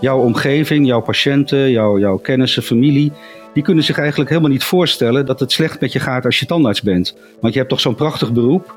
jouw 0.00 0.18
omgeving, 0.18 0.86
jouw 0.86 1.00
patiënten, 1.00 1.70
jouw, 1.70 1.98
jouw 1.98 2.16
kennissen, 2.16 2.62
familie, 2.62 3.12
die 3.54 3.62
kunnen 3.62 3.84
zich 3.84 3.98
eigenlijk 3.98 4.30
helemaal 4.30 4.50
niet 4.50 4.64
voorstellen 4.64 5.26
dat 5.26 5.40
het 5.40 5.52
slecht 5.52 5.80
met 5.80 5.92
je 5.92 6.00
gaat 6.00 6.24
als 6.24 6.38
je 6.38 6.46
tandarts 6.46 6.82
bent. 6.82 7.16
Want 7.40 7.52
je 7.52 7.58
hebt 7.58 7.70
toch 7.70 7.80
zo'n 7.80 7.94
prachtig 7.94 8.32
beroep. 8.32 8.74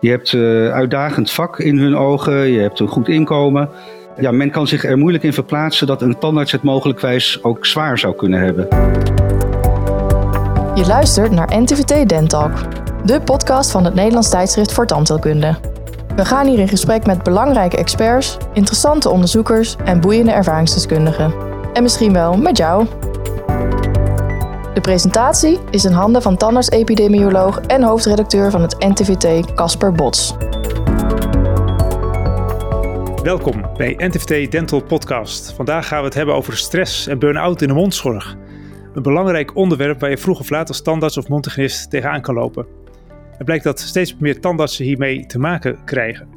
Je 0.00 0.10
hebt 0.10 0.32
uh, 0.32 0.72
uitdagend 0.72 1.30
vak 1.30 1.58
in 1.58 1.78
hun 1.78 1.96
ogen, 1.96 2.34
je 2.34 2.60
hebt 2.60 2.80
een 2.80 2.88
goed 2.88 3.08
inkomen. 3.08 3.68
Ja, 4.20 4.30
men 4.30 4.50
kan 4.50 4.66
zich 4.66 4.84
er 4.84 4.98
moeilijk 4.98 5.24
in 5.24 5.32
verplaatsen 5.32 5.86
dat 5.86 6.02
een 6.02 6.18
tandarts 6.18 6.52
het 6.52 6.62
mogelijkwijs 6.62 7.42
ook 7.42 7.66
zwaar 7.66 7.98
zou 7.98 8.14
kunnen 8.14 8.40
hebben. 8.40 8.68
Je 10.74 10.86
luistert 10.86 11.30
naar 11.30 11.60
NTVT 11.60 12.08
Dentalk, 12.08 12.52
de 13.04 13.20
podcast 13.20 13.70
van 13.70 13.84
het 13.84 13.94
Nederlands 13.94 14.30
tijdschrift 14.30 14.72
voor 14.72 14.86
tandheelkunde. 14.86 15.56
We 16.16 16.24
gaan 16.24 16.46
hier 16.46 16.58
in 16.58 16.68
gesprek 16.68 17.06
met 17.06 17.22
belangrijke 17.22 17.76
experts, 17.76 18.36
interessante 18.52 19.08
onderzoekers 19.08 19.76
en 19.84 20.00
boeiende 20.00 20.32
ervaringsdeskundigen. 20.32 21.34
En 21.72 21.82
misschien 21.82 22.12
wel 22.12 22.36
met 22.36 22.56
jou. 22.56 22.86
De 24.74 24.80
presentatie 24.80 25.58
is 25.70 25.84
in 25.84 25.92
handen 25.92 26.22
van 26.22 26.36
tandarts-epidemioloog 26.36 27.60
en 27.60 27.82
hoofdredacteur 27.82 28.50
van 28.50 28.62
het 28.62 28.76
NTVT 28.78 29.54
Casper 29.54 29.92
Bots. 29.92 30.34
Welkom 33.22 33.66
bij 33.76 33.94
NTVT 33.96 34.50
Dental 34.50 34.82
Podcast. 34.82 35.52
Vandaag 35.52 35.88
gaan 35.88 35.98
we 35.98 36.04
het 36.04 36.14
hebben 36.14 36.34
over 36.34 36.56
stress 36.56 37.06
en 37.06 37.18
burn-out 37.18 37.62
in 37.62 37.68
de 37.68 37.74
mondzorg. 37.74 38.36
Een 38.94 39.02
belangrijk 39.02 39.56
onderwerp 39.56 40.00
waar 40.00 40.10
je 40.10 40.18
vroeg 40.18 40.40
of 40.40 40.50
laat 40.50 40.68
als 40.68 40.82
tandarts 40.82 41.18
of 41.18 41.28
mondhygiënist 41.28 41.90
tegenaan 41.90 42.20
kan 42.20 42.34
lopen. 42.34 42.81
Het 43.42 43.50
blijkt 43.50 43.66
dat 43.66 43.80
steeds 43.80 44.16
meer 44.18 44.40
tandartsen 44.40 44.84
hiermee 44.84 45.26
te 45.26 45.38
maken 45.38 45.84
krijgen. 45.84 46.28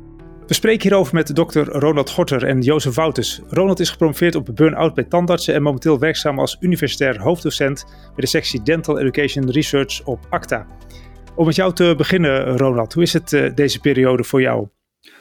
We 0.48 0.54
spreken 0.54 0.82
hierover 0.82 1.14
met 1.14 1.36
dokter 1.36 1.66
Ronald 1.66 2.10
Gorter 2.10 2.46
en 2.46 2.62
Jozef 2.62 2.96
Wouters. 2.96 3.42
Ronald 3.48 3.80
is 3.80 3.90
gepromoveerd 3.90 4.36
op 4.36 4.50
burn-out 4.54 4.94
bij 4.94 5.04
tandartsen 5.04 5.54
en 5.54 5.62
momenteel 5.62 6.00
werkzaam 6.00 6.40
als 6.40 6.58
universitair 6.60 7.22
hoofddocent 7.22 7.86
bij 7.88 8.14
de 8.16 8.28
sectie 8.28 8.62
Dental 8.64 9.00
Education 9.00 9.52
Research 9.52 10.04
op 10.06 10.20
ACTA. 10.30 10.68
Om 11.36 11.46
met 11.46 11.56
jou 11.56 11.74
te 11.74 11.94
beginnen, 11.98 12.58
Ronald, 12.58 12.94
hoe 12.94 13.04
is 13.04 13.14
het 13.14 13.32
uh, 13.32 13.56
deze 13.56 13.80
periode 13.80 14.24
voor 14.24 14.42
jou? 14.42 14.68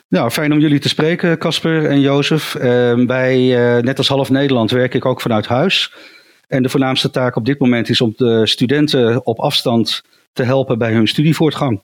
Nou, 0.08 0.30
fijn 0.30 0.52
om 0.52 0.58
jullie 0.58 0.80
te 0.80 0.88
spreken, 0.88 1.38
Casper 1.38 1.86
en 1.86 2.00
Jozef. 2.00 2.54
Uh, 2.54 2.62
bij, 3.06 3.38
uh, 3.76 3.82
net 3.82 3.98
als 3.98 4.08
half 4.08 4.30
Nederland, 4.30 4.70
werk 4.70 4.94
ik 4.94 5.04
ook 5.04 5.20
vanuit 5.20 5.46
huis. 5.46 5.94
En 6.48 6.62
de 6.62 6.68
voornaamste 6.68 7.10
taak 7.10 7.36
op 7.36 7.44
dit 7.44 7.58
moment 7.58 7.88
is 7.88 8.00
om 8.00 8.14
de 8.16 8.46
studenten 8.46 9.26
op 9.26 9.38
afstand 9.38 10.02
te 10.34 10.42
helpen 10.42 10.78
bij 10.78 10.92
hun 10.92 11.08
studievoortgang. 11.08 11.82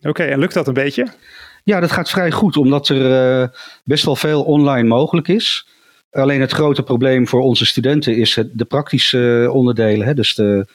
Oké, 0.00 0.22
en 0.22 0.38
lukt 0.38 0.54
dat 0.54 0.66
een 0.66 0.74
beetje? 0.74 1.08
Ja, 1.64 1.80
dat 1.80 1.92
gaat 1.92 2.10
vrij 2.10 2.30
goed, 2.30 2.56
omdat 2.56 2.88
er 2.88 3.40
uh, 3.42 3.48
best 3.84 4.04
wel 4.04 4.16
veel 4.16 4.42
online 4.42 4.88
mogelijk 4.88 5.28
is. 5.28 5.68
Alleen 6.10 6.40
het 6.40 6.52
grote 6.52 6.82
probleem 6.82 7.28
voor 7.28 7.40
onze 7.40 7.66
studenten 7.66 8.16
is 8.16 8.34
het, 8.34 8.50
de 8.52 8.64
praktische 8.64 9.48
onderdelen. 9.52 10.06
Hè? 10.06 10.14
Dus 10.14 10.34
de 10.34 10.66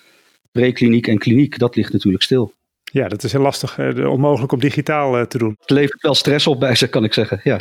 prekliniek 0.51 1.07
en 1.07 1.17
kliniek, 1.17 1.59
dat 1.59 1.75
ligt 1.75 1.93
natuurlijk 1.93 2.23
stil. 2.23 2.53
Ja, 2.83 3.07
dat 3.07 3.23
is 3.23 3.31
heel 3.31 3.41
lastig, 3.41 3.77
uh, 3.77 4.09
onmogelijk 4.09 4.51
om 4.51 4.59
digitaal 4.59 5.27
te 5.27 5.37
doen. 5.37 5.55
Het 5.59 5.69
levert 5.69 6.01
wel 6.01 6.15
stress 6.15 6.47
op 6.47 6.59
bij 6.65 6.75
ze, 6.75 6.87
kan 6.87 7.03
ik 7.03 7.13
zeggen. 7.13 7.39
Ja. 7.43 7.59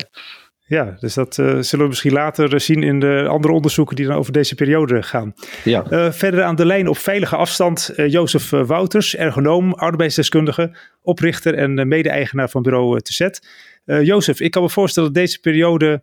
Ja, 0.69 0.97
dus 1.01 1.15
dat 1.15 1.39
uh, 1.39 1.47
zullen 1.47 1.85
we 1.85 1.91
misschien 1.91 2.13
later 2.13 2.61
zien 2.61 2.83
in 2.83 3.01
de 3.01 3.27
andere 3.29 3.55
onderzoeken 3.55 3.97
die 3.97 4.07
dan 4.07 4.17
over 4.17 4.33
deze 4.33 4.55
periode 4.55 5.03
gaan. 5.03 5.35
Ja. 5.65 5.85
Uh, 5.91 6.13
verder 6.13 6.43
aan 6.43 6.57
de 6.57 6.67
lijn 6.67 6.89
op 6.89 6.99
veilige 6.99 7.37
afstand 7.37 7.93
uh, 7.97 8.09
Jozef 8.09 8.51
Wouters, 8.51 9.17
ergonoom, 9.17 9.73
arbeidsdeskundige, 9.73 10.77
oprichter 11.03 11.55
en 11.55 11.89
mede-eigenaar 11.89 12.51
van 12.51 12.63
bureau 12.63 13.01
Tezet. 13.01 13.49
Jozef, 13.85 14.41
ik 14.41 14.51
kan 14.51 14.63
me 14.63 14.69
voorstellen 14.69 15.13
dat 15.13 15.23
deze 15.23 15.41
periode 15.41 16.03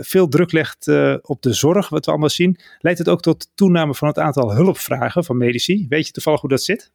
veel 0.00 0.28
druk 0.28 0.52
legt 0.52 0.88
op 1.22 1.42
de 1.42 1.52
zorg, 1.52 1.88
wat 1.88 2.04
we 2.04 2.10
allemaal 2.10 2.28
zien. 2.28 2.58
Leidt 2.78 2.98
het 2.98 3.08
ook 3.08 3.22
tot 3.22 3.50
toename 3.54 3.94
van 3.94 4.08
het 4.08 4.18
aantal 4.18 4.54
hulpvragen 4.54 5.24
van 5.24 5.36
medici? 5.36 5.86
Weet 5.88 6.06
je 6.06 6.12
toevallig 6.12 6.40
hoe 6.40 6.50
dat 6.50 6.62
zit? 6.62 6.92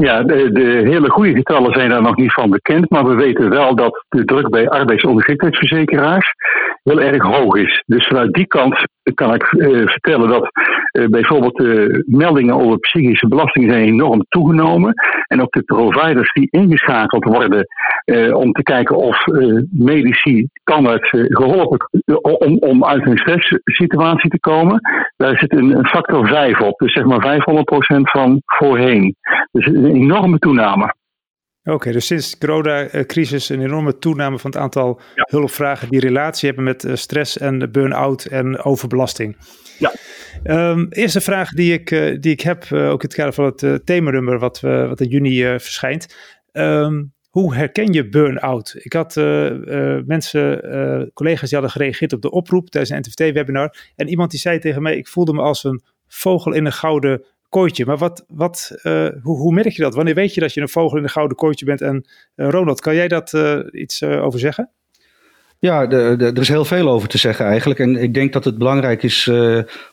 Ja, 0.00 0.22
de, 0.22 0.80
hele 0.84 1.10
goede 1.10 1.32
getallen 1.32 1.72
zijn 1.72 1.90
daar 1.90 2.02
nog 2.02 2.16
niet 2.16 2.32
van 2.32 2.50
bekend, 2.50 2.90
maar 2.90 3.04
we 3.04 3.14
weten 3.14 3.50
wel 3.50 3.74
dat 3.74 4.04
de 4.08 4.24
druk 4.24 4.48
bij 4.48 4.68
arbeidsongeschiktheidsverzekeraars 4.68 6.34
heel 6.82 7.00
erg 7.00 7.22
hoog 7.22 7.56
is. 7.56 7.82
Dus 7.86 8.06
vanuit 8.06 8.32
die 8.32 8.46
kant 8.46 8.78
kan 9.14 9.34
ik 9.34 9.52
uh, 9.52 9.88
vertellen 9.88 10.28
dat 10.28 10.50
uh, 10.92 11.06
bijvoorbeeld 11.06 11.56
de 11.56 12.04
meldingen 12.06 12.54
over 12.54 12.78
psychische 12.78 13.28
belastingen 13.28 13.70
zijn 13.70 13.84
enorm 13.84 14.24
toegenomen. 14.28 14.94
En 15.26 15.42
ook 15.42 15.52
de 15.52 15.62
providers 15.62 16.32
die 16.32 16.48
ingeschakeld 16.50 17.24
worden 17.24 17.66
uh, 18.04 18.36
om 18.36 18.52
te 18.52 18.62
kijken 18.62 18.96
of 18.96 19.24
medici 19.70 20.48
kan 20.64 20.84
het 20.84 21.08
geholpen 21.12 21.88
om, 22.20 22.56
om 22.58 22.84
uit 22.84 23.06
een 23.06 23.18
stresssituatie 23.18 24.30
te 24.30 24.40
komen. 24.40 24.80
Daar 25.16 25.38
zit 25.38 25.52
een, 25.52 25.76
een 25.76 25.86
factor 25.86 26.26
5 26.26 26.60
op, 26.60 26.78
dus 26.78 26.92
zeg 26.92 27.04
maar 27.04 27.40
500% 27.40 28.00
van 28.00 28.42
voorheen. 28.46 29.16
Dus 29.52 29.66
een 29.90 29.96
enorme 29.96 30.38
toename. 30.38 30.94
Oké, 31.64 31.92
dus 31.92 32.06
sinds 32.06 32.30
de 32.30 32.46
corona-crisis 32.46 33.48
een 33.48 33.62
enorme 33.62 33.98
toename 33.98 34.38
van 34.38 34.50
het 34.50 34.60
aantal 34.60 35.00
ja. 35.14 35.26
hulpvragen 35.30 35.88
die 35.88 36.00
relatie 36.00 36.46
hebben 36.46 36.64
met 36.64 36.84
uh, 36.84 36.94
stress 36.94 37.38
en 37.38 37.72
burn-out 37.72 38.24
en 38.24 38.62
overbelasting. 38.62 39.36
Ja. 39.78 39.92
Um, 40.44 40.86
eerste 40.90 41.20
vraag 41.20 41.50
die 41.50 41.72
ik, 41.72 41.90
uh, 41.90 42.20
die 42.20 42.32
ik 42.32 42.40
heb, 42.40 42.64
uh, 42.64 42.90
ook 42.90 43.02
in 43.02 43.08
het 43.08 43.14
kader 43.14 43.32
van 43.32 43.44
het 43.44 43.62
uh, 43.62 43.74
themanummer 43.74 44.38
wat, 44.38 44.60
wat 44.60 45.00
in 45.00 45.08
juni 45.08 45.42
verschijnt. 45.42 46.16
Um, 46.52 47.12
hoe 47.30 47.54
herken 47.54 47.92
je 47.92 48.08
burn-out? 48.08 48.74
Ik 48.78 48.92
had 48.92 49.14
mensen, 50.06 51.10
collega's 51.14 51.48
die 51.48 51.58
hadden 51.58 51.70
gereageerd 51.70 52.12
op 52.12 52.22
de 52.22 52.30
oproep 52.30 52.70
tijdens 52.70 52.92
een 52.92 52.98
NTVT-webinar. 52.98 53.92
En 53.96 54.08
iemand 54.08 54.30
die 54.30 54.40
zei 54.40 54.58
tegen 54.58 54.82
mij, 54.82 54.96
ik 54.96 55.08
voelde 55.08 55.32
me 55.32 55.40
als 55.40 55.64
een 55.64 55.82
vogel 56.08 56.52
in 56.52 56.64
een 56.64 56.72
gouden 56.72 57.24
kooitje. 57.50 57.86
Maar 57.86 57.98
wat, 57.98 58.24
wat, 58.28 58.70
uh, 58.82 59.08
hoe, 59.22 59.36
hoe, 59.38 59.52
merk 59.52 59.72
je 59.72 59.82
dat? 59.82 59.94
Wanneer 59.94 60.14
weet 60.14 60.34
je 60.34 60.40
dat 60.40 60.54
je 60.54 60.60
een 60.60 60.68
vogel 60.68 60.96
in 60.96 61.02
een 61.02 61.10
gouden 61.10 61.36
kooitje 61.36 61.64
bent? 61.64 61.80
En 61.80 62.06
uh, 62.36 62.48
Ronald, 62.48 62.80
kan 62.80 62.94
jij 62.94 63.08
daar 63.08 63.28
uh, 63.32 63.58
iets 63.72 64.02
over 64.02 64.40
zeggen? 64.40 64.70
Ja, 65.58 65.90
er 65.90 66.38
is 66.38 66.48
heel 66.48 66.64
veel 66.64 66.88
over 66.88 67.08
te 67.08 67.18
zeggen 67.18 67.46
eigenlijk. 67.46 67.80
En 67.80 67.96
ik 67.96 68.14
denk 68.14 68.32
dat 68.32 68.44
het 68.44 68.58
belangrijk 68.58 69.02
is 69.02 69.28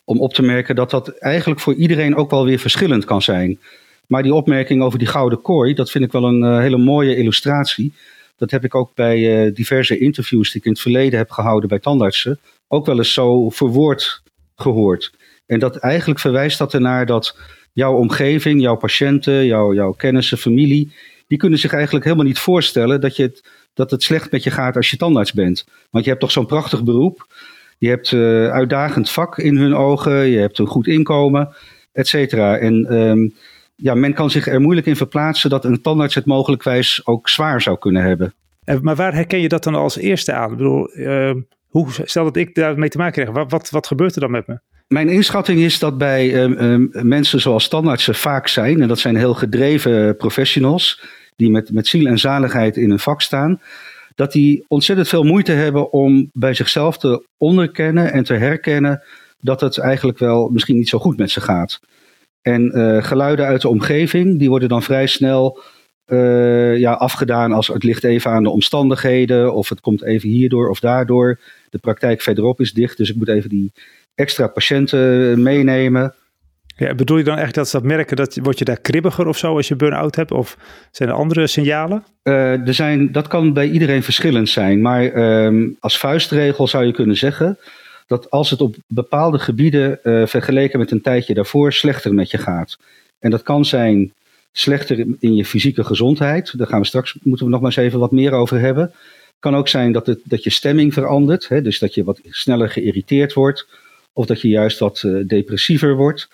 om 0.05 0.19
op 0.19 0.33
te 0.33 0.41
merken 0.41 0.75
dat 0.75 0.89
dat 0.89 1.07
eigenlijk 1.07 1.59
voor 1.59 1.73
iedereen 1.73 2.15
ook 2.15 2.29
wel 2.29 2.45
weer 2.45 2.59
verschillend 2.59 3.05
kan 3.05 3.21
zijn. 3.21 3.59
Maar 4.07 4.23
die 4.23 4.33
opmerking 4.33 4.81
over 4.81 4.99
die 4.99 5.07
gouden 5.07 5.41
kooi, 5.41 5.73
dat 5.73 5.91
vind 5.91 6.03
ik 6.03 6.11
wel 6.11 6.23
een 6.23 6.61
hele 6.61 6.77
mooie 6.77 7.15
illustratie. 7.15 7.93
Dat 8.35 8.51
heb 8.51 8.63
ik 8.63 8.75
ook 8.75 8.95
bij 8.95 9.51
diverse 9.51 9.97
interviews 9.97 10.51
die 10.51 10.59
ik 10.59 10.65
in 10.65 10.71
het 10.71 10.81
verleden 10.81 11.17
heb 11.19 11.31
gehouden 11.31 11.69
bij 11.69 11.79
tandartsen 11.79 12.39
ook 12.67 12.85
wel 12.85 12.97
eens 12.97 13.13
zo 13.13 13.49
verwoord 13.49 14.21
gehoord. 14.55 15.11
En 15.47 15.59
dat 15.59 15.75
eigenlijk 15.75 16.19
verwijst 16.19 16.57
dat 16.57 16.73
ernaar 16.73 17.05
dat 17.05 17.37
jouw 17.73 17.95
omgeving, 17.95 18.61
jouw 18.61 18.75
patiënten, 18.75 19.45
jouw, 19.45 19.73
jouw 19.73 19.91
kennissen, 19.91 20.37
familie, 20.37 20.91
die 21.27 21.37
kunnen 21.37 21.59
zich 21.59 21.73
eigenlijk 21.73 22.05
helemaal 22.05 22.25
niet 22.25 22.39
voorstellen 22.39 23.01
dat, 23.01 23.15
je 23.15 23.23
het, 23.23 23.49
dat 23.73 23.91
het 23.91 24.03
slecht 24.03 24.31
met 24.31 24.43
je 24.43 24.51
gaat 24.51 24.75
als 24.75 24.89
je 24.89 24.97
tandarts 24.97 25.33
bent. 25.33 25.67
Want 25.89 26.03
je 26.03 26.09
hebt 26.09 26.21
toch 26.21 26.31
zo'n 26.31 26.45
prachtig 26.45 26.83
beroep. 26.83 27.27
Je 27.77 27.89
hebt 27.89 28.11
uh, 28.11 28.49
uitdagend 28.49 29.09
vak 29.09 29.37
in 29.37 29.57
hun 29.57 29.75
ogen, 29.75 30.27
je 30.27 30.37
hebt 30.37 30.57
een 30.59 30.67
goed 30.67 30.87
inkomen, 30.87 31.55
et 31.91 32.07
cetera. 32.07 32.57
En 32.57 32.93
um, 32.93 33.33
ja, 33.75 33.93
men 33.93 34.13
kan 34.13 34.29
zich 34.29 34.47
er 34.47 34.61
moeilijk 34.61 34.87
in 34.87 34.95
verplaatsen 34.95 35.49
dat 35.49 35.65
een 35.65 35.81
tandarts 35.81 36.15
het 36.15 36.25
mogelijkwijs 36.25 37.05
ook 37.05 37.29
zwaar 37.29 37.61
zou 37.61 37.77
kunnen 37.77 38.03
hebben. 38.03 38.33
Maar 38.81 38.95
waar 38.95 39.13
herken 39.13 39.41
je 39.41 39.47
dat 39.47 39.63
dan 39.63 39.75
als 39.75 39.97
eerste 39.97 40.33
aan? 40.33 40.51
Ik 40.51 40.57
bedoel, 40.57 40.97
uh, 40.97 41.33
hoe, 41.67 41.87
stel 42.03 42.23
dat 42.23 42.35
ik 42.35 42.55
daarmee 42.55 42.89
te 42.89 42.97
maken 42.97 43.13
krijg, 43.13 43.37
wat, 43.37 43.51
wat, 43.51 43.69
wat 43.69 43.87
gebeurt 43.87 44.15
er 44.15 44.21
dan 44.21 44.31
met 44.31 44.47
me? 44.47 44.59
Mijn 44.87 45.09
inschatting 45.09 45.59
is 45.59 45.79
dat 45.79 45.97
bij 45.97 46.43
um, 46.43 46.57
um, 46.59 46.89
mensen 47.07 47.41
zoals 47.41 47.63
standaardsen 47.63 48.15
vaak 48.15 48.47
zijn, 48.47 48.81
en 48.81 48.87
dat 48.87 48.99
zijn 48.99 49.15
heel 49.15 49.33
gedreven 49.33 50.17
professionals, 50.17 51.01
die 51.35 51.49
met, 51.49 51.71
met 51.71 51.87
ziel 51.87 52.05
en 52.05 52.19
zaligheid 52.19 52.77
in 52.77 52.91
een 52.91 52.99
vak 52.99 53.21
staan, 53.21 53.61
dat 54.15 54.31
die 54.31 54.65
ontzettend 54.67 55.07
veel 55.07 55.23
moeite 55.23 55.51
hebben 55.51 55.91
om 55.91 56.29
bij 56.33 56.53
zichzelf 56.53 56.97
te 56.97 57.25
onderkennen 57.37 58.11
en 58.11 58.23
te 58.23 58.33
herkennen 58.33 59.03
dat 59.39 59.61
het 59.61 59.77
eigenlijk 59.77 60.17
wel 60.17 60.49
misschien 60.49 60.77
niet 60.77 60.89
zo 60.89 60.99
goed 60.99 61.17
met 61.17 61.31
ze 61.31 61.41
gaat. 61.41 61.79
En 62.41 62.77
uh, 62.77 63.03
geluiden 63.03 63.45
uit 63.45 63.61
de 63.61 63.69
omgeving, 63.69 64.39
die 64.39 64.49
worden 64.49 64.69
dan 64.69 64.83
vrij 64.83 65.07
snel 65.07 65.59
uh, 66.07 66.77
ja, 66.77 66.91
afgedaan 66.91 67.51
als 67.51 67.67
het 67.67 67.83
ligt 67.83 68.03
even 68.03 68.31
aan 68.31 68.43
de 68.43 68.49
omstandigheden, 68.49 69.53
of 69.53 69.69
het 69.69 69.81
komt 69.81 70.03
even 70.03 70.29
hierdoor 70.29 70.69
of 70.69 70.79
daardoor. 70.79 71.39
De 71.69 71.77
praktijk 71.77 72.21
verderop 72.21 72.59
is 72.59 72.73
dicht, 72.73 72.97
dus 72.97 73.09
ik 73.09 73.15
moet 73.15 73.29
even 73.29 73.49
die 73.49 73.71
extra 74.17 74.47
patiënten 74.47 75.41
meenemen. 75.41 76.13
Ja, 76.75 76.95
bedoel 76.95 77.17
je 77.17 77.23
dan 77.23 77.37
echt 77.37 77.53
dat 77.53 77.69
ze 77.69 77.77
dat 77.77 77.85
merken, 77.85 78.15
dat, 78.15 78.39
word 78.41 78.59
je 78.59 78.65
daar 78.65 78.79
kribbiger 78.79 79.27
of 79.27 79.37
zo 79.37 79.55
als 79.55 79.67
je 79.67 79.75
burn-out 79.75 80.15
hebt? 80.15 80.31
Of 80.31 80.57
zijn 80.91 81.09
er 81.09 81.15
andere 81.15 81.47
signalen? 81.47 82.03
Uh, 82.23 82.67
er 82.67 82.73
zijn, 82.73 83.11
dat 83.11 83.27
kan 83.27 83.53
bij 83.53 83.69
iedereen 83.69 84.03
verschillend 84.03 84.49
zijn. 84.49 84.81
Maar 84.81 85.15
um, 85.45 85.77
als 85.79 85.97
vuistregel 85.97 86.67
zou 86.67 86.85
je 86.85 86.91
kunnen 86.91 87.17
zeggen 87.17 87.57
dat 88.07 88.29
als 88.29 88.49
het 88.49 88.61
op 88.61 88.75
bepaalde 88.87 89.39
gebieden 89.39 89.99
uh, 90.03 90.25
vergeleken 90.27 90.79
met 90.79 90.91
een 90.91 91.01
tijdje 91.01 91.33
daarvoor 91.33 91.73
slechter 91.73 92.13
met 92.13 92.31
je 92.31 92.37
gaat. 92.37 92.77
En 93.19 93.29
dat 93.29 93.43
kan 93.43 93.65
zijn 93.65 94.13
slechter 94.51 95.05
in 95.19 95.35
je 95.35 95.45
fysieke 95.45 95.83
gezondheid. 95.83 96.57
Daar 96.57 96.67
gaan 96.67 96.81
we 96.81 96.87
straks, 96.87 97.17
moeten 97.23 97.45
we 97.45 97.51
nog 97.51 97.61
maar 97.61 97.71
eens 97.71 97.85
even 97.85 97.99
wat 97.99 98.11
meer 98.11 98.31
over 98.31 98.59
hebben. 98.59 98.83
Het 98.83 99.35
kan 99.39 99.55
ook 99.55 99.67
zijn 99.67 99.91
dat, 99.91 100.05
het, 100.05 100.19
dat 100.23 100.43
je 100.43 100.49
stemming 100.49 100.93
verandert. 100.93 101.47
Hè, 101.47 101.61
dus 101.61 101.79
dat 101.79 101.93
je 101.93 102.03
wat 102.03 102.19
sneller 102.23 102.69
geïrriteerd 102.69 103.33
wordt 103.33 103.67
of 104.17 104.25
dat 104.25 104.41
je 104.41 104.47
juist 104.47 104.79
wat 104.79 105.07
depressiever 105.25 105.95
wordt, 105.95 106.29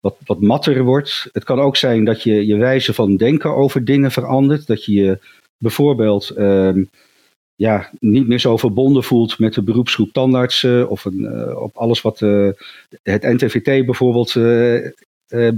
wat, 0.00 0.16
wat 0.24 0.40
matter 0.40 0.82
wordt. 0.82 1.28
Het 1.32 1.44
kan 1.44 1.60
ook 1.60 1.76
zijn 1.76 2.04
dat 2.04 2.22
je 2.22 2.46
je 2.46 2.56
wijze 2.56 2.94
van 2.94 3.16
denken 3.16 3.54
over 3.54 3.84
dingen 3.84 4.10
verandert. 4.10 4.66
Dat 4.66 4.84
je 4.84 4.92
je 4.92 5.18
bijvoorbeeld 5.58 6.30
ehm, 6.30 6.84
ja, 7.54 7.90
niet 8.00 8.28
meer 8.28 8.38
zo 8.38 8.56
verbonden 8.56 9.04
voelt 9.04 9.38
met 9.38 9.54
de 9.54 9.62
beroepsgroep 9.62 10.12
tandartsen 10.12 10.88
of 10.88 11.04
een, 11.04 11.56
op 11.56 11.76
alles 11.76 12.02
wat 12.02 12.18
het 13.02 13.22
NTVT 13.22 13.86
bijvoorbeeld 13.86 14.32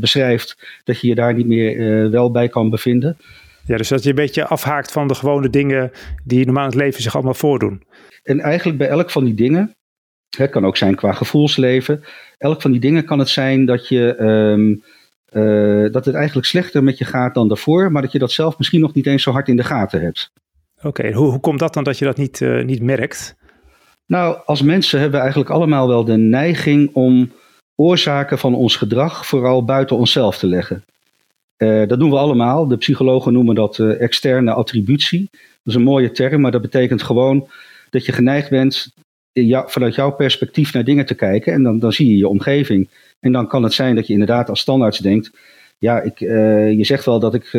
beschrijft, 0.01 0.81
dat 0.85 1.01
je 1.01 1.09
je 1.09 1.15
daar 1.15 1.35
niet 1.35 1.47
meer 1.47 2.11
wel 2.11 2.31
bij 2.31 2.49
kan 2.49 2.71
bevinden. 2.71 3.17
Ja, 3.67 3.77
dus 3.77 3.89
dat 3.89 4.03
je 4.03 4.09
een 4.09 4.15
beetje 4.15 4.47
afhaakt 4.47 4.93
van 4.93 5.09
de 5.09 5.15
gewone 5.15 5.51
dingen 5.51 5.93
die 6.25 6.45
normaal 6.45 6.65
in 6.65 6.71
het 6.71 6.81
leven 6.81 7.03
zich 7.03 7.15
allemaal 7.15 7.35
voordoen. 7.35 7.83
En 8.23 8.41
eigenlijk 8.41 8.79
bij 8.79 8.89
elk 8.89 9.11
van 9.11 9.25
die 9.25 9.35
dingen, 9.35 9.77
het 10.37 10.51
kan 10.51 10.67
ook 10.67 10.77
zijn 10.77 10.95
qua 10.95 11.13
gevoelsleven, 11.13 12.05
elk 12.39 12.63
van 12.63 12.71
die 12.71 12.81
dingen 12.81 13.05
kan 13.05 13.19
het 13.19 13.29
zijn 13.29 13.65
dat, 13.65 13.89
je, 13.89 14.15
ehm, 14.15 14.75
eh, 15.27 15.93
dat 15.93 16.05
het 16.05 16.15
eigenlijk 16.15 16.47
slechter 16.47 16.85
met 16.85 16.99
je 16.99 17.05
gaat 17.05 17.35
dan 17.35 17.49
daarvoor, 17.49 17.93
maar 17.93 18.03
dat 18.03 18.13
je 18.13 18.19
dat 18.19 18.33
zelf 18.33 18.59
misschien 18.59 18.81
nog 18.81 18.95
niet 18.95 19.07
eens 19.07 19.23
zo 19.23 19.31
hard 19.31 19.49
in 19.49 19.57
de 19.57 19.65
gaten 19.65 20.01
hebt. 20.01 20.31
Oké, 20.83 21.13
hoe, 21.13 21.31
hoe 21.31 21.41
komt 21.41 21.59
dat 21.59 21.75
dan 21.75 21.85
dat 21.85 21.99
je 21.99 22.05
dat 22.05 22.17
niet, 22.17 22.41
uh, 22.41 22.65
niet 22.65 22.83
merkt? 22.83 23.37
Nou, 24.07 24.39
als 24.45 24.63
mensen 24.63 24.99
hebben 24.99 25.17
we 25.17 25.23
eigenlijk 25.23 25.55
allemaal 25.55 25.89
wel 25.89 26.05
de 26.05 26.17
neiging 26.17 26.91
om 26.95 27.33
oorzaken 27.75 28.39
van 28.39 28.55
ons 28.55 28.77
gedrag 28.77 29.27
vooral 29.27 29.65
buiten 29.65 29.97
onszelf 29.97 30.39
te 30.39 30.47
leggen. 30.47 30.85
Uh, 31.59 31.89
dat 31.89 31.99
doen 31.99 32.11
we 32.11 32.17
allemaal. 32.17 32.69
De 32.69 32.77
psychologen 32.77 33.33
noemen 33.33 33.55
dat 33.55 33.79
uh, 33.79 34.01
externe 34.01 34.53
attributie. 34.53 35.29
Dat 35.31 35.41
is 35.65 35.75
een 35.75 35.83
mooie 35.83 36.11
term, 36.11 36.41
maar 36.41 36.51
dat 36.51 36.63
betekent 36.63 37.03
gewoon 37.03 37.49
dat 37.91 38.05
je 38.05 38.13
geneigd 38.13 38.51
bent 38.51 38.93
jou, 39.45 39.71
vanuit 39.71 39.95
jouw 39.95 40.11
perspectief 40.11 40.73
naar 40.73 40.85
dingen 40.85 41.07
te 41.07 41.15
kijken. 41.15 41.53
En 41.53 41.63
dan, 41.63 41.79
dan 41.79 41.93
zie 41.93 42.09
je 42.09 42.17
je 42.17 42.29
omgeving. 42.29 42.89
En 43.21 43.33
dan 43.33 43.49
kan 43.49 43.63
het 43.63 43.73
zijn 43.73 43.95
dat 43.95 44.07
je 44.07 44.13
inderdaad 44.13 44.49
als 44.49 44.61
standaards 44.61 44.99
denkt. 44.99 45.31
Ja, 45.79 46.01
ik, 46.01 46.21
uh, 46.21 46.73
je 46.73 46.85
zegt 46.85 47.05
wel 47.05 47.21
dat 47.21 47.35
ik, 47.35 47.51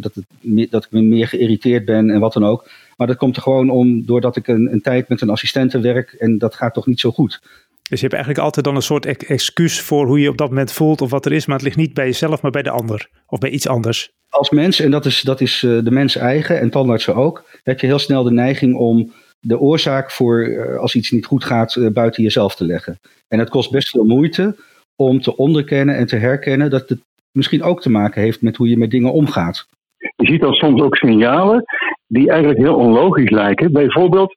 dat, 0.00 0.14
het, 0.14 0.70
dat 0.70 0.84
ik 0.84 0.90
meer 0.90 1.28
geïrriteerd 1.28 1.84
ben 1.84 2.10
en 2.10 2.20
wat 2.20 2.32
dan 2.32 2.44
ook. 2.44 2.70
Maar 2.96 3.06
dat 3.06 3.16
komt 3.16 3.36
er 3.36 3.42
gewoon 3.42 3.70
om 3.70 4.06
doordat 4.06 4.36
ik 4.36 4.48
een, 4.48 4.72
een 4.72 4.80
tijd 4.80 5.08
met 5.08 5.20
een 5.20 5.30
assistente 5.30 5.80
werk 5.80 6.12
en 6.12 6.38
dat 6.38 6.54
gaat 6.54 6.74
toch 6.74 6.86
niet 6.86 7.00
zo 7.00 7.10
goed. 7.10 7.40
Dus 7.92 8.00
je 8.00 8.06
hebt 8.06 8.12
eigenlijk 8.12 8.44
altijd 8.44 8.64
dan 8.64 8.76
een 8.76 8.82
soort 8.82 9.06
excuus 9.26 9.80
voor 9.80 10.06
hoe 10.06 10.20
je 10.20 10.28
op 10.28 10.36
dat 10.36 10.48
moment 10.48 10.72
voelt 10.72 11.00
of 11.00 11.10
wat 11.10 11.26
er 11.26 11.32
is, 11.32 11.46
maar 11.46 11.56
het 11.56 11.64
ligt 11.64 11.76
niet 11.76 11.94
bij 11.94 12.06
jezelf, 12.06 12.42
maar 12.42 12.50
bij 12.50 12.62
de 12.62 12.70
ander 12.70 13.08
of 13.26 13.38
bij 13.38 13.50
iets 13.50 13.68
anders. 13.68 14.12
Als 14.28 14.50
mens, 14.50 14.80
en 14.80 14.90
dat 14.90 15.06
is, 15.06 15.20
dat 15.20 15.40
is 15.40 15.62
eh, 15.62 15.78
de 15.84 15.90
mens 15.90 16.16
eigen 16.16 16.60
en 16.60 16.70
tandartsen 16.70 17.14
ook, 17.14 17.44
heb 17.62 17.80
je 17.80 17.86
heel 17.86 17.98
snel 17.98 18.22
de 18.22 18.30
neiging 18.30 18.76
om 18.76 19.12
de 19.46 19.58
oorzaak 19.58 20.10
voor 20.10 20.42
eh, 20.42 20.78
als 20.78 20.94
iets 20.94 21.10
niet 21.10 21.26
goed 21.26 21.44
gaat 21.44 21.76
eh, 21.76 21.88
buiten 21.88 22.22
jezelf 22.22 22.54
te 22.54 22.64
leggen. 22.64 23.00
En 23.28 23.38
het 23.38 23.50
kost 23.50 23.70
best 23.70 23.90
veel 23.90 24.04
moeite 24.04 24.56
om 24.96 25.20
te 25.20 25.36
onderkennen 25.36 25.96
en 25.96 26.06
te 26.06 26.16
herkennen 26.16 26.70
dat 26.70 26.88
het 26.88 27.00
misschien 27.32 27.62
ook 27.62 27.80
te 27.80 27.90
maken 27.90 28.22
heeft 28.22 28.42
met 28.42 28.56
hoe 28.56 28.68
je 28.68 28.76
met 28.76 28.90
dingen 28.90 29.12
omgaat. 29.12 29.66
Je 29.98 30.26
ziet 30.26 30.40
dan 30.40 30.52
soms 30.52 30.82
ook 30.82 30.96
signalen 30.96 31.64
die 32.06 32.30
eigenlijk 32.30 32.60
heel 32.60 32.74
onlogisch 32.74 33.30
lijken. 33.30 33.72
Bijvoorbeeld 33.72 34.34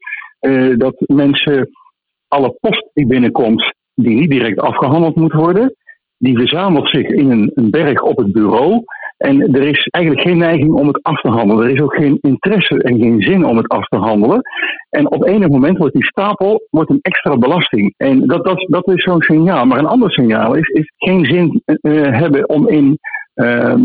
dat 0.78 0.96
mensen 0.98 1.70
alle 2.28 2.58
post 2.60 2.90
die 2.94 3.06
binnenkomt, 3.06 3.74
die 3.94 4.16
niet 4.16 4.30
direct 4.30 4.60
afgehandeld 4.60 5.16
moet 5.16 5.34
worden, 5.34 5.76
die 6.18 6.38
verzamelt 6.38 6.90
zich 6.90 7.08
in 7.08 7.32
een, 7.32 7.52
een 7.56 7.70
berg 7.70 8.02
op 8.02 8.18
het 8.18 8.32
bureau. 8.32 8.84
En 9.18 9.54
er 9.54 9.64
is 9.64 9.88
eigenlijk 9.90 10.28
geen 10.28 10.38
neiging 10.38 10.74
om 10.74 10.88
het 10.88 11.04
af 11.04 11.22
te 11.22 11.30
handelen. 11.30 11.66
Er 11.66 11.74
is 11.74 11.82
ook 11.82 11.96
geen 11.96 12.18
interesse 12.22 12.84
en 12.84 13.00
geen 13.00 13.22
zin 13.22 13.46
om 13.46 13.58
het 13.58 13.68
af 13.68 13.88
te 13.88 13.98
handelen. 13.98 14.42
En 14.90 15.12
op 15.12 15.26
enig 15.26 15.48
moment 15.48 15.78
wordt 15.78 15.94
die 15.94 16.06
stapel 16.06 16.68
wordt 16.70 16.90
een 16.90 17.02
extra 17.02 17.38
belasting. 17.38 17.94
En 17.98 18.28
dat, 18.28 18.46
dat, 18.46 18.66
dat 18.70 18.88
is 18.88 19.04
zo'n 19.04 19.22
signaal. 19.22 19.66
Maar 19.66 19.80
een 19.80 19.86
ander 19.86 20.12
signaal 20.12 20.56
is, 20.56 20.68
is 20.68 20.94
geen 20.98 21.26
zin 21.26 21.62
uh, 21.66 22.20
hebben 22.20 22.50
om, 22.50 22.68
in, 22.68 23.00
uh, 23.36 23.76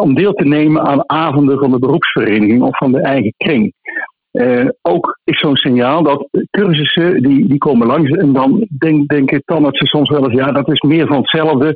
om 0.00 0.14
deel 0.14 0.32
te 0.32 0.44
nemen 0.44 0.82
aan 0.82 1.10
avonden 1.10 1.58
van 1.58 1.70
de 1.70 1.78
beroepsvereniging 1.78 2.62
of 2.62 2.76
van 2.76 2.92
de 2.92 3.00
eigen 3.00 3.34
kring. 3.36 3.72
Ook 4.82 5.18
is 5.24 5.40
zo'n 5.40 5.56
signaal 5.56 6.02
dat 6.02 6.28
cursussen 6.50 7.22
die, 7.22 7.48
die 7.48 7.58
komen 7.58 7.86
langs 7.86 8.10
en 8.10 8.32
dan 8.32 8.66
denk, 8.78 9.08
denken 9.08 9.42
tandartsen 9.44 9.86
soms 9.86 10.10
wel 10.10 10.24
eens, 10.24 10.38
ja, 10.38 10.52
dat 10.52 10.72
is 10.72 10.80
meer 10.80 11.06
van 11.06 11.16
hetzelfde. 11.16 11.74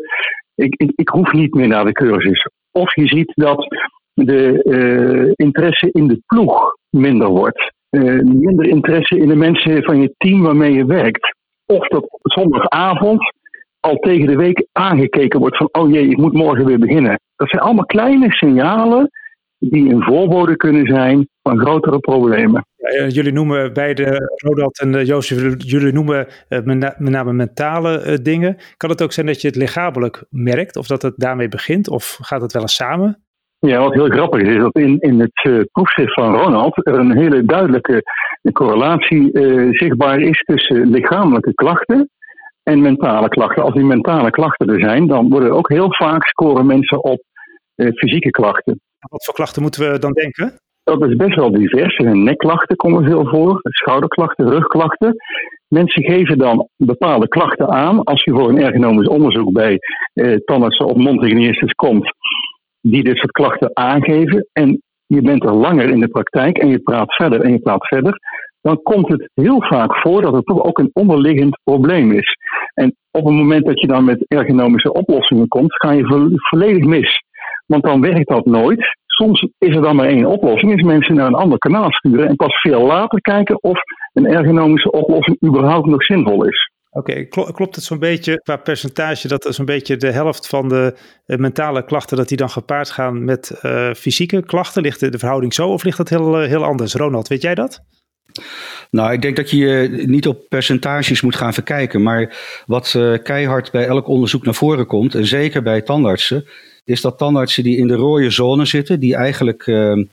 Ik, 0.54 0.74
ik, 0.76 0.92
ik 0.94 1.08
hoef 1.08 1.32
niet 1.32 1.54
meer 1.54 1.68
naar 1.68 1.84
de 1.84 1.92
cursus. 1.92 2.48
Of 2.72 2.94
je 2.94 3.06
ziet 3.06 3.32
dat 3.34 3.66
de 4.14 4.62
uh, 4.64 5.32
interesse 5.34 5.88
in 5.92 6.06
de 6.06 6.22
ploeg 6.26 6.76
minder 6.90 7.28
wordt. 7.28 7.72
Uh, 7.90 8.20
minder 8.22 8.66
interesse 8.66 9.18
in 9.18 9.28
de 9.28 9.36
mensen 9.36 9.82
van 9.82 10.00
je 10.00 10.14
team 10.16 10.42
waarmee 10.42 10.72
je 10.72 10.84
werkt. 10.84 11.36
Of 11.66 11.88
dat 11.88 12.06
zondagavond 12.22 13.32
al 13.80 13.96
tegen 13.96 14.26
de 14.26 14.36
week 14.36 14.66
aangekeken 14.72 15.40
wordt 15.40 15.56
van, 15.56 15.68
oh 15.72 15.90
jee, 15.90 16.08
ik 16.08 16.16
moet 16.16 16.32
morgen 16.32 16.64
weer 16.64 16.78
beginnen. 16.78 17.20
Dat 17.36 17.48
zijn 17.48 17.62
allemaal 17.62 17.86
kleine 17.86 18.32
signalen 18.32 19.10
die 19.60 19.94
een 19.94 20.02
voorbode 20.02 20.56
kunnen 20.56 20.86
zijn 20.86 21.28
van 21.42 21.58
grotere 21.58 21.98
problemen. 21.98 22.64
jullie 23.08 23.32
noemen 23.32 23.72
beide, 23.72 24.30
Rodald 24.36 24.80
en 24.80 24.92
uh, 24.92 25.04
Jozef, 25.04 25.54
jullie 25.58 25.92
noemen 25.92 26.26
uh, 26.48 26.58
met 26.62 26.98
name 26.98 27.32
mentale 27.32 28.04
uh, 28.06 28.14
dingen. 28.22 28.56
Kan 28.76 28.90
het 28.90 29.02
ook 29.02 29.12
zijn 29.12 29.26
dat 29.26 29.40
je 29.40 29.46
het 29.46 29.56
lichamelijk 29.56 30.24
merkt 30.30 30.76
of 30.76 30.86
dat 30.86 31.02
het 31.02 31.14
daarmee 31.16 31.48
begint 31.48 31.88
of 31.88 32.18
gaat 32.22 32.40
het 32.40 32.52
wel 32.52 32.62
eens 32.62 32.74
samen? 32.74 33.22
Ja, 33.58 33.80
wat 33.80 33.94
heel 33.94 34.08
grappig 34.08 34.40
is, 34.40 34.54
is 34.54 34.60
dat 34.60 34.76
in, 34.78 34.98
in 35.00 35.20
het 35.20 35.68
proefschrift 35.72 36.14
van 36.14 36.34
Ronald 36.34 36.86
er 36.86 36.94
een 36.94 37.16
hele 37.16 37.44
duidelijke 37.44 38.02
correlatie 38.52 39.30
zichtbaar 39.70 40.20
is 40.20 40.42
tussen 40.44 40.90
lichamelijke 40.90 41.54
klachten 41.54 42.10
en 42.62 42.80
mentale 42.80 43.28
klachten. 43.28 43.62
Als 43.62 43.74
die 43.74 43.84
mentale 43.84 44.30
klachten 44.30 44.68
er 44.68 44.80
zijn, 44.80 45.06
dan 45.06 45.28
worden 45.28 45.52
ook 45.52 45.68
heel 45.68 45.94
vaak 45.94 46.26
scoren 46.26 46.66
mensen 46.66 47.04
op 47.04 47.22
fysieke 47.76 48.30
klachten. 48.30 48.80
Wat 49.08 49.24
voor 49.24 49.34
klachten 49.34 49.62
moeten 49.62 49.92
we 49.92 49.98
dan 49.98 50.12
denken? 50.12 50.60
Dat 50.84 51.02
is 51.08 51.16
best 51.16 51.34
wel 51.34 51.52
divers. 51.52 51.96
Nekklachten 51.96 52.76
komen 52.76 53.04
veel 53.04 53.26
voor, 53.26 53.58
schouderklachten, 53.62 54.48
rugklachten. 54.48 55.16
Mensen 55.68 56.02
geven 56.02 56.38
dan 56.38 56.68
bepaalde 56.76 57.28
klachten 57.28 57.68
aan. 57.68 58.02
Als 58.02 58.24
je 58.24 58.30
voor 58.30 58.48
een 58.48 58.62
ergonomisch 58.62 59.08
onderzoek 59.08 59.52
bij 59.52 59.78
eh, 60.12 60.36
tandartsen 60.44 60.86
of 60.86 60.96
mondhygiënistes 60.96 61.72
komt, 61.72 62.14
die 62.80 63.04
dit 63.04 63.16
soort 63.16 63.32
klachten 63.32 63.70
aangeven. 63.72 64.48
En 64.52 64.82
je 65.06 65.22
bent 65.22 65.44
er 65.44 65.54
langer 65.54 65.88
in 65.88 66.00
de 66.00 66.08
praktijk 66.08 66.58
en 66.58 66.68
je 66.68 66.78
praat 66.78 67.14
verder 67.14 67.40
en 67.40 67.52
je 67.52 67.58
praat 67.58 67.86
verder. 67.86 68.18
Dan 68.60 68.82
komt 68.82 69.08
het 69.08 69.30
heel 69.34 69.62
vaak 69.62 69.96
voor 69.96 70.22
dat 70.22 70.32
het 70.32 70.46
toch 70.46 70.62
ook 70.62 70.78
een 70.78 70.90
onderliggend 70.92 71.60
probleem 71.64 72.12
is. 72.12 72.36
En 72.74 72.96
op 73.10 73.24
het 73.24 73.34
moment 73.34 73.66
dat 73.66 73.80
je 73.80 73.86
dan 73.86 74.04
met 74.04 74.24
ergonomische 74.28 74.92
oplossingen 74.92 75.48
komt, 75.48 75.74
ga 75.74 75.90
je 75.90 76.38
volledig 76.50 76.84
mis. 76.84 77.18
Want 77.70 77.82
dan 77.82 78.00
werkt 78.00 78.28
dat 78.28 78.44
nooit. 78.44 78.96
Soms 79.06 79.48
is 79.58 79.74
er 79.74 79.82
dan 79.82 79.96
maar 79.96 80.08
één 80.08 80.26
oplossing, 80.26 80.74
is 80.74 80.82
mensen 80.82 81.14
naar 81.14 81.26
een 81.26 81.34
ander 81.34 81.58
kanaal 81.58 81.92
sturen 81.92 82.28
en 82.28 82.36
pas 82.36 82.60
veel 82.60 82.86
later 82.86 83.20
kijken 83.20 83.62
of 83.62 83.78
een 84.12 84.26
ergonomische 84.26 84.90
oplossing 84.90 85.44
überhaupt 85.44 85.86
nog 85.86 86.04
zinvol 86.04 86.44
is. 86.44 86.70
Oké, 86.90 87.24
klopt 87.24 87.74
het 87.74 87.84
zo'n 87.84 87.98
beetje 87.98 88.40
qua 88.42 88.56
percentage 88.56 89.28
dat 89.28 89.46
zo'n 89.50 89.64
beetje 89.64 89.96
de 89.96 90.10
helft 90.10 90.46
van 90.46 90.68
de 90.68 90.94
uh, 91.26 91.38
mentale 91.38 91.84
klachten 91.84 92.16
dat 92.16 92.28
die 92.28 92.36
dan 92.36 92.50
gepaard 92.50 92.90
gaan 92.90 93.24
met 93.24 93.60
uh, 93.62 93.92
fysieke 93.92 94.42
klachten? 94.42 94.82
Ligt 94.82 95.00
de, 95.00 95.08
de, 95.08 95.18
verhouding 95.18 95.54
zo 95.54 95.68
of 95.68 95.82
ligt 95.84 95.96
dat 95.96 96.08
heel, 96.08 96.42
uh, 96.42 96.48
heel 96.48 96.64
anders? 96.64 96.94
Ronald, 96.94 97.28
weet 97.28 97.42
jij 97.42 97.54
dat? 97.54 97.80
Nou, 98.90 99.12
ik 99.12 99.22
denk 99.22 99.36
dat 99.36 99.50
je 99.50 99.88
niet 100.06 100.26
op 100.26 100.48
percentages 100.48 101.20
moet 101.20 101.36
gaan 101.36 101.54
verkijken. 101.54 102.02
Maar 102.02 102.36
wat 102.66 102.90
keihard 103.22 103.70
bij 103.72 103.86
elk 103.86 104.08
onderzoek 104.08 104.44
naar 104.44 104.54
voren 104.54 104.86
komt, 104.86 105.14
en 105.14 105.26
zeker 105.26 105.62
bij 105.62 105.82
tandartsen, 105.82 106.44
is 106.84 107.00
dat 107.00 107.18
tandartsen 107.18 107.62
die 107.62 107.76
in 107.76 107.86
de 107.86 107.94
rode 107.94 108.30
zone 108.30 108.64
zitten, 108.64 109.00
die 109.00 109.14
eigenlijk 109.14 109.66
uh, 109.66 110.04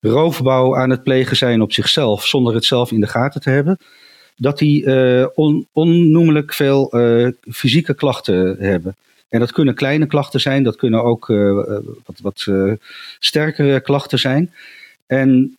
roofbouw 0.00 0.76
aan 0.76 0.90
het 0.90 1.02
plegen 1.02 1.36
zijn 1.36 1.60
op 1.60 1.72
zichzelf, 1.72 2.26
zonder 2.26 2.54
het 2.54 2.64
zelf 2.64 2.92
in 2.92 3.00
de 3.00 3.06
gaten 3.06 3.40
te 3.40 3.50
hebben, 3.50 3.78
dat 4.36 4.58
die 4.58 4.86
on, 5.34 5.66
onnoemelijk 5.72 6.52
veel 6.52 6.96
uh, 6.96 7.28
fysieke 7.50 7.94
klachten 7.94 8.56
hebben. 8.58 8.96
En 9.28 9.40
dat 9.40 9.52
kunnen 9.52 9.74
kleine 9.74 10.06
klachten 10.06 10.40
zijn, 10.40 10.62
dat 10.62 10.76
kunnen 10.76 11.02
ook 11.02 11.26
wat, 12.04 12.20
wat 12.22 12.46
sterkere 13.18 13.80
klachten 13.80 14.18
zijn. 14.18 14.52
En 15.06 15.56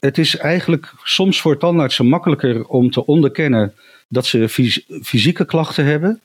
het 0.00 0.18
is 0.18 0.36
eigenlijk 0.36 0.92
soms 1.02 1.40
voor 1.40 1.58
tandartsen 1.58 2.06
makkelijker 2.06 2.66
om 2.66 2.90
te 2.90 3.06
onderkennen 3.06 3.74
dat 4.08 4.26
ze 4.26 4.48
fysieke 5.02 5.44
klachten 5.44 5.84
hebben 5.84 6.20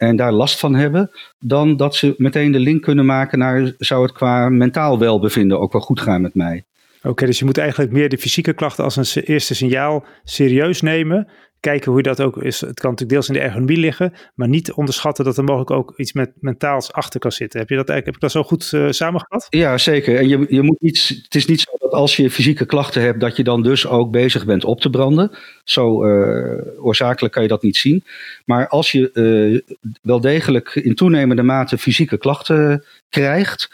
en 0.00 0.16
daar 0.16 0.32
last 0.32 0.58
van 0.58 0.74
hebben, 0.74 1.10
dan 1.38 1.76
dat 1.76 1.94
ze 1.94 2.14
meteen 2.16 2.52
de 2.52 2.58
link 2.58 2.82
kunnen 2.82 3.06
maken 3.06 3.38
naar 3.38 3.74
zou 3.78 4.02
het 4.02 4.12
qua 4.12 4.48
mentaal 4.48 4.98
welbevinden 4.98 5.60
ook 5.60 5.72
wel 5.72 5.80
goed 5.80 6.00
gaan 6.00 6.20
met 6.20 6.34
mij. 6.34 6.64
Oké, 7.02 7.26
dus 7.26 7.38
je 7.38 7.44
moet 7.44 7.58
eigenlijk 7.58 7.92
meer 7.92 8.08
de 8.08 8.18
fysieke 8.18 8.52
klachten 8.52 8.84
als 8.84 8.96
een 8.96 9.22
eerste 9.22 9.54
signaal 9.54 10.04
serieus 10.24 10.80
nemen. 10.80 11.28
kijken 11.60 11.92
hoe 11.92 12.02
dat 12.02 12.20
ook 12.20 12.42
is. 12.42 12.60
Het 12.60 12.80
kan 12.80 12.90
natuurlijk 12.90 13.10
deels 13.10 13.28
in 13.28 13.34
de 13.34 13.40
ergonomie 13.40 13.76
liggen, 13.76 14.12
maar 14.34 14.48
niet 14.48 14.72
onderschatten 14.72 15.24
dat 15.24 15.36
er 15.36 15.44
mogelijk 15.44 15.70
ook 15.70 15.92
iets 15.96 16.12
met 16.12 16.32
mentaals 16.40 16.92
achter 16.92 17.20
kan 17.20 17.32
zitten. 17.32 17.60
Heb 17.60 17.68
je 17.68 17.76
dat 17.76 17.88
eigenlijk 17.88 18.06
heb 18.06 18.30
ik 18.30 18.34
dat 18.34 18.44
zo 18.44 18.48
goed 18.48 18.72
uh, 18.72 18.90
samengevat? 18.90 19.46
Ja, 19.50 19.78
zeker. 19.78 20.16
En 20.16 20.28
je, 20.28 20.46
je 20.48 20.62
moet 20.62 20.80
niet, 20.80 21.20
het 21.22 21.34
is 21.34 21.46
niet 21.46 21.60
zo 21.60 21.70
dat 21.78 21.92
als 21.92 22.16
je 22.16 22.30
fysieke 22.30 22.66
klachten 22.66 23.02
hebt, 23.02 23.20
dat 23.20 23.36
je 23.36 23.44
dan 23.44 23.62
dus 23.62 23.86
ook 23.86 24.10
bezig 24.10 24.44
bent 24.44 24.64
op 24.64 24.80
te 24.80 24.90
branden. 24.90 25.30
Zo 25.64 26.04
uh, 26.04 26.84
oorzakelijk 26.84 27.32
kan 27.34 27.42
je 27.42 27.48
dat 27.48 27.62
niet 27.62 27.76
zien. 27.76 28.04
Maar 28.44 28.68
als 28.68 28.92
je 28.92 29.10
uh, 29.14 29.76
wel 30.02 30.20
degelijk 30.20 30.74
in 30.74 30.94
toenemende 30.94 31.42
mate 31.42 31.78
fysieke 31.78 32.18
klachten 32.18 32.84
krijgt, 33.08 33.70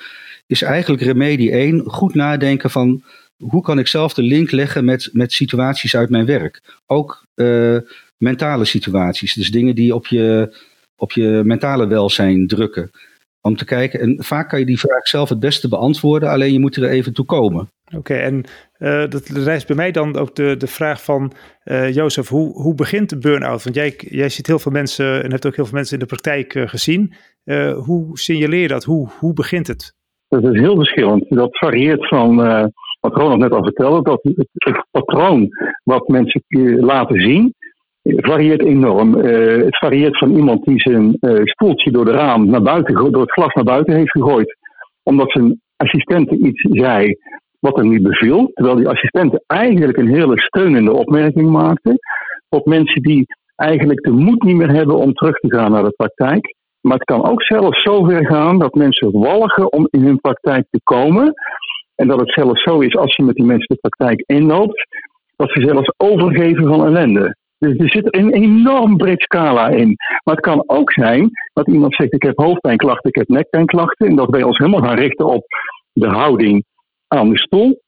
is 0.47 0.62
eigenlijk 0.62 1.03
remedie 1.03 1.50
1 1.50 1.83
goed 1.87 2.15
nadenken 2.15 2.71
van 2.71 3.03
hoe 3.37 3.62
kan 3.62 3.79
ik 3.79 3.87
zelf 3.87 4.15
de 4.15 4.23
link 4.23 4.50
leggen 4.50 4.85
met, 4.85 5.09
met 5.12 5.33
situaties 5.33 5.97
uit 5.97 6.11
mijn 6.11 6.26
werk. 6.26 6.62
Ook 6.87 7.26
uh, 7.35 7.79
mentale 8.19 8.65
situaties, 8.65 9.35
dus 9.35 9.50
dingen 9.50 9.75
die 9.75 9.95
op 9.95 10.07
je, 10.07 10.57
op 10.97 11.12
je 11.12 11.43
mentale 11.45 11.87
welzijn 11.87 12.47
drukken. 12.47 12.91
Om 13.41 13.57
te 13.57 13.65
kijken, 13.65 14.00
en 14.00 14.25
vaak 14.25 14.49
kan 14.49 14.59
je 14.59 14.67
die 14.67 14.79
vraag 14.79 15.09
zelf 15.09 15.29
het 15.29 15.41
beste 15.41 15.69
beantwoorden, 15.69 16.29
alleen 16.29 16.53
je 16.53 16.61
moet 16.61 16.76
er 16.76 16.88
even 16.88 17.12
toe 17.12 17.25
komen. 17.25 17.71
Oké, 17.95 18.15
en 18.15 18.45
uh, 18.79 19.09
dat 19.09 19.29
rijst 19.29 19.67
bij 19.67 19.76
mij 19.76 19.91
dan 19.91 20.17
ook 20.17 20.35
de, 20.35 20.57
de 20.57 20.67
vraag 20.67 21.03
van, 21.03 21.33
uh, 21.65 21.95
Jozef, 21.95 22.29
hoe, 22.29 22.53
hoe 22.62 22.75
begint 22.75 23.11
de 23.11 23.19
burn-out? 23.19 23.62
Want 23.62 23.76
jij, 23.76 23.95
jij 23.99 24.29
ziet 24.29 24.47
heel 24.47 24.59
veel 24.59 24.73
mensen 24.73 25.23
en 25.23 25.31
hebt 25.31 25.47
ook 25.47 25.57
heel 25.57 25.65
veel 25.65 25.75
mensen 25.75 25.95
in 25.95 26.00
de 26.00 26.07
praktijk 26.07 26.53
gezien. 26.67 27.15
hoe 27.75 28.19
signaleer 28.19 28.61
je 28.61 28.69
dat? 28.69 28.85
Hoe, 28.85 29.09
hoe 29.19 29.33
begint 29.33 29.67
het? 29.67 29.96
Dat 30.28 30.45
is 30.45 30.61
heel 30.61 30.76
verschillend. 30.76 31.25
Dat 31.28 31.59
varieert 31.59 32.09
van 32.09 32.37
wat 33.00 33.14
Ronald 33.14 33.38
net 33.38 33.52
al 33.52 33.62
vertelde, 33.62 34.02
dat 34.02 34.18
het, 34.23 34.49
het 34.54 34.87
patroon 34.90 35.49
wat 35.85 36.09
mensen 36.09 36.42
laten 36.80 37.21
zien, 37.21 37.54
varieert 38.02 38.62
enorm. 38.62 39.16
Uh, 39.18 39.64
het 39.64 39.78
varieert 39.78 40.18
van 40.18 40.30
iemand 40.30 40.64
die 40.64 40.80
zijn 40.80 41.16
uh, 41.21 41.40
stoeltje 41.42 41.90
door, 41.90 42.04
de 42.04 42.11
raam 42.11 42.50
naar 42.50 42.62
buiten, 42.62 42.95
door 42.95 43.21
het 43.21 43.33
glas 43.33 43.54
naar 43.54 43.64
buiten 43.64 43.95
heeft 43.95 44.11
gegooid, 44.11 44.56
omdat 45.02 45.30
zijn 45.30 45.61
assistente 45.76 46.37
iets 46.37 46.66
zei 46.71 47.16
wat 47.59 47.76
hem 47.76 47.88
niet 47.88 48.02
beviel, 48.02 48.50
terwijl 48.54 48.76
die 48.76 48.88
assistente 48.88 49.42
eigenlijk 49.47 49.97
een 49.97 50.14
hele 50.14 50.40
steunende 50.40 50.92
opmerking 50.92 51.50
maakte, 51.50 51.99
op 52.49 52.66
mensen 52.66 53.02
die 53.02 53.26
eigenlijk 53.56 54.02
de 54.02 54.11
moed 54.11 54.42
niet 54.42 54.56
meer 54.56 54.73
hebben 54.73 54.97
om 54.97 55.12
terug 55.12 55.38
te 55.38 55.54
gaan 55.54 55.71
naar 55.71 55.85
de 55.85 55.95
praktijk. 55.97 56.54
Maar 56.87 56.97
het 56.97 57.05
kan 57.05 57.31
ook 57.31 57.43
zelfs 57.43 57.83
zo 57.83 58.05
ver 58.05 58.26
gaan 58.26 58.59
dat 58.59 58.75
mensen 58.75 59.12
walgen 59.12 59.73
om 59.73 59.88
in 59.90 60.02
hun 60.02 60.21
praktijk 60.21 60.66
te 60.71 60.81
komen, 60.85 61.35
en 61.95 62.09
dat 62.09 62.21
het 62.21 62.33
zelfs 62.33 62.62
zo 62.62 62.81
is, 62.81 62.97
als 62.97 63.16
je 63.16 63.23
met 63.23 63.35
die 63.35 63.45
mensen 63.45 63.66
de 63.69 63.88
praktijk 63.88 64.23
inloopt, 64.26 64.87
dat 65.37 65.50
ze 65.50 65.61
zelfs 65.61 65.93
overgeven 65.97 66.66
van 66.66 66.87
ellende. 66.87 67.37
Dus 67.59 67.76
er 67.76 67.90
zit 67.90 68.14
een 68.14 68.33
enorm 68.33 68.97
breed 68.97 69.23
scala 69.23 69.69
in. 69.69 69.95
Maar 70.25 70.35
het 70.35 70.45
kan 70.45 70.62
ook 70.66 70.93
zijn 70.93 71.31
dat 71.52 71.69
iemand 71.69 71.95
zegt: 71.95 72.14
Ik 72.14 72.23
heb 72.23 72.37
hoofdpijnklachten, 72.37 73.11
ik 73.11 73.16
heb 73.16 73.28
nekpijnklachten. 73.28 74.07
En 74.07 74.16
dat 74.16 74.31
wij 74.31 74.43
ons 74.43 74.59
helemaal 74.59 74.88
gaan 74.88 74.99
richten 74.99 75.26
op 75.26 75.45
de 75.93 76.09
houding 76.09 76.64
aan 77.09 77.28
de 77.31 77.38
stoel. 77.38 77.81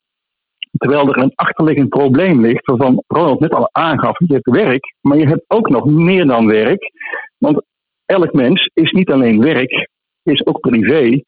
Terwijl 0.78 1.08
er 1.08 1.22
een 1.22 1.32
achterliggend 1.34 1.88
probleem 1.88 2.40
ligt, 2.40 2.66
waarvan 2.66 3.02
Ronald 3.06 3.40
net 3.40 3.54
al 3.54 3.68
aangaf: 3.72 4.18
je 4.18 4.32
hebt 4.32 4.50
werk, 4.50 4.94
maar 5.00 5.18
je 5.18 5.26
hebt 5.26 5.44
ook 5.46 5.68
nog 5.68 5.84
meer 5.84 6.26
dan 6.26 6.46
werk. 6.46 6.92
Want 7.38 7.62
elk 8.08 8.32
mens 8.32 8.70
is 8.74 8.90
niet 8.90 9.10
alleen 9.10 9.40
werk, 9.40 9.88
is 10.22 10.46
ook 10.46 10.60
privé 10.60 11.20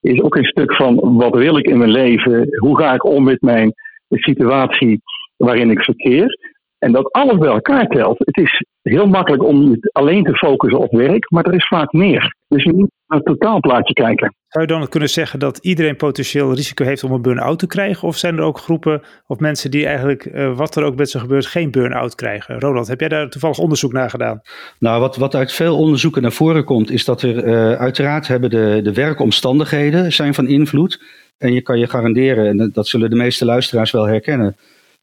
is 0.00 0.22
ook 0.22 0.36
een 0.36 0.44
stuk 0.44 0.74
van 0.74 1.16
wat 1.16 1.34
wil 1.34 1.58
ik 1.58 1.66
in 1.66 1.78
mijn 1.78 1.90
leven, 1.90 2.56
hoe 2.58 2.78
ga 2.78 2.94
ik 2.94 3.04
om 3.04 3.24
met 3.24 3.40
mijn 3.40 3.72
situatie 4.10 5.00
waarin 5.36 5.70
ik 5.70 5.82
verkeer. 5.82 6.38
En 6.78 6.92
dat 6.92 7.12
alles 7.12 7.38
bij 7.38 7.48
elkaar 7.48 7.86
telt. 7.86 8.18
Het 8.18 8.36
is 8.36 8.64
heel 8.82 9.06
makkelijk 9.06 9.42
om 9.42 9.78
alleen 9.92 10.24
te 10.24 10.36
focussen 10.36 10.80
op 10.80 10.92
werk, 10.92 11.30
maar 11.30 11.44
er 11.44 11.54
is 11.54 11.66
vaak 11.66 11.92
meer. 11.92 12.34
Dus 12.48 12.64
je 12.64 12.72
moet 12.72 12.90
naar 13.06 13.18
het 13.18 13.26
totaalplaatje 13.26 13.94
kijken. 13.94 14.34
Zou 14.48 14.64
je 14.66 14.72
dan 14.72 14.88
kunnen 14.88 15.08
zeggen 15.08 15.38
dat 15.38 15.58
iedereen 15.58 15.96
potentieel 15.96 16.54
risico 16.54 16.84
heeft 16.84 17.04
om 17.04 17.12
een 17.12 17.22
burn-out 17.22 17.58
te 17.58 17.66
krijgen? 17.66 18.08
Of 18.08 18.16
zijn 18.16 18.36
er 18.36 18.42
ook 18.42 18.58
groepen 18.58 19.02
of 19.26 19.38
mensen 19.38 19.70
die 19.70 19.86
eigenlijk, 19.86 20.24
uh, 20.24 20.56
wat 20.56 20.76
er 20.76 20.84
ook 20.84 20.96
met 20.96 21.10
ze 21.10 21.18
gebeurt, 21.18 21.46
geen 21.46 21.70
burn-out 21.70 22.14
krijgen? 22.14 22.60
Roland, 22.60 22.88
heb 22.88 23.00
jij 23.00 23.08
daar 23.08 23.28
toevallig 23.28 23.58
onderzoek 23.58 23.92
naar 23.92 24.10
gedaan? 24.10 24.40
Nou, 24.78 25.00
wat, 25.00 25.16
wat 25.16 25.34
uit 25.34 25.52
veel 25.52 25.78
onderzoeken 25.78 26.22
naar 26.22 26.32
voren 26.32 26.64
komt, 26.64 26.90
is 26.90 27.04
dat 27.04 27.22
er 27.22 27.44
uh, 27.44 27.72
uiteraard 27.72 28.28
hebben 28.28 28.50
de, 28.50 28.80
de 28.82 28.92
werkomstandigheden 28.92 30.12
zijn 30.12 30.34
van 30.34 30.46
invloed. 30.46 31.02
En 31.38 31.52
je 31.52 31.62
kan 31.62 31.78
je 31.78 31.86
garanderen, 31.86 32.46
en 32.46 32.70
dat 32.72 32.86
zullen 32.86 33.10
de 33.10 33.16
meeste 33.16 33.44
luisteraars 33.44 33.90
wel 33.90 34.06
herkennen, 34.06 34.56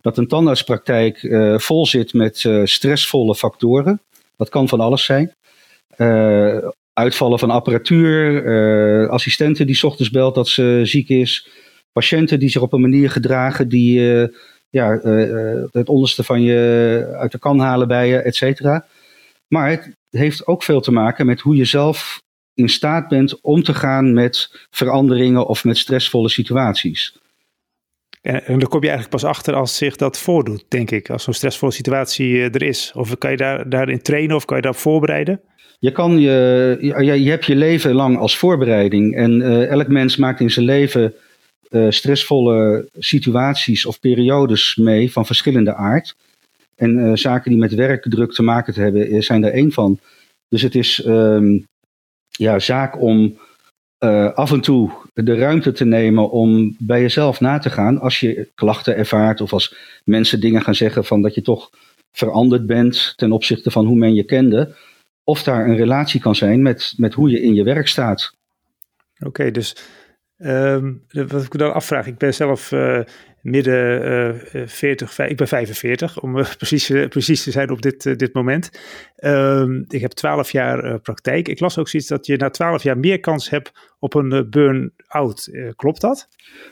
dat 0.06 0.18
een 0.18 0.28
tandartspraktijk 0.28 1.24
uh, 1.24 1.58
vol 1.58 1.86
zit 1.86 2.14
met 2.14 2.50
stressvolle 2.64 3.36
factoren. 3.36 4.02
Dat 4.38 4.50
kan 4.50 4.70
van 4.70 4.80
alles 4.80 5.06
zijn 5.06 5.34
uitvallen 6.94 7.40
van 7.40 7.50
apparatuur, 7.50 9.10
assistenten 9.10 9.68
die 9.68 9.84
ochtends 9.84 10.12
belt 10.12 10.36
dat 10.36 10.48
ze 10.48 10.82
ziek 10.84 11.10
is, 11.10 11.48
patiënten 11.92 12.40
die 12.40 12.50
zich 12.50 12.62
op 12.62 12.74
een 12.74 12.82
manier 12.82 13.10
gedragen 13.10 13.68
die 13.68 14.00
ja, 14.70 15.00
het 15.72 15.90
onderste 15.90 16.24
van 16.24 16.42
je 16.42 17.16
uit 17.18 17.32
de 17.32 17.40
kan 17.40 17.60
halen 17.60 17.88
bij 17.88 18.08
je, 18.08 18.18
et 18.18 18.36
cetera. 18.36 18.86
Maar 19.48 19.70
het 19.70 19.96
heeft 20.10 20.48
ook 20.48 20.64
veel 20.64 20.82
te 20.82 20.92
maken 20.92 21.26
met 21.26 21.40
hoe 21.40 21.56
je 21.56 21.66
zelf 21.66 22.22
in 22.54 22.70
staat 22.70 23.08
bent 23.08 23.42
om 23.42 23.64
te 23.64 23.74
gaan 23.74 24.14
met 24.14 24.66
veranderingen 24.70 25.48
of 25.48 25.64
met 25.64 25.78
stressvolle 25.78 26.30
situaties. 26.30 27.16
En, 28.26 28.60
dan 28.60 28.70
kom 28.70 28.82
je 28.82 28.90
eigenlijk 28.90 29.22
pas 29.22 29.24
achter 29.24 29.54
als 29.54 29.78
zich 29.78 29.96
dat 29.96 30.18
voordoet, 30.18 30.66
denk 30.68 30.92
ik, 30.92 31.10
als 31.10 31.24
zo'n 31.24 31.34
stressvolle 31.34 31.72
situatie 31.72 32.42
er 32.42 32.64
is. 32.64 32.92
Of 32.96 33.18
kan 33.18 33.32
je 33.32 33.38
daar, 33.38 33.70
daarin 33.70 34.02
trainen 34.02 34.36
of 34.36 34.46
kan 34.46 34.56
je 34.56 34.62
daarop 34.62 34.82
voorbereiden? 34.82 35.42
Je, 35.80 35.92
kan 35.92 36.20
je, 36.20 36.78
je, 37.02 37.30
hebt 37.30 37.46
je 37.46 37.56
leven 37.56 37.94
lang 37.94 38.18
als 38.18 38.38
voorbereiding. 38.38 39.16
En 39.16 39.32
uh, 39.32 39.68
elk 39.68 39.88
mens 39.88 40.18
maakt 40.18 40.40
in 40.40 40.52
zijn 40.52 40.66
leven 40.66 41.14
uh, 41.70 41.90
stressvolle 41.90 42.90
situaties 42.98 43.86
of 43.86 44.00
periodes 44.00 44.76
mee 44.76 45.12
van 45.12 45.26
verschillende 45.26 45.76
aard. 45.76 46.16
En 46.76 47.18
zaken 47.18 47.52
die 47.52 47.60
met 47.60 47.74
werkdruk 47.74 48.34
te 48.34 48.44
maken 48.44 48.74
te 48.74 48.82
hebben, 48.82 49.24
zijn 49.24 49.44
er 49.44 49.52
één 49.52 49.72
van. 49.72 50.00
Dus 50.50 50.62
het 50.62 50.76
is 50.76 51.06
um, 51.06 51.66
ja, 52.30 52.60
zaak 52.60 53.02
om 53.02 53.38
af 54.34 54.52
en 54.52 54.62
toe 54.62 54.92
de 55.14 55.36
ruimte 55.36 55.72
te 55.72 55.86
nemen 55.86 56.30
om 56.30 56.76
bij 56.80 57.02
jezelf 57.02 57.40
na 57.40 57.58
te 57.58 57.70
gaan 57.70 58.00
als 58.00 58.20
je 58.20 58.48
klachten 58.56 58.96
ervaart 58.96 59.42
of 59.42 59.54
als 59.54 59.76
mensen 60.04 60.40
dingen 60.40 60.62
gaan 60.62 60.76
zeggen 60.76 61.06
van 61.06 61.22
dat 61.22 61.36
je 61.36 61.42
toch 61.42 61.70
veranderd 62.12 62.66
bent 62.66 63.14
ten 63.16 63.32
opzichte 63.32 63.72
van 63.72 63.86
hoe 63.86 63.98
men 63.98 64.14
je 64.14 64.24
kende 64.24 64.76
of 65.24 65.44
daar 65.44 65.68
een 65.68 65.76
relatie 65.76 66.22
kan 66.22 66.36
zijn 66.36 66.62
met, 66.62 66.94
met 66.98 67.14
hoe 67.14 67.30
je 67.30 67.42
in 67.42 67.56
je 67.56 67.64
werk 67.64 67.88
staat. 67.88 68.34
Oké, 69.20 69.52
dus 69.52 69.76
um, 70.38 71.04
wat 71.08 71.44
ik 71.44 71.58
dan 71.58 71.74
afvraag, 71.74 72.08
ik 72.08 72.18
ben 72.18 72.34
zelf 72.34 72.72
uh, 72.72 73.00
midden 73.46 74.38
uh, 74.54 74.68
40, 74.68 75.20
ik 75.20 75.38
ben 75.38 75.48
45 75.48 76.20
om 76.20 76.38
uh, 76.38 76.46
precies, 76.58 76.92
precies 77.10 77.44
te 77.44 77.52
zijn 77.52 77.70
op 77.70 77.82
dit, 77.82 78.20
dit 78.20 78.34
moment. 78.34 78.72
Um, 79.20 79.86
ik 79.88 80.02
heb 80.02 80.12
12 80.12 80.52
jaar 80.52 81.00
praktijk. 81.00 81.48
Ik 81.48 81.60
las 81.60 81.78
ook 81.78 81.88
zoiets 81.88 82.10
dat 82.10 82.26
je 82.26 82.38
na 82.38 82.50
12 82.50 82.84
jaar 82.84 82.98
meer 82.98 83.20
kans 83.20 83.50
hebt 83.50 83.72
op 84.00 84.14
een 84.14 84.48
burn-out. 84.50 85.50
klopt 85.76 86.02
dat? 86.02 86.28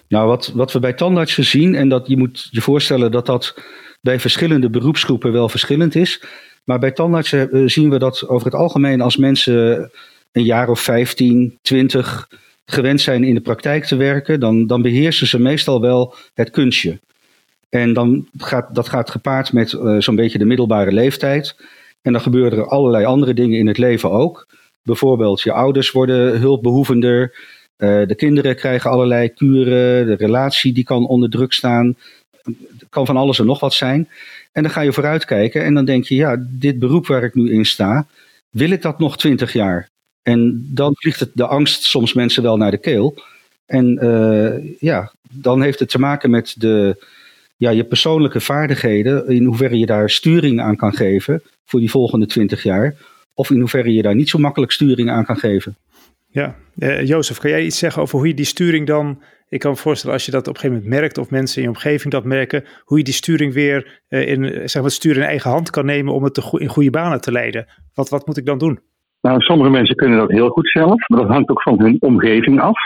Nou, 0.07 0.27
wat, 0.27 0.51
wat 0.55 0.71
we 0.71 0.79
bij 0.79 0.93
tandartsen 0.93 1.43
zien, 1.43 1.75
en 1.75 1.89
dat 1.89 2.07
je 2.07 2.17
moet 2.17 2.47
je 2.51 2.61
voorstellen 2.61 3.11
dat 3.11 3.25
dat 3.25 3.55
bij 4.01 4.19
verschillende 4.19 4.69
beroepsgroepen 4.69 5.31
wel 5.31 5.49
verschillend 5.49 5.95
is. 5.95 6.21
Maar 6.63 6.79
bij 6.79 6.91
tandartsen 6.91 7.51
eh, 7.51 7.61
zien 7.65 7.89
we 7.89 7.99
dat 7.99 8.27
over 8.27 8.45
het 8.45 8.55
algemeen 8.55 9.01
als 9.01 9.17
mensen 9.17 9.91
een 10.31 10.43
jaar 10.43 10.69
of 10.69 10.79
15, 10.79 11.59
20 11.61 12.27
gewend 12.65 13.01
zijn 13.01 13.23
in 13.23 13.33
de 13.33 13.41
praktijk 13.41 13.85
te 13.85 13.95
werken, 13.95 14.39
dan, 14.39 14.67
dan 14.67 14.81
beheersen 14.81 15.27
ze 15.27 15.39
meestal 15.39 15.81
wel 15.81 16.15
het 16.33 16.49
kunstje. 16.49 16.99
En 17.69 17.93
dan 17.93 18.27
gaat, 18.37 18.75
dat 18.75 18.89
gaat 18.89 19.09
gepaard 19.09 19.53
met 19.53 19.71
uh, 19.71 19.99
zo'n 19.99 20.15
beetje 20.15 20.37
de 20.37 20.45
middelbare 20.45 20.91
leeftijd. 20.91 21.55
En 22.01 22.11
dan 22.11 22.21
gebeuren 22.21 22.57
er 22.57 22.67
allerlei 22.67 23.05
andere 23.05 23.33
dingen 23.33 23.59
in 23.59 23.67
het 23.67 23.77
leven 23.77 24.11
ook. 24.11 24.47
Bijvoorbeeld, 24.83 25.41
je 25.41 25.51
ouders 25.51 25.91
worden 25.91 26.39
hulpbehoevender. 26.39 27.35
Uh, 27.77 28.07
de 28.07 28.15
kinderen 28.15 28.55
krijgen 28.55 28.89
allerlei 28.89 29.29
kuren. 29.29 30.05
De 30.05 30.15
relatie 30.15 30.73
die 30.73 30.83
kan 30.83 31.07
onder 31.07 31.29
druk 31.29 31.53
staan. 31.53 31.95
Het 32.43 32.87
kan 32.89 33.05
van 33.05 33.17
alles 33.17 33.39
en 33.39 33.45
nog 33.45 33.59
wat 33.59 33.73
zijn. 33.73 34.09
En 34.51 34.63
dan 34.63 34.71
ga 34.71 34.81
je 34.81 34.93
vooruitkijken 34.93 35.63
en 35.63 35.73
dan 35.73 35.85
denk 35.85 36.03
je, 36.05 36.15
ja, 36.15 36.45
dit 36.49 36.79
beroep 36.79 37.07
waar 37.07 37.23
ik 37.23 37.33
nu 37.33 37.51
in 37.51 37.65
sta, 37.65 38.07
wil 38.49 38.69
ik 38.69 38.81
dat 38.81 38.99
nog 38.99 39.17
twintig 39.17 39.53
jaar? 39.53 39.89
En 40.23 40.69
dan 40.73 40.95
vliegt 40.95 41.19
het 41.19 41.31
de 41.33 41.47
angst 41.47 41.83
soms 41.83 42.13
mensen 42.13 42.43
wel 42.43 42.57
naar 42.57 42.71
de 42.71 42.77
keel. 42.77 43.23
En 43.65 43.99
uh, 44.03 44.79
ja, 44.79 45.11
dan 45.31 45.61
heeft 45.61 45.79
het 45.79 45.89
te 45.89 45.99
maken 45.99 46.29
met 46.29 46.55
de, 46.57 47.05
ja, 47.57 47.69
je 47.69 47.83
persoonlijke 47.83 48.41
vaardigheden, 48.41 49.27
in 49.27 49.45
hoeverre 49.45 49.77
je 49.77 49.85
daar 49.85 50.09
sturing 50.09 50.61
aan 50.61 50.75
kan 50.75 50.93
geven 50.93 51.41
voor 51.65 51.79
die 51.79 51.91
volgende 51.91 52.25
twintig 52.25 52.63
jaar, 52.63 52.95
of 53.33 53.49
in 53.49 53.59
hoeverre 53.59 53.93
je 53.93 54.01
daar 54.01 54.15
niet 54.15 54.29
zo 54.29 54.39
makkelijk 54.39 54.71
sturing 54.71 55.09
aan 55.09 55.25
kan 55.25 55.37
geven. 55.37 55.75
Ja, 56.27 56.55
Uh, 56.77 57.05
Jozef, 57.05 57.37
kan 57.37 57.49
jij 57.49 57.65
iets 57.65 57.77
zeggen 57.77 58.01
over 58.01 58.17
hoe 58.17 58.27
je 58.27 58.33
die 58.33 58.45
sturing 58.45 58.87
dan... 58.87 59.21
Ik 59.49 59.59
kan 59.59 59.71
me 59.71 59.77
voorstellen 59.77 60.15
als 60.15 60.25
je 60.25 60.31
dat 60.31 60.47
op 60.47 60.53
een 60.53 60.59
gegeven 60.59 60.83
moment 60.83 61.01
merkt 61.01 61.17
of 61.17 61.29
mensen 61.29 61.57
in 61.57 61.63
je 61.63 61.75
omgeving 61.75 62.13
dat 62.13 62.23
merken, 62.23 62.63
hoe 62.83 62.97
je 62.97 63.03
die 63.03 63.13
sturing 63.13 63.53
weer 63.53 64.01
uh, 64.09 64.27
in, 64.27 64.69
zeg 64.69 64.81
maar, 64.81 64.91
het 64.91 65.05
in 65.05 65.21
eigen 65.21 65.51
hand 65.51 65.69
kan 65.69 65.85
nemen 65.85 66.13
om 66.13 66.23
het 66.23 66.37
in 66.51 66.67
goede 66.67 66.89
banen 66.89 67.21
te 67.21 67.31
leiden. 67.31 67.67
Wat, 67.93 68.09
wat 68.09 68.27
moet 68.27 68.37
ik 68.37 68.45
dan 68.45 68.57
doen? 68.57 68.79
Nou, 69.27 69.41
sommige 69.41 69.69
mensen 69.69 69.95
kunnen 69.95 70.17
dat 70.17 70.31
heel 70.31 70.49
goed 70.49 70.69
zelf, 70.69 71.07
maar 71.07 71.19
dat 71.19 71.29
hangt 71.29 71.49
ook 71.49 71.61
van 71.61 71.79
hun 71.79 71.97
omgeving 71.99 72.61
af. 72.61 72.81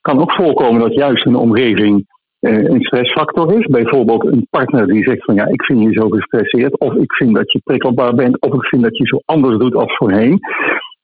Het 0.00 0.12
kan 0.12 0.20
ook 0.20 0.32
voorkomen 0.32 0.80
dat 0.80 0.94
juist 0.94 1.24
hun 1.24 1.36
omgeving 1.36 2.06
uh, 2.40 2.64
een 2.64 2.82
stressfactor 2.82 3.58
is. 3.58 3.66
Bijvoorbeeld 3.66 4.24
een 4.24 4.46
partner 4.50 4.86
die 4.86 5.04
zegt 5.04 5.24
van 5.24 5.34
ja, 5.34 5.46
ik 5.46 5.62
vind 5.62 5.82
je 5.82 5.92
zo 5.92 6.08
gestresseerd, 6.08 6.78
of 6.78 6.94
ik 6.94 7.12
vind 7.12 7.34
dat 7.34 7.52
je 7.52 7.60
prikkelbaar 7.64 8.14
bent, 8.14 8.40
of 8.40 8.54
ik 8.54 8.64
vind 8.64 8.82
dat 8.82 8.96
je 8.96 9.06
zo 9.06 9.20
anders 9.24 9.58
doet 9.58 9.74
als 9.74 9.96
voorheen. 9.96 10.38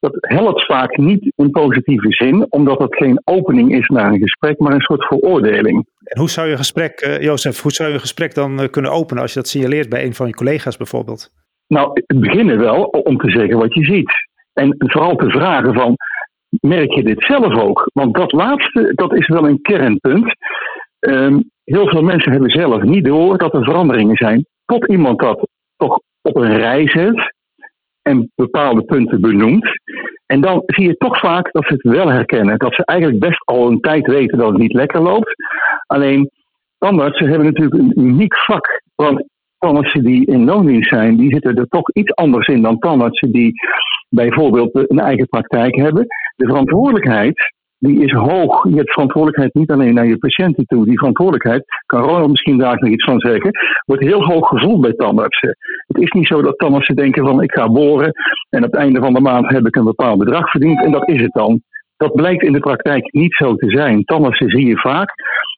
Dat 0.01 0.17
helpt 0.21 0.67
vaak 0.67 0.97
niet 0.97 1.33
in 1.37 1.51
positieve 1.51 2.13
zin, 2.13 2.47
omdat 2.49 2.79
het 2.79 2.97
geen 2.97 3.21
opening 3.25 3.75
is 3.75 3.89
naar 3.89 4.13
een 4.13 4.21
gesprek, 4.21 4.59
maar 4.59 4.73
een 4.73 4.81
soort 4.81 5.05
veroordeling. 5.05 5.87
En 6.05 6.19
hoe 6.19 6.31
zou 6.31 6.49
je 6.49 6.57
gesprek, 6.57 7.07
uh, 7.07 7.21
Jozef, 7.21 7.63
hoe 7.63 7.73
zou 7.73 7.89
je 7.89 7.95
een 7.95 8.01
gesprek 8.01 8.35
dan 8.35 8.61
uh, 8.61 8.69
kunnen 8.71 8.91
openen 8.91 9.23
als 9.23 9.33
je 9.33 9.39
dat 9.39 9.49
signaleert 9.49 9.89
bij 9.89 10.05
een 10.05 10.15
van 10.15 10.27
je 10.27 10.35
collega's 10.35 10.77
bijvoorbeeld? 10.77 11.31
Nou, 11.67 12.03
beginnen 12.07 12.59
wel 12.59 12.83
om 12.83 13.17
te 13.17 13.31
zeggen 13.31 13.59
wat 13.59 13.75
je 13.75 13.85
ziet. 13.85 14.28
En 14.59 14.75
vooral 14.79 15.17
te 15.17 15.31
vragen 15.31 15.75
van, 15.75 15.97
merk 16.61 16.93
je 16.93 17.03
dit 17.03 17.25
zelf 17.25 17.55
ook? 17.55 17.91
Want 17.93 18.15
dat 18.15 18.33
laatste, 18.33 18.93
dat 18.95 19.15
is 19.15 19.29
wel 19.29 19.49
een 19.49 19.61
kernpunt. 19.63 20.35
Um, 21.01 21.51
heel 21.65 21.89
veel 21.89 22.03
mensen 22.03 22.33
hebben 22.33 22.51
zelf 22.51 22.83
niet 22.83 23.05
door 23.05 23.39
dat 23.39 23.55
er 23.55 23.65
veranderingen 23.65 24.17
zijn. 24.17 24.47
Tot 24.65 24.89
iemand 24.89 25.21
dat 25.21 25.49
toch 25.77 26.01
op 26.23 26.37
een 26.37 26.57
rij 26.57 26.89
zet 26.89 27.35
en 28.03 28.33
bepaalde 28.35 28.83
punten 28.83 29.21
benoemt. 29.21 29.69
En 30.27 30.41
dan 30.41 30.63
zie 30.67 30.87
je 30.87 30.97
toch 30.97 31.19
vaak 31.19 31.53
dat 31.53 31.65
ze 31.67 31.73
het 31.73 31.83
wel 31.83 32.09
herkennen. 32.09 32.59
Dat 32.59 32.75
ze 32.75 32.85
eigenlijk 32.85 33.21
best 33.21 33.43
al 33.45 33.71
een 33.71 33.81
tijd 33.81 34.07
weten 34.07 34.39
dat 34.39 34.49
het 34.49 34.59
niet 34.59 34.73
lekker 34.73 35.01
loopt. 35.01 35.35
Alleen 35.87 36.31
tandartsen 36.79 37.29
hebben 37.29 37.47
natuurlijk 37.47 37.83
een 37.83 38.01
uniek 38.01 38.37
vak. 38.37 38.83
Want 38.95 39.25
tandartsen 39.59 40.05
die 40.05 40.27
in 40.27 40.45
loondienst 40.45 40.89
zijn, 40.89 41.17
die 41.17 41.33
zitten 41.33 41.57
er 41.57 41.69
toch 41.69 41.91
iets 41.93 42.15
anders 42.15 42.47
in 42.47 42.63
dan 42.63 42.79
tandartsen 42.79 43.33
die 43.33 43.53
bijvoorbeeld 44.09 44.71
een 44.73 44.99
eigen 44.99 45.27
praktijk 45.27 45.77
hebben. 45.77 46.07
De 46.37 46.47
verantwoordelijkheid 46.47 47.57
die 47.79 48.05
is 48.05 48.13
hoog. 48.13 48.65
Je 48.69 48.77
hebt 48.77 48.93
verantwoordelijkheid 48.93 49.55
niet 49.55 49.71
alleen 49.71 49.95
naar 49.95 50.07
je 50.07 50.19
patiënten 50.19 50.65
toe. 50.67 50.85
Die 50.85 50.99
verantwoordelijkheid, 50.99 51.65
kan 51.87 52.03
Ronald 52.03 52.31
misschien 52.31 52.59
daar 52.59 52.77
nog 52.79 52.91
iets 52.91 53.05
van 53.05 53.21
zeggen, 53.21 53.51
wordt 53.85 54.03
heel 54.03 54.25
hoog 54.25 54.49
gevoeld 54.49 54.81
bij 54.81 54.93
tandartsen. 54.93 55.57
Het 55.87 55.99
is 55.99 56.11
niet 56.11 56.27
zo 56.27 56.43
dat 56.43 56.59
tandartsen 56.59 56.97
denken 56.97 57.27
van 57.27 57.43
ik 57.43 57.53
ga 57.53 57.69
boren 57.69 58.13
en 58.51 58.65
op 58.65 58.71
het 58.71 58.81
einde 58.81 59.01
van 59.01 59.15
de 59.15 59.21
maand 59.21 59.49
heb 59.49 59.67
ik 59.67 59.77
een 59.77 59.85
bepaald 59.85 60.19
bedrag 60.19 60.51
verdiend 60.51 60.85
en 60.85 60.93
dat 60.93 61.09
is 61.09 61.21
het 61.21 61.33
dan. 61.33 61.63
Dat 61.97 62.15
blijkt 62.15 62.43
in 62.43 62.53
de 62.53 62.61
praktijk 62.61 63.13
niet 63.13 63.35
zo 63.35 63.55
te 63.55 63.71
zijn. 63.71 64.05
Tandartsen 64.05 64.49
zie 64.49 64.67
je 64.67 64.79
vaak 64.79 65.13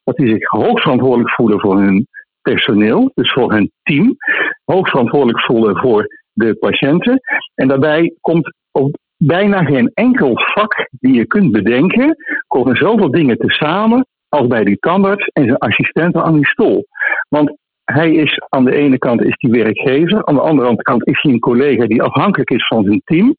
dat 0.05 0.17
die 0.17 0.29
zich 0.29 0.49
hoog 0.49 0.81
verantwoordelijk 0.81 1.31
voelen 1.31 1.61
voor 1.61 1.79
hun 1.79 2.07
personeel, 2.53 3.11
dus 3.15 3.33
voor 3.33 3.53
hun 3.53 3.71
team. 3.83 4.17
Hoog 4.65 4.89
verantwoordelijk 4.89 5.41
voelen 5.41 5.77
voor 5.77 6.07
de 6.33 6.55
patiënten. 6.55 7.21
En 7.55 7.69
daarbij 7.69 8.15
komt 8.21 8.55
op 8.71 8.99
bijna 9.17 9.65
geen 9.65 9.91
enkel 9.95 10.33
vak 10.35 10.89
die 10.91 11.15
je 11.15 11.27
kunt 11.27 11.53
bedenken, 11.53 12.17
komen 12.47 12.77
zoveel 12.77 13.11
dingen 13.11 13.37
tezamen 13.39 14.07
als 14.29 14.47
bij 14.47 14.65
die 14.65 14.79
tandarts 14.79 15.27
en 15.27 15.45
zijn 15.45 15.59
assistenten 15.59 16.23
aan 16.23 16.35
die 16.35 16.47
stoel. 16.47 16.87
Want 17.29 17.57
hij 17.85 18.13
is 18.13 18.43
aan 18.49 18.65
de 18.65 18.75
ene 18.75 18.99
kant 18.99 19.23
is 19.23 19.37
die 19.37 19.51
werkgever, 19.51 20.27
aan 20.27 20.35
de 20.35 20.41
andere 20.41 20.77
kant 20.77 21.07
is 21.07 21.23
hij 21.23 21.33
een 21.33 21.39
collega 21.39 21.87
die 21.87 22.03
afhankelijk 22.03 22.51
is 22.51 22.67
van 22.67 22.85
zijn 22.85 23.03
team. 23.05 23.37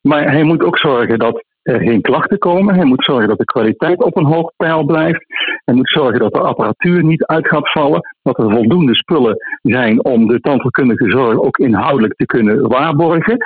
Maar 0.00 0.30
hij 0.30 0.42
moet 0.42 0.62
ook 0.62 0.78
zorgen 0.78 1.18
dat 1.18 1.44
er 1.66 1.80
geen 1.80 2.00
klachten 2.00 2.38
komen. 2.38 2.74
Hij 2.74 2.84
moet 2.84 3.04
zorgen 3.04 3.28
dat 3.28 3.38
de 3.38 3.44
kwaliteit 3.44 4.02
op 4.02 4.16
een 4.16 4.24
hoog 4.24 4.52
peil 4.56 4.84
blijft. 4.84 5.24
Hij 5.64 5.74
moet 5.74 5.88
zorgen 5.88 6.18
dat 6.18 6.32
de 6.32 6.40
apparatuur 6.40 7.04
niet 7.04 7.24
uit 7.24 7.48
gaat 7.48 7.70
vallen. 7.70 8.00
Dat 8.22 8.38
er 8.38 8.50
voldoende 8.50 8.94
spullen 8.94 9.36
zijn 9.62 10.04
om 10.04 10.26
de 10.26 10.40
tandheelkundige 10.40 11.10
zorg 11.10 11.38
ook 11.38 11.58
inhoudelijk 11.58 12.14
te 12.14 12.26
kunnen 12.26 12.68
waarborgen. 12.68 13.36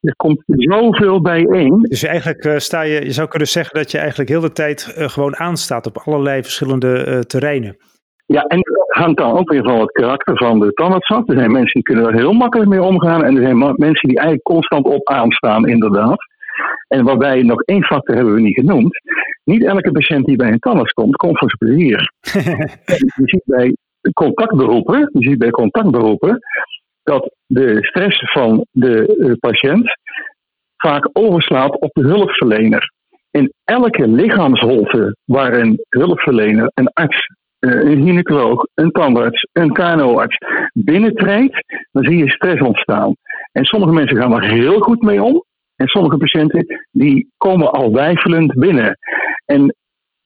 Er 0.00 0.16
komt 0.16 0.42
zoveel 0.46 1.20
bijeen. 1.20 1.82
Dus 1.82 2.02
eigenlijk 2.02 2.44
uh, 2.44 2.56
sta 2.56 2.82
je, 2.82 3.04
je 3.04 3.12
zou 3.12 3.28
kunnen 3.28 3.48
zeggen 3.48 3.76
dat 3.76 3.90
je 3.90 3.98
eigenlijk 3.98 4.28
heel 4.28 4.40
de 4.40 4.52
tijd 4.52 4.94
uh, 4.98 5.08
gewoon 5.08 5.36
aanstaat 5.36 5.86
op 5.86 6.02
allerlei 6.04 6.42
verschillende 6.42 7.06
uh, 7.06 7.18
terreinen. 7.18 7.76
Ja, 8.26 8.42
en 8.42 8.60
dat 8.60 8.86
hangt 8.88 9.18
dan 9.18 9.32
ook 9.38 9.50
weer 9.50 9.62
van 9.62 9.80
het 9.80 9.92
karakter 9.92 10.36
van 10.36 10.60
de 10.60 10.72
tandarts 10.72 11.08
af. 11.08 11.28
Er 11.28 11.36
zijn 11.36 11.52
mensen 11.52 11.72
die 11.72 11.82
kunnen 11.82 12.06
er 12.06 12.14
heel 12.14 12.32
makkelijk 12.32 12.70
mee 12.70 12.82
omgaan. 12.82 13.24
En 13.24 13.36
er 13.36 13.42
zijn 13.42 13.58
mensen 13.58 14.08
die 14.08 14.16
eigenlijk 14.16 14.42
constant 14.42 14.86
op 14.86 15.08
aanstaan, 15.08 15.68
inderdaad. 15.68 16.30
En 16.88 17.04
waarbij 17.04 17.42
nog 17.42 17.62
één 17.62 17.84
factor 17.84 18.14
hebben 18.14 18.34
we 18.34 18.40
niet 18.40 18.58
genoemd. 18.58 19.00
Niet 19.44 19.64
elke 19.64 19.92
patiënt 19.92 20.26
die 20.26 20.36
bij 20.36 20.52
een 20.52 20.58
tandarts 20.58 20.92
komt, 20.92 21.16
komt 21.16 21.38
voor 21.38 21.52
zijn 21.56 21.72
plezier. 21.74 22.12
je 23.16 23.22
ziet 23.24 23.42
bij 23.44 23.76
contactberoepen, 24.12 25.10
je 25.12 25.28
ziet 25.28 25.38
bij 25.38 25.50
contactberoepen 25.50 26.38
dat 27.02 27.34
de 27.46 27.78
stress 27.80 28.32
van 28.32 28.66
de 28.70 29.16
uh, 29.18 29.32
patiënt 29.40 29.96
vaak 30.76 31.08
overslaat 31.12 31.78
op 31.80 31.90
de 31.92 32.02
hulpverlener. 32.02 32.92
In 33.30 33.52
elke 33.64 34.08
lichaamsholte 34.08 35.16
waar 35.24 35.52
een 35.52 35.84
hulpverlener, 35.88 36.70
een 36.74 36.88
arts, 36.92 37.26
uh, 37.60 37.90
een 37.90 38.02
gynaecoloog, 38.02 38.66
een 38.74 38.90
tandarts, 38.90 39.46
een 39.52 39.72
KNO-arts 39.72 40.36
binnentreedt, 40.72 41.64
dan 41.92 42.04
zie 42.04 42.16
je 42.16 42.30
stress 42.30 42.62
ontstaan. 42.62 43.14
En 43.52 43.64
sommige 43.64 43.92
mensen 43.92 44.16
gaan 44.16 44.34
er 44.34 44.50
heel 44.50 44.80
goed 44.80 45.02
mee 45.02 45.22
om. 45.22 45.44
En 45.82 45.88
sommige 45.88 46.16
patiënten 46.16 46.66
die 46.90 47.28
komen 47.36 47.72
al 47.72 47.92
weifelend 47.92 48.54
binnen. 48.54 48.98
En 49.44 49.74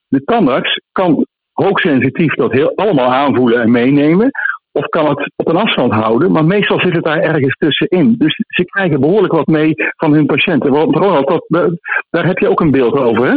de 0.08 0.24
tandarts 0.24 0.80
kan 0.92 1.26
hoogsensitief 1.52 2.34
dat 2.34 2.52
heel 2.52 2.72
allemaal 2.74 3.12
aanvoelen 3.12 3.60
en 3.60 3.70
meenemen. 3.70 4.30
Of 4.72 4.86
kan 4.86 5.08
het 5.08 5.32
op 5.36 5.48
een 5.48 5.56
afstand 5.56 5.92
houden, 5.92 6.32
maar 6.32 6.44
meestal 6.44 6.80
zit 6.80 6.94
het 6.94 7.04
daar 7.04 7.18
ergens 7.18 7.54
tussenin. 7.54 8.14
Dus 8.18 8.34
ze 8.46 8.64
krijgen 8.64 9.00
behoorlijk 9.00 9.32
wat 9.32 9.46
mee 9.46 9.74
van 9.96 10.12
hun 10.12 10.26
patiënten. 10.26 10.70
Ronald, 10.70 11.42
dat, 11.48 11.78
daar 12.10 12.26
heb 12.26 12.38
je 12.38 12.48
ook 12.48 12.60
een 12.60 12.70
beeld 12.70 12.98
over, 12.98 13.26
hè? 13.26 13.36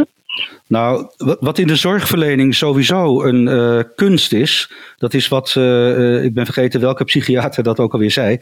Nou, 0.70 1.06
wat 1.16 1.58
in 1.58 1.66
de 1.66 1.76
zorgverlening 1.76 2.54
sowieso 2.54 3.22
een 3.22 3.46
uh, 3.46 3.82
kunst 3.94 4.32
is, 4.32 4.70
dat 4.96 5.14
is 5.14 5.28
wat, 5.28 5.54
uh, 5.58 6.24
ik 6.24 6.34
ben 6.34 6.44
vergeten 6.44 6.80
welke 6.80 7.04
psychiater 7.04 7.62
dat 7.62 7.78
ook 7.78 7.92
alweer 7.92 8.10
zei, 8.10 8.38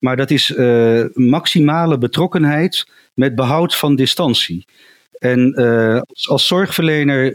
maar 0.00 0.16
dat 0.16 0.30
is 0.30 0.54
maximale 1.14 1.98
betrokkenheid 1.98 2.86
met 3.14 3.34
behoud 3.34 3.76
van 3.76 3.96
distantie. 3.96 4.66
En 5.18 5.54
als, 6.28 6.46
zorgverlener 6.46 7.34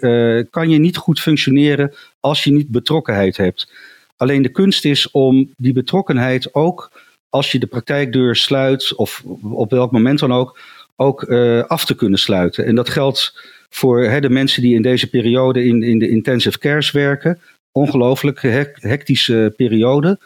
kan 0.49 0.69
je 0.69 0.77
niet 0.77 0.97
goed 0.97 1.19
functioneren 1.19 1.93
als 2.19 2.43
je 2.43 2.51
niet 2.51 2.71
betrokkenheid 2.71 3.37
hebt. 3.37 3.71
Alleen 4.17 4.41
de 4.41 4.51
kunst 4.51 4.85
is 4.85 5.11
om 5.11 5.53
die 5.57 5.73
betrokkenheid 5.73 6.53
ook 6.53 6.91
als 7.29 7.51
je 7.51 7.59
de 7.59 7.67
praktijkdeur 7.67 8.35
sluit, 8.35 8.95
of 8.95 9.23
op 9.41 9.71
welk 9.71 9.91
moment 9.91 10.19
dan 10.19 10.33
ook, 10.33 10.59
ook 10.97 11.21
uh, 11.21 11.63
af 11.63 11.85
te 11.85 11.95
kunnen 11.95 12.19
sluiten. 12.19 12.65
En 12.65 12.75
dat 12.75 12.89
geldt 12.89 13.49
voor 13.69 14.03
hè, 14.03 14.19
de 14.19 14.29
mensen 14.29 14.61
die 14.61 14.75
in 14.75 14.81
deze 14.81 15.09
periode 15.09 15.65
in, 15.65 15.83
in 15.83 15.99
de 15.99 16.09
intensive 16.09 16.59
cares 16.59 16.91
werken. 16.91 17.39
Ongelooflijk 17.71 18.41
hectische 18.73 19.53
periode. 19.55 20.19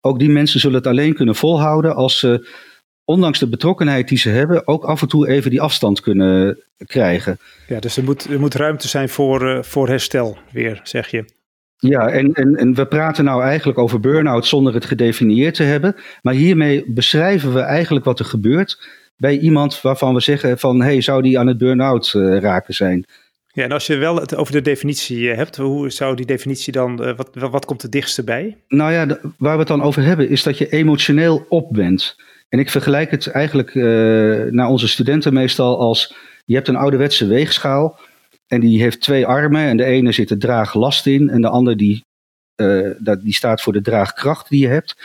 Ook 0.00 0.18
die 0.18 0.28
mensen 0.28 0.60
zullen 0.60 0.76
het 0.76 0.86
alleen 0.86 1.14
kunnen 1.14 1.34
volhouden 1.34 1.94
als 1.94 2.18
ze, 2.18 2.48
ondanks 3.04 3.38
de 3.38 3.48
betrokkenheid 3.48 4.08
die 4.08 4.18
ze 4.18 4.28
hebben, 4.28 4.66
ook 4.66 4.84
af 4.84 5.02
en 5.02 5.08
toe 5.08 5.28
even 5.28 5.50
die 5.50 5.60
afstand 5.60 6.00
kunnen 6.00 6.58
krijgen. 6.86 7.38
Ja, 7.66 7.80
dus 7.80 7.96
er 7.96 8.04
moet, 8.04 8.24
er 8.24 8.40
moet 8.40 8.54
ruimte 8.54 8.88
zijn 8.88 9.08
voor, 9.08 9.48
uh, 9.48 9.62
voor 9.62 9.88
herstel 9.88 10.38
weer, 10.52 10.80
zeg 10.82 11.08
je. 11.10 11.24
Ja, 11.76 12.08
en, 12.08 12.32
en, 12.32 12.56
en 12.56 12.74
we 12.74 12.86
praten 12.86 13.24
nou 13.24 13.42
eigenlijk 13.42 13.78
over 13.78 14.00
burn-out 14.00 14.46
zonder 14.46 14.74
het 14.74 14.84
gedefinieerd 14.84 15.54
te 15.54 15.62
hebben. 15.62 15.96
Maar 16.22 16.34
hiermee 16.34 16.84
beschrijven 16.86 17.54
we 17.54 17.60
eigenlijk 17.60 18.04
wat 18.04 18.18
er 18.18 18.24
gebeurt 18.24 18.88
bij 19.18 19.38
iemand 19.38 19.80
waarvan 19.80 20.14
we 20.14 20.20
zeggen 20.20 20.58
van... 20.58 20.82
hey, 20.82 21.00
zou 21.00 21.22
die 21.22 21.38
aan 21.38 21.46
het 21.46 21.58
burn-out 21.58 22.12
uh, 22.16 22.38
raken 22.38 22.74
zijn? 22.74 23.04
Ja, 23.52 23.64
en 23.64 23.72
als 23.72 23.86
je 23.86 23.96
wel 23.96 24.16
het 24.16 24.36
over 24.36 24.52
de 24.52 24.60
definitie 24.60 25.30
eh, 25.30 25.36
hebt, 25.36 25.56
hoe 25.56 25.90
zou 25.90 26.16
die 26.16 26.26
definitie 26.26 26.72
dan, 26.72 27.08
uh, 27.08 27.16
wat, 27.16 27.30
wat 27.32 27.64
komt 27.64 27.82
het 27.82 27.92
dichtste 27.92 28.24
bij? 28.24 28.56
Nou 28.68 28.92
ja, 28.92 29.06
waar 29.38 29.52
we 29.52 29.58
het 29.58 29.68
dan 29.68 29.82
over 29.82 30.02
hebben 30.02 30.28
is 30.28 30.42
dat 30.42 30.58
je 30.58 30.68
emotioneel 30.68 31.46
op 31.48 31.72
bent. 31.72 32.16
En 32.48 32.58
ik 32.58 32.70
vergelijk 32.70 33.10
het 33.10 33.26
eigenlijk 33.26 33.74
uh, 33.74 33.84
naar 34.50 34.68
onze 34.68 34.88
studenten 34.88 35.32
meestal 35.32 35.78
als, 35.78 36.14
je 36.44 36.54
hebt 36.54 36.68
een 36.68 36.76
ouderwetse 36.76 37.26
weegschaal 37.26 37.98
en 38.46 38.60
die 38.60 38.82
heeft 38.82 39.00
twee 39.00 39.26
armen 39.26 39.62
en 39.62 39.76
de 39.76 39.84
ene 39.84 40.12
zit 40.12 40.28
de 40.28 40.36
draaglast 40.36 41.06
in 41.06 41.28
en 41.28 41.40
de 41.40 41.48
andere 41.48 41.76
die, 41.76 42.04
die 43.20 43.34
staat 43.34 43.60
voor 43.60 43.72
de 43.72 43.80
draagkracht 43.80 44.48
die 44.48 44.60
je 44.60 44.68
hebt. 44.68 44.96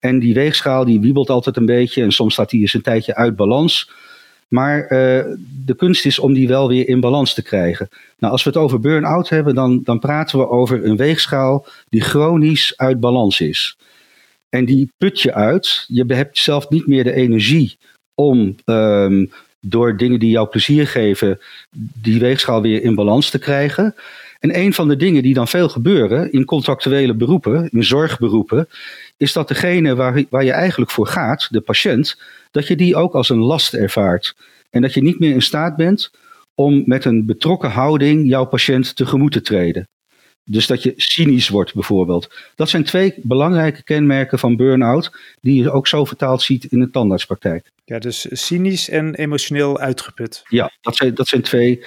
En 0.00 0.18
die 0.18 0.34
weegschaal 0.34 0.84
die 0.84 1.00
wiebelt 1.00 1.30
altijd 1.30 1.56
een 1.56 1.66
beetje 1.66 2.02
en 2.02 2.12
soms 2.12 2.32
staat 2.32 2.50
die 2.50 2.60
eens 2.60 2.74
een 2.74 2.82
tijdje 2.82 3.14
uit 3.14 3.36
balans. 3.36 3.90
Maar 4.48 4.82
uh, 4.82 4.88
de 5.64 5.74
kunst 5.76 6.06
is 6.06 6.18
om 6.18 6.34
die 6.34 6.48
wel 6.48 6.68
weer 6.68 6.88
in 6.88 7.00
balans 7.00 7.34
te 7.34 7.42
krijgen. 7.42 7.88
Nou, 8.18 8.32
als 8.32 8.42
we 8.42 8.50
het 8.50 8.58
over 8.58 8.80
burn-out 8.80 9.28
hebben, 9.28 9.54
dan, 9.54 9.80
dan 9.84 9.98
praten 9.98 10.38
we 10.38 10.48
over 10.48 10.84
een 10.84 10.96
weegschaal 10.96 11.66
die 11.88 12.00
chronisch 12.00 12.72
uit 12.76 13.00
balans 13.00 13.40
is. 13.40 13.76
En 14.48 14.64
die 14.64 14.92
put 14.98 15.20
je 15.20 15.34
uit. 15.34 15.84
Je 15.88 16.04
hebt 16.06 16.38
zelf 16.38 16.68
niet 16.68 16.86
meer 16.86 17.04
de 17.04 17.12
energie 17.12 17.78
om 18.14 18.56
um, 18.64 19.30
door 19.60 19.96
dingen 19.96 20.18
die 20.18 20.30
jou 20.30 20.48
plezier 20.48 20.86
geven, 20.86 21.38
die 22.02 22.20
weegschaal 22.20 22.62
weer 22.62 22.82
in 22.82 22.94
balans 22.94 23.30
te 23.30 23.38
krijgen. 23.38 23.94
En 24.40 24.58
een 24.58 24.72
van 24.74 24.88
de 24.88 24.96
dingen 24.96 25.22
die 25.22 25.34
dan 25.34 25.48
veel 25.48 25.68
gebeuren 25.68 26.32
in 26.32 26.44
contractuele 26.44 27.14
beroepen, 27.14 27.68
in 27.68 27.84
zorgberoepen, 27.84 28.68
is 29.16 29.32
dat 29.32 29.48
degene 29.48 29.94
waar, 29.94 30.24
waar 30.30 30.44
je 30.44 30.52
eigenlijk 30.52 30.90
voor 30.90 31.06
gaat, 31.06 31.48
de 31.50 31.60
patiënt, 31.60 32.20
dat 32.50 32.66
je 32.66 32.76
die 32.76 32.96
ook 32.96 33.14
als 33.14 33.28
een 33.28 33.38
last 33.38 33.74
ervaart. 33.74 34.36
En 34.70 34.82
dat 34.82 34.94
je 34.94 35.02
niet 35.02 35.18
meer 35.18 35.32
in 35.32 35.42
staat 35.42 35.76
bent 35.76 36.10
om 36.54 36.82
met 36.86 37.04
een 37.04 37.26
betrokken 37.26 37.70
houding 37.70 38.28
jouw 38.28 38.44
patiënt 38.44 38.96
tegemoet 38.96 39.32
te 39.32 39.40
treden. 39.40 39.88
Dus 40.44 40.66
dat 40.66 40.82
je 40.82 40.92
cynisch 40.96 41.48
wordt 41.48 41.74
bijvoorbeeld. 41.74 42.34
Dat 42.54 42.68
zijn 42.68 42.84
twee 42.84 43.14
belangrijke 43.16 43.82
kenmerken 43.82 44.38
van 44.38 44.56
burn-out 44.56 45.12
die 45.40 45.62
je 45.62 45.70
ook 45.70 45.86
zo 45.86 46.04
vertaald 46.04 46.42
ziet 46.42 46.64
in 46.64 46.80
de 46.80 46.90
tandartspraktijk. 46.90 47.70
Ja, 47.84 47.98
dus 47.98 48.26
cynisch 48.30 48.88
en 48.88 49.14
emotioneel 49.14 49.78
uitgeput. 49.78 50.42
Ja, 50.48 50.72
dat 50.80 50.96
zijn, 50.96 51.14
dat 51.14 51.28
zijn 51.28 51.42
twee, 51.42 51.84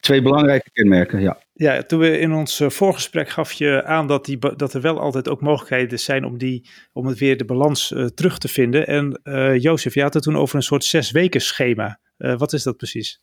twee 0.00 0.22
belangrijke 0.22 0.70
kenmerken, 0.72 1.20
ja. 1.20 1.38
Ja, 1.62 1.82
toen 1.82 1.98
we 1.98 2.18
in 2.18 2.32
ons 2.32 2.60
eh, 2.60 2.68
voorgesprek 2.68 3.28
gaf 3.28 3.52
je 3.52 3.84
aan 3.84 4.06
dat, 4.06 4.24
die, 4.24 4.38
dat 4.56 4.72
er 4.72 4.80
wel 4.80 5.00
altijd 5.00 5.28
ook 5.28 5.40
mogelijkheden 5.40 5.98
zijn 5.98 6.24
om, 6.24 6.38
die, 6.38 6.68
om 6.92 7.06
het 7.06 7.18
weer 7.18 7.36
de 7.36 7.44
balans 7.44 7.90
uh, 7.90 8.04
terug 8.04 8.38
te 8.38 8.48
vinden. 8.48 8.86
En 8.86 9.20
uh, 9.24 9.58
Jozef, 9.58 9.94
je 9.94 10.02
had 10.02 10.14
het 10.14 10.22
toen 10.22 10.36
over 10.36 10.56
een 10.56 10.62
soort 10.62 10.84
zes 10.84 11.10
weken 11.10 11.40
schema. 11.40 11.98
Wat 12.16 12.52
is 12.52 12.62
dat 12.62 12.76
precies? 12.76 13.20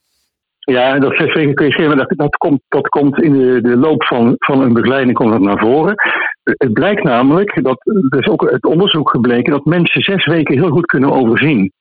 Ja, 0.59 0.99
dat 0.99 1.15
zes 1.15 1.33
weken 1.33 1.53
kun 1.53 1.65
je 1.65 1.71
schema, 1.71 1.95
dat, 1.95 2.13
dat, 2.15 2.35
komt, 2.35 2.61
dat 2.67 2.87
komt 2.87 3.21
in 3.21 3.33
de, 3.33 3.61
de 3.61 3.77
loop 3.77 4.03
van, 4.03 4.35
van 4.37 4.61
een 4.61 4.73
begeleiding 4.73 5.17
komt 5.17 5.31
dat 5.31 5.41
naar 5.41 5.59
voren. 5.59 5.95
Het 6.43 6.73
blijkt 6.73 7.03
namelijk, 7.03 7.63
dat, 7.63 7.79
er 8.09 8.19
is 8.19 8.27
ook 8.27 8.49
het 8.49 8.65
onderzoek 8.65 9.09
gebleken, 9.09 9.51
dat 9.51 9.65
mensen 9.65 10.01
zes 10.01 10.25
weken 10.25 10.57
heel 10.57 10.69
goed 10.69 10.85
kunnen 10.85 11.11
overzien. 11.11 11.71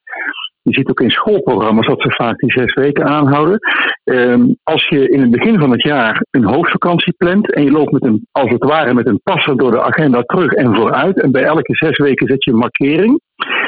Je 0.68 0.74
ziet 0.74 0.90
ook 0.90 1.00
in 1.00 1.10
schoolprogramma's 1.10 1.86
dat 1.86 2.00
ze 2.00 2.10
vaak 2.10 2.38
die 2.38 2.52
zes 2.52 2.74
weken 2.74 3.04
aanhouden. 3.04 3.58
Um, 4.04 4.56
als 4.62 4.88
je 4.88 5.08
in 5.08 5.20
het 5.20 5.30
begin 5.30 5.58
van 5.58 5.70
het 5.70 5.82
jaar 5.82 6.24
een 6.30 6.44
hoofdvakantie 6.44 7.14
plant 7.16 7.54
en 7.54 7.64
je 7.64 7.70
loopt 7.70 7.92
met 7.92 8.04
een, 8.04 8.26
als 8.32 8.50
het 8.50 8.64
ware 8.64 8.94
met 8.94 9.06
een 9.06 9.20
passer 9.22 9.56
door 9.56 9.70
de 9.70 9.82
agenda 9.82 10.22
terug 10.22 10.52
en 10.52 10.74
vooruit 10.74 11.20
en 11.20 11.30
bij 11.30 11.42
elke 11.42 11.74
zes 11.74 11.98
weken 11.98 12.26
zet 12.26 12.44
je 12.44 12.50
een 12.50 12.58
markering 12.58 13.20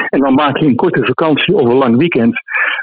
en 0.08 0.20
dan 0.20 0.34
maak 0.34 0.58
je 0.58 0.66
een 0.66 0.76
korte 0.76 1.04
vakantie 1.04 1.54
of 1.54 1.68
een 1.68 1.76
lang 1.76 1.96
weekend 1.96 2.34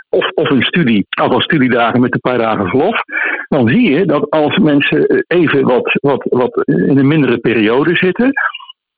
of, 0.09 0.29
of 0.33 0.49
een 0.49 0.63
studie, 0.63 1.05
of 1.31 1.43
studiedagen 1.43 2.01
met 2.01 2.13
een 2.13 2.19
paar 2.19 2.37
dagen 2.37 2.67
verlof, 2.67 3.01
dan 3.47 3.67
zie 3.67 3.91
je 3.91 4.05
dat 4.05 4.29
als 4.29 4.57
mensen 4.57 5.23
even 5.27 5.63
wat, 5.63 5.97
wat, 6.01 6.25
wat 6.29 6.67
in 6.67 6.97
een 6.97 7.07
mindere 7.07 7.37
periode 7.37 7.95
zitten, 7.95 8.31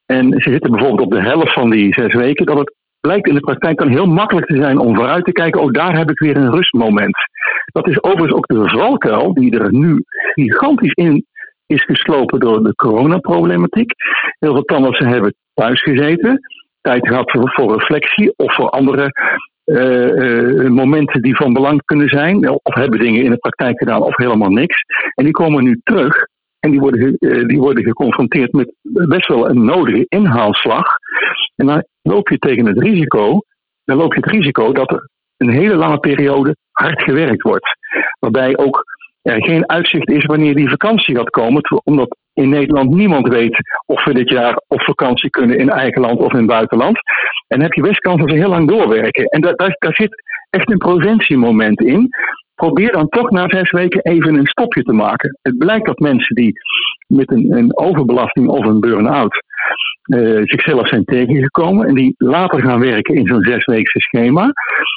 en 0.05 0.33
ze 0.37 0.51
zitten 0.51 0.71
bijvoorbeeld 0.71 1.01
op 1.01 1.11
de 1.11 1.21
helft 1.21 1.53
van 1.53 1.69
die 1.69 1.93
zes 1.93 2.13
weken, 2.13 2.45
dat 2.45 2.57
het 2.57 2.73
blijkt 2.99 3.27
in 3.27 3.33
de 3.33 3.39
praktijk 3.39 3.77
dan 3.77 3.89
heel 3.89 4.05
makkelijk 4.05 4.47
te 4.47 4.55
zijn 4.55 4.77
om 4.77 4.95
vooruit 4.95 5.25
te 5.25 5.31
kijken, 5.31 5.61
oh 5.61 5.71
daar 5.71 5.97
heb 5.97 6.09
ik 6.09 6.19
weer 6.19 6.37
een 6.37 6.51
rustmoment. 6.51 7.17
Dat 7.65 7.87
is 7.87 8.03
overigens 8.03 8.33
ook 8.33 8.47
de 8.47 8.69
valkuil 8.69 9.33
die 9.33 9.59
er 9.59 9.73
nu 9.73 10.03
gigantisch 10.33 10.93
in 10.93 11.25
is 11.65 11.83
geslopen 11.83 12.39
door 12.39 12.63
de 12.63 12.75
coronaproblematiek. 12.75 13.91
Heel 14.39 14.53
veel 14.53 14.63
tandartsen 14.63 15.07
hebben 15.07 15.33
thuis 15.53 15.81
gezeten, 15.81 16.39
tijd 16.81 17.07
gehad 17.07 17.31
voor, 17.31 17.77
reflectie 17.77 18.33
of 18.35 18.55
voor 18.55 18.69
andere 18.69 19.11
uh, 19.65 20.05
uh, 20.05 20.69
momenten 20.69 21.21
die 21.21 21.35
van 21.35 21.53
belang 21.53 21.85
kunnen 21.85 22.07
zijn. 22.07 22.49
Of 22.49 22.73
hebben 22.73 22.99
dingen 22.99 23.23
in 23.23 23.31
de 23.31 23.37
praktijk 23.37 23.77
gedaan 23.77 24.01
of 24.01 24.17
helemaal 24.17 24.49
niks. 24.49 24.83
En 25.15 25.23
die 25.23 25.33
komen 25.33 25.63
nu 25.63 25.79
terug 25.83 26.15
en 26.59 26.71
die 26.71 26.79
worden, 26.79 27.15
uh, 27.19 27.47
die 27.47 27.59
worden 27.59 27.83
geconfronteerd 27.83 28.51
met 28.51 28.73
best 28.81 29.27
wel 29.27 29.49
een 29.49 29.65
nodige 29.65 30.05
inhaalslag. 30.07 30.85
En 31.59 31.65
dan 31.65 31.83
loop 32.01 32.29
je 32.29 32.37
tegen 32.37 32.65
het 32.65 32.79
risico, 32.79 33.39
dan 33.85 33.97
loop 33.97 34.13
je 34.13 34.19
het 34.19 34.31
risico 34.31 34.71
dat 34.71 34.91
er 34.91 35.09
een 35.37 35.49
hele 35.49 35.75
lange 35.75 35.99
periode 35.99 36.55
hard 36.71 37.01
gewerkt 37.01 37.41
wordt. 37.41 37.77
Waarbij 38.19 38.57
ook 38.57 38.83
er 39.21 39.43
geen 39.43 39.69
uitzicht 39.69 40.09
is 40.09 40.25
wanneer 40.25 40.55
die 40.55 40.69
vakantie 40.69 41.15
gaat 41.15 41.29
komen, 41.29 41.61
omdat 41.83 42.17
in 42.33 42.49
Nederland 42.49 42.89
niemand 42.89 43.27
weet 43.27 43.57
of 43.85 44.03
we 44.03 44.13
dit 44.13 44.29
jaar 44.29 44.61
op 44.67 44.81
vakantie 44.81 45.29
kunnen 45.29 45.57
in 45.57 45.69
eigen 45.69 46.01
land 46.01 46.19
of 46.19 46.31
in 46.31 46.37
het 46.37 46.47
buitenland. 46.47 46.97
En 47.47 47.57
dan 47.57 47.61
heb 47.61 47.73
je 47.73 47.81
best 47.81 47.99
kans 47.99 48.19
dat 48.19 48.29
ze 48.29 48.35
heel 48.35 48.49
lang 48.49 48.67
doorwerken. 48.67 49.25
En 49.25 49.41
daar, 49.41 49.55
daar, 49.55 49.75
daar 49.79 49.95
zit 49.95 50.23
echt 50.49 50.71
een 50.71 50.77
preventiemoment 50.77 51.81
in. 51.81 52.09
Probeer 52.55 52.91
dan 52.91 53.09
toch 53.09 53.29
na 53.29 53.49
zes 53.49 53.71
weken 53.71 54.01
even 54.01 54.35
een 54.35 54.47
stopje 54.47 54.83
te 54.83 54.93
maken. 54.93 55.37
Het 55.41 55.57
blijkt 55.57 55.85
dat 55.85 55.99
mensen 55.99 56.35
die 56.35 56.53
met 57.09 57.31
een, 57.31 57.51
een 57.51 57.77
overbelasting 57.77 58.47
of 58.47 58.65
een 58.65 58.79
burn-out 58.79 59.43
uh, 60.09 60.41
zichzelf 60.43 60.87
zijn 60.87 61.03
tegengekomen 61.03 61.87
en 61.87 61.93
die 61.93 62.13
later 62.17 62.61
gaan 62.61 62.79
werken 62.79 63.15
in 63.15 63.27
zo'n 63.27 63.43
zesweekse 63.43 63.99
schema, 63.99 64.53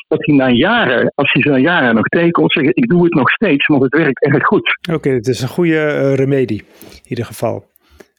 dat 0.09 0.21
die 0.21 0.35
na 0.35 0.49
jaren, 0.49 1.13
als 1.15 1.33
je 1.33 1.41
ze 1.41 1.49
na 1.49 1.57
jaren 1.57 1.95
nog 1.95 2.07
tegenkomt, 2.07 2.53
zeggen 2.53 2.77
ik 2.77 2.89
doe 2.89 3.05
het 3.05 3.15
nog 3.15 3.31
steeds, 3.31 3.67
want 3.67 3.83
het 3.83 3.97
werkt 3.97 4.25
erg 4.25 4.47
goed. 4.47 4.79
Oké, 4.89 4.97
okay, 4.97 5.13
het 5.13 5.27
is 5.27 5.43
een 5.43 5.49
goede 5.49 5.73
uh, 5.73 6.15
remedie 6.15 6.65
in 6.93 7.09
ieder 7.09 7.25
geval. 7.25 7.65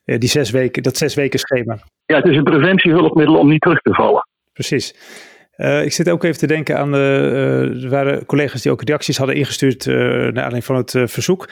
Uh, 0.06 0.18
die 0.18 0.30
zes 0.30 0.52
weken, 0.52 0.84
dat 0.84 0.98
zes 0.98 1.16
weken 1.16 1.40
schema. 1.40 1.78
Ja, 2.06 2.16
het 2.16 2.26
is 2.26 2.38
een 2.38 2.44
preventiehulpmiddel 2.44 3.38
om 3.38 3.50
niet 3.50 3.62
terug 3.62 3.82
te 3.82 3.94
vallen. 3.94 4.28
Precies. 4.54 4.96
Uh, 5.58 5.86
ik 5.86 5.94
zit 5.94 6.10
ook 6.10 6.24
even 6.24 6.38
te 6.38 6.48
denken 6.48 6.78
aan 6.78 6.92
de. 6.92 7.30
Uh, 7.78 7.84
er 7.84 7.90
waren 7.90 8.26
collega's 8.26 8.62
die 8.62 8.72
ook 8.72 8.82
reacties 8.84 9.18
hadden 9.18 9.36
ingestuurd. 9.36 9.86
Uh, 9.86 9.96
naar 9.96 10.26
aanleiding 10.26 10.64
van 10.64 10.76
het 10.76 11.12
verzoek. 11.12 11.50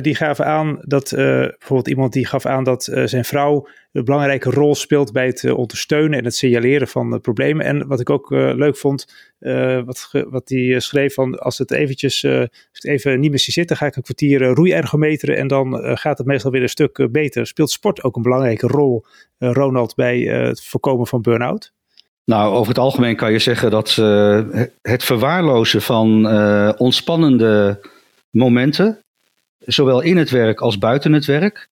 die 0.00 0.14
gaven 0.14 0.46
aan 0.46 0.78
dat. 0.82 1.10
bijvoorbeeld 1.10 1.88
iemand 1.88 2.12
die 2.12 2.26
gaf 2.26 2.46
aan 2.46 2.64
dat 2.64 2.84
zijn 3.04 3.24
vrouw. 3.24 3.68
een 3.92 4.04
belangrijke 4.04 4.50
rol 4.50 4.74
speelt 4.74 5.12
bij 5.12 5.26
het 5.26 5.50
ondersteunen 5.50 6.18
en 6.18 6.24
het 6.24 6.34
signaleren 6.34 6.88
van 6.88 7.20
problemen. 7.20 7.66
En 7.66 7.86
wat 7.86 8.00
ik 8.00 8.10
ook 8.10 8.30
leuk 8.30 8.76
vond. 8.76 9.30
wat, 9.84 10.10
wat 10.30 10.46
die 10.46 10.80
schreef 10.80 11.14
van. 11.14 11.38
Als 11.38 11.58
het 11.58 11.70
eventjes. 11.70 12.22
het 12.22 12.84
even 12.84 13.20
niet 13.20 13.30
meer 13.30 13.38
zie 13.38 13.52
zitten. 13.52 13.76
ga 13.76 13.86
ik 13.86 13.96
een 13.96 14.02
kwartier 14.02 14.42
roeiergometeren. 14.42 15.36
En 15.36 15.46
dan 15.46 15.96
gaat 15.98 16.18
het 16.18 16.26
meestal 16.26 16.50
weer 16.50 16.62
een 16.62 16.68
stuk 16.68 17.08
beter. 17.10 17.46
Speelt 17.46 17.70
sport 17.70 18.02
ook 18.02 18.16
een 18.16 18.22
belangrijke 18.22 18.66
rol, 18.66 19.04
Ronald, 19.38 19.94
bij 19.94 20.18
het 20.20 20.64
voorkomen 20.64 21.06
van 21.06 21.22
burn-out? 21.22 21.72
Nou, 22.24 22.54
over 22.54 22.68
het 22.68 22.78
algemeen 22.78 23.16
kan 23.16 23.32
je 23.32 23.38
zeggen 23.38 23.70
dat 23.70 23.96
uh, 24.00 24.40
het 24.82 25.04
verwaarlozen 25.04 25.82
van 25.82 26.26
uh, 26.26 26.72
ontspannende 26.76 27.80
momenten, 28.30 28.98
zowel 29.58 30.00
in 30.00 30.16
het 30.16 30.30
werk 30.30 30.60
als 30.60 30.78
buiten 30.78 31.12
het 31.12 31.24
werk, 31.24 31.68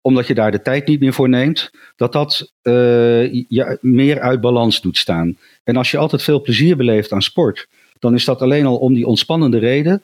omdat 0.00 0.26
je 0.26 0.34
daar 0.34 0.50
de 0.50 0.62
tijd 0.62 0.86
niet 0.86 1.00
meer 1.00 1.12
voor 1.12 1.28
neemt, 1.28 1.70
dat 1.96 2.12
dat 2.12 2.52
uh, 2.62 3.32
je 3.32 3.78
meer 3.80 4.20
uit 4.20 4.40
balans 4.40 4.80
doet 4.80 4.96
staan. 4.96 5.38
En 5.64 5.76
als 5.76 5.90
je 5.90 5.98
altijd 5.98 6.22
veel 6.22 6.40
plezier 6.40 6.76
beleeft 6.76 7.12
aan 7.12 7.22
sport, 7.22 7.68
dan 7.98 8.14
is 8.14 8.24
dat 8.24 8.42
alleen 8.42 8.66
al 8.66 8.76
om 8.76 8.94
die 8.94 9.06
ontspannende 9.06 9.58
reden 9.58 10.02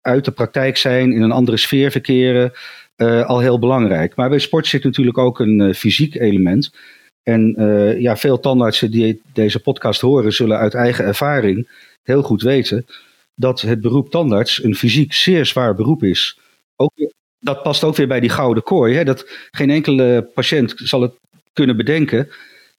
uit 0.00 0.24
de 0.24 0.30
praktijk 0.30 0.76
zijn, 0.76 1.12
in 1.12 1.22
een 1.22 1.32
andere 1.32 1.56
sfeer 1.56 1.90
verkeren, 1.90 2.52
al 3.26 3.40
heel 3.40 3.58
belangrijk. 3.58 4.16
Maar 4.16 4.28
bij 4.28 4.38
sport 4.38 4.66
zit 4.66 4.84
natuurlijk 4.84 5.18
ook 5.18 5.40
een 5.40 5.74
fysiek 5.74 6.14
element. 6.14 6.70
En 7.28 7.54
uh, 7.58 8.00
ja, 8.00 8.16
veel 8.16 8.40
tandartsen 8.40 8.90
die 8.90 9.22
deze 9.32 9.60
podcast 9.60 10.00
horen, 10.00 10.32
zullen 10.32 10.58
uit 10.58 10.74
eigen 10.74 11.04
ervaring 11.04 11.68
heel 12.02 12.22
goed 12.22 12.42
weten 12.42 12.86
dat 13.34 13.60
het 13.60 13.80
beroep 13.80 14.10
tandarts 14.10 14.64
een 14.64 14.74
fysiek 14.74 15.12
zeer 15.12 15.46
zwaar 15.46 15.74
beroep 15.74 16.02
is. 16.02 16.38
Ook, 16.76 16.92
dat 17.38 17.62
past 17.62 17.84
ook 17.84 17.96
weer 17.96 18.06
bij 18.06 18.20
die 18.20 18.30
gouden 18.30 18.62
kooi. 18.62 18.94
Hè? 18.94 19.04
Dat 19.04 19.30
geen 19.50 19.70
enkele 19.70 20.30
patiënt 20.34 20.74
zal 20.76 21.02
het 21.02 21.12
kunnen 21.52 21.76
bedenken 21.76 22.28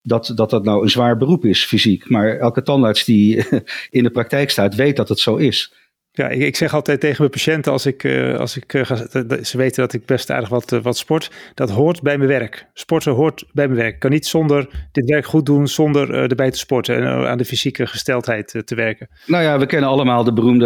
dat, 0.02 0.32
dat 0.36 0.50
dat 0.50 0.64
nou 0.64 0.84
een 0.84 0.90
zwaar 0.90 1.18
beroep 1.18 1.46
is, 1.46 1.66
fysiek. 1.66 2.10
Maar 2.10 2.38
elke 2.38 2.62
tandarts 2.62 3.06
die 3.06 3.46
in 3.98 4.04
de 4.04 4.12
praktijk 4.12 4.50
staat, 4.50 4.76
weet 4.76 4.96
dat 4.96 5.10
het 5.10 5.20
zo 5.20 5.36
is. 5.36 5.74
Ja, 6.18 6.30
ik, 6.30 6.42
ik, 6.42 6.56
zeg 6.56 6.74
altijd 6.74 7.00
tegen 7.00 7.16
mijn 7.18 7.32
patiënten 7.32 7.72
als 7.72 7.86
ik, 7.86 8.04
uh, 8.04 8.38
als 8.38 8.58
ik 8.58 8.74
uh, 8.74 8.86
ga, 8.86 8.96
ze 9.44 9.58
weten 9.58 9.82
dat 9.82 9.94
ik 9.94 10.06
best 10.06 10.30
aardig 10.30 10.50
wat, 10.50 10.72
uh, 10.72 10.82
wat 10.82 10.98
sport, 10.98 11.32
dat 11.54 11.70
hoort 11.70 12.02
bij 12.02 12.18
mijn 12.18 12.30
werk. 12.30 12.66
Sporten 12.74 13.12
hoort 13.12 13.44
bij 13.52 13.66
mijn 13.68 13.80
werk. 13.80 13.94
Ik 13.94 14.00
kan 14.00 14.12
niet 14.12 14.26
zonder 14.26 14.88
dit 14.92 15.10
werk 15.10 15.26
goed 15.26 15.46
doen, 15.46 15.68
zonder 15.68 16.14
erbij 16.14 16.52
te 16.52 16.58
sporten 16.58 16.96
en 16.96 17.28
aan 17.28 17.38
de 17.38 17.46
fysieke 17.46 17.88
gesteldheid 17.88 18.62
te 18.66 18.76
werken. 18.76 19.10
Nou 19.26 19.44
ja, 19.44 19.60
we 19.60 19.66
kennen 19.66 19.90
allemaal 19.90 20.24
de 20.24 20.34
beroemde 20.34 20.66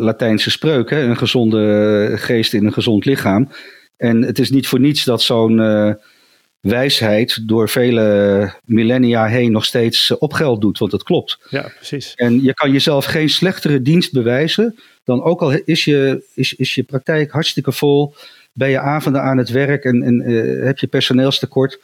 Latijnse 0.00 0.50
spreuk, 0.50 0.90
hè? 0.90 1.02
een 1.02 1.16
gezonde 1.16 2.12
geest 2.14 2.54
in 2.54 2.66
een 2.66 2.72
gezond 2.72 3.04
lichaam. 3.04 3.48
En 3.96 4.22
het 4.22 4.38
is 4.38 4.50
niet 4.50 4.68
voor 4.68 4.80
niets 4.80 5.04
dat 5.04 5.22
zo'n 5.22 5.58
wijsheid 6.62 7.48
door 7.48 7.68
vele 7.68 8.52
millennia 8.64 9.26
heen 9.26 9.52
nog 9.52 9.64
steeds 9.64 10.10
eh, 10.10 10.16
op 10.20 10.32
geld 10.32 10.60
doet, 10.60 10.78
want 10.78 10.90
dat 10.90 11.02
klopt. 11.02 11.38
Ja, 11.48 11.72
precies. 11.76 12.14
En 12.14 12.42
je 12.42 12.54
kan 12.54 12.72
jezelf 12.72 13.04
geen 13.04 13.28
slechtere 13.28 13.82
dienst 13.82 14.12
bewijzen 14.12 14.74
dan 15.04 15.22
ook 15.22 15.40
al 15.40 15.52
is 15.64 15.84
je, 15.84 16.24
is, 16.34 16.54
is 16.54 16.74
je 16.74 16.82
praktijk 16.82 17.30
hartstikke 17.30 17.72
vol, 17.72 18.14
ben 18.52 18.68
je 18.68 18.80
avonden 18.80 19.22
aan 19.22 19.38
het 19.38 19.50
werk 19.50 19.84
en, 19.84 20.02
en 20.02 20.30
uh, 20.30 20.64
heb 20.64 20.78
je 20.78 20.86
personeelstekort. 20.86 21.80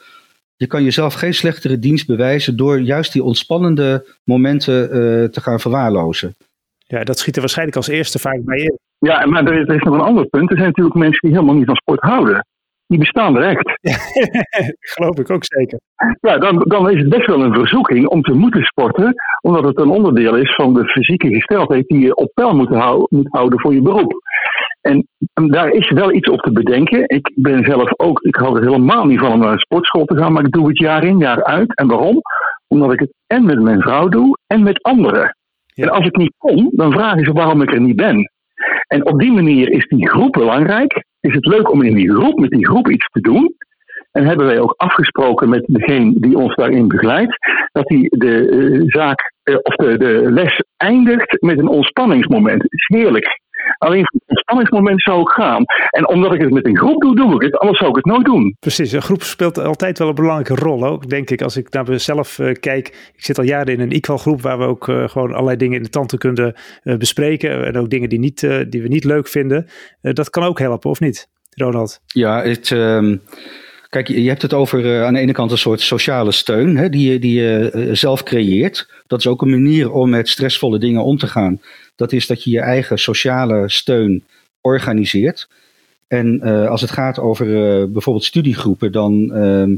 Je 0.55 0.67
kan 0.67 0.83
jezelf 0.83 1.13
geen 1.13 1.33
slechtere 1.33 1.79
dienst 1.79 2.07
bewijzen 2.07 2.57
door 2.57 2.79
juist 2.79 3.13
die 3.13 3.23
ontspannende 3.23 4.05
momenten 4.23 4.83
uh, 4.83 4.89
te 5.25 5.41
gaan 5.41 5.59
verwaarlozen. 5.59 6.35
Ja, 6.77 7.03
dat 7.03 7.19
schiet 7.19 7.35
er 7.35 7.41
waarschijnlijk 7.41 7.77
als 7.77 7.87
eerste 7.87 8.19
vaak 8.19 8.43
bij 8.43 8.57
in. 8.57 8.79
Ja, 8.97 9.25
maar 9.25 9.45
er 9.45 9.61
is, 9.61 9.67
er 9.67 9.75
is 9.75 9.83
nog 9.83 9.93
een 9.93 9.99
ander 9.99 10.25
punt. 10.25 10.49
Er 10.49 10.55
zijn 10.55 10.67
natuurlijk 10.67 10.95
mensen 10.95 11.19
die 11.21 11.31
helemaal 11.31 11.55
niet 11.55 11.65
van 11.65 11.75
sport 11.75 11.99
houden. 11.99 12.45
Die 12.89 12.99
bestaan 12.99 13.37
er 13.37 13.43
echt. 13.43 13.79
geloof 14.95 15.17
ik 15.17 15.29
ook 15.29 15.45
zeker. 15.45 15.79
Ja, 16.21 16.37
dan, 16.37 16.65
dan 16.67 16.89
is 16.89 16.99
het 16.99 17.09
best 17.09 17.25
wel 17.25 17.43
een 17.43 17.53
verzoeking 17.53 18.07
om 18.07 18.21
te 18.21 18.33
moeten 18.33 18.63
sporten, 18.63 19.13
omdat 19.41 19.63
het 19.63 19.79
een 19.79 19.89
onderdeel 19.89 20.35
is 20.35 20.55
van 20.55 20.73
de 20.73 20.85
fysieke 20.85 21.27
gesteldheid 21.27 21.87
die 21.87 21.99
je 21.99 22.15
op 22.15 22.31
peil 22.33 22.55
moet, 22.55 22.69
moet 23.09 23.27
houden 23.29 23.59
voor 23.59 23.73
je 23.73 23.81
beroep. 23.81 24.13
En, 24.81 25.07
daar 25.33 25.69
is 25.69 25.89
wel 25.89 26.13
iets 26.13 26.29
op 26.29 26.39
te 26.39 26.51
bedenken. 26.51 27.03
Ik 27.07 27.31
ben 27.35 27.63
zelf 27.63 27.99
ook, 27.99 28.21
ik 28.21 28.35
hou 28.35 28.57
er 28.57 28.63
helemaal 28.63 29.05
niet 29.05 29.19
van 29.19 29.31
om 29.31 29.39
naar 29.39 29.51
een 29.51 29.59
sportschool 29.59 30.05
te 30.05 30.17
gaan, 30.17 30.33
maar 30.33 30.45
ik 30.45 30.51
doe 30.51 30.67
het 30.67 30.77
jaar 30.77 31.03
in, 31.03 31.17
jaar 31.17 31.43
uit. 31.43 31.75
En 31.75 31.87
waarom? 31.87 32.21
Omdat 32.67 32.93
ik 32.93 32.99
het 32.99 33.13
en 33.27 33.45
met 33.45 33.61
mijn 33.61 33.81
vrouw 33.81 34.07
doe 34.07 34.37
en 34.47 34.63
met 34.63 34.83
anderen. 34.83 35.35
En 35.75 35.89
als 35.89 36.05
ik 36.05 36.17
niet 36.17 36.33
kom, 36.37 36.69
dan 36.71 36.91
vragen 36.91 37.23
ze 37.23 37.31
waarom 37.31 37.61
ik 37.61 37.71
er 37.71 37.81
niet 37.81 37.95
ben. 37.95 38.31
En 38.87 39.05
op 39.05 39.19
die 39.19 39.31
manier 39.31 39.71
is 39.71 39.87
die 39.87 40.09
groep 40.09 40.31
belangrijk. 40.31 41.03
Is 41.19 41.33
het 41.33 41.45
leuk 41.45 41.71
om 41.71 41.81
in 41.81 41.95
die 41.95 42.13
groep, 42.13 42.39
met 42.39 42.49
die 42.49 42.67
groep 42.67 42.89
iets 42.89 43.07
te 43.11 43.21
doen. 43.21 43.55
En 44.11 44.25
hebben 44.25 44.45
wij 44.45 44.59
ook 44.59 44.73
afgesproken 44.77 45.49
met 45.49 45.63
degene 45.67 46.13
die 46.15 46.37
ons 46.37 46.55
daarin 46.55 46.87
begeleidt, 46.87 47.37
dat 47.71 47.89
hij 47.89 48.07
de 48.09 48.49
uh, 48.49 48.83
zaak 48.85 49.33
uh, 49.43 49.55
of 49.61 49.75
de, 49.75 50.27
les 50.31 50.63
eindigt 50.77 51.41
met 51.41 51.59
een 51.59 51.67
ontspanningsmoment. 51.67 52.63
Heerlijk. 52.69 53.39
Alleen 53.77 54.05
het 54.57 54.71
ontspanningsmoment 54.71 55.01
zou 55.01 55.21
ik 55.21 55.29
gaan. 55.29 55.63
En 55.89 56.07
omdat 56.07 56.33
ik 56.33 56.41
het 56.41 56.51
met 56.51 56.65
een 56.65 56.77
groep 56.77 57.01
doe, 57.01 57.15
doe 57.15 57.35
ik 57.35 57.41
het. 57.41 57.57
Anders 57.57 57.77
zou 57.77 57.89
ik 57.89 57.95
het 57.95 58.05
nooit 58.05 58.25
doen. 58.25 58.55
Precies, 58.59 58.91
een 58.91 59.01
groep 59.01 59.23
speelt 59.23 59.57
altijd 59.57 59.99
wel 59.99 60.07
een 60.07 60.15
belangrijke 60.15 60.63
rol 60.63 60.85
ook, 60.85 61.09
denk 61.09 61.29
ik. 61.29 61.41
Als 61.41 61.57
ik 61.57 61.73
naar 61.73 61.85
mezelf 61.87 62.37
uh, 62.37 62.53
kijk, 62.53 62.87
ik 63.15 63.23
zit 63.23 63.37
al 63.37 63.43
jaren 63.43 63.73
in 63.73 63.79
een 63.79 63.91
equal 63.91 64.17
groep 64.17 64.41
waar 64.41 64.57
we 64.57 64.65
ook 64.65 64.87
uh, 64.87 65.09
gewoon 65.09 65.31
allerlei 65.31 65.57
dingen 65.57 65.77
in 65.77 65.83
de 65.83 65.89
tanden 65.89 66.19
kunnen 66.19 66.55
uh, 66.83 66.97
bespreken. 66.97 67.65
En 67.65 67.77
ook 67.77 67.89
dingen 67.89 68.09
die, 68.09 68.19
niet, 68.19 68.39
die 68.69 68.81
we 68.81 68.87
niet 68.87 69.03
leuk 69.03 69.27
vinden. 69.27 69.67
dat 70.01 70.29
kan 70.29 70.43
ook 70.43 70.59
helpen, 70.59 70.89
of 70.89 70.99
niet, 70.99 71.27
Ronald? 71.55 72.01
Ja, 72.05 72.41
het... 72.43 72.69
Um... 72.69 73.21
Kijk, 73.89 74.07
je 74.07 74.27
hebt 74.27 74.41
het 74.41 74.53
over 74.53 74.85
uh, 74.85 75.03
aan 75.05 75.13
de 75.13 75.19
ene 75.19 75.31
kant 75.31 75.51
een 75.51 75.57
soort 75.57 75.81
sociale 75.81 76.31
steun 76.31 76.77
hè, 76.77 76.89
die 76.89 77.11
je, 77.11 77.19
die 77.19 77.41
je 77.41 77.71
uh, 77.73 77.89
zelf 77.93 78.23
creëert. 78.23 78.89
Dat 79.07 79.19
is 79.19 79.27
ook 79.27 79.41
een 79.41 79.49
manier 79.49 79.91
om 79.91 80.09
met 80.09 80.29
stressvolle 80.29 80.79
dingen 80.79 81.03
om 81.03 81.17
te 81.17 81.27
gaan. 81.27 81.61
Dat 81.95 82.11
is 82.11 82.27
dat 82.27 82.43
je 82.43 82.49
je 82.49 82.59
eigen 82.59 82.99
sociale 82.99 83.69
steun 83.69 84.23
organiseert. 84.61 85.49
En 86.07 86.41
uh, 86.43 86.67
als 86.69 86.81
het 86.81 86.91
gaat 86.91 87.19
over 87.19 87.45
bijvoorbeeld 87.91 88.25
studiegroepen, 88.25 88.91
dan. 88.91 89.33
Ehm, 89.33 89.75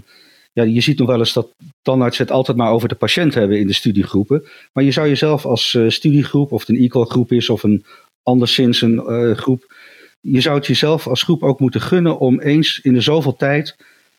ja, 0.53 0.63
je 0.63 0.81
ziet 0.81 0.99
nog 0.99 1.07
wel 1.07 1.19
eens 1.19 1.33
dat 1.33 1.47
tandartsen 1.81 2.23
het 2.23 2.33
altijd 2.33 2.57
maar 2.57 2.71
over 2.71 2.89
de 2.89 2.95
patiënt 2.95 3.33
hebben 3.33 3.59
in 3.59 3.67
de 3.67 3.73
studiegroepen. 3.73 4.43
Maar 4.73 4.83
je 4.83 4.91
zou 4.91 5.07
jezelf 5.07 5.45
als 5.45 5.77
studiegroep, 5.87 6.51
of 6.51 6.59
het 6.59 6.69
een 6.69 6.83
equal 6.83 7.05
groep 7.05 7.31
is 7.31 7.49
of 7.49 7.63
een 7.63 7.85
anderszins 8.23 8.81
een 8.81 9.35
groep. 9.35 9.73
Je 10.21 10.41
zou 10.41 10.55
het 10.55 10.67
jezelf 10.67 11.07
als 11.07 11.23
groep 11.23 11.43
ook 11.43 11.59
moeten 11.59 11.81
gunnen 11.81 12.19
om 12.19 12.39
eens 12.39 12.79
in 12.79 12.93
de 12.93 13.01
zoveel 13.01 13.35
tijd 13.35 13.75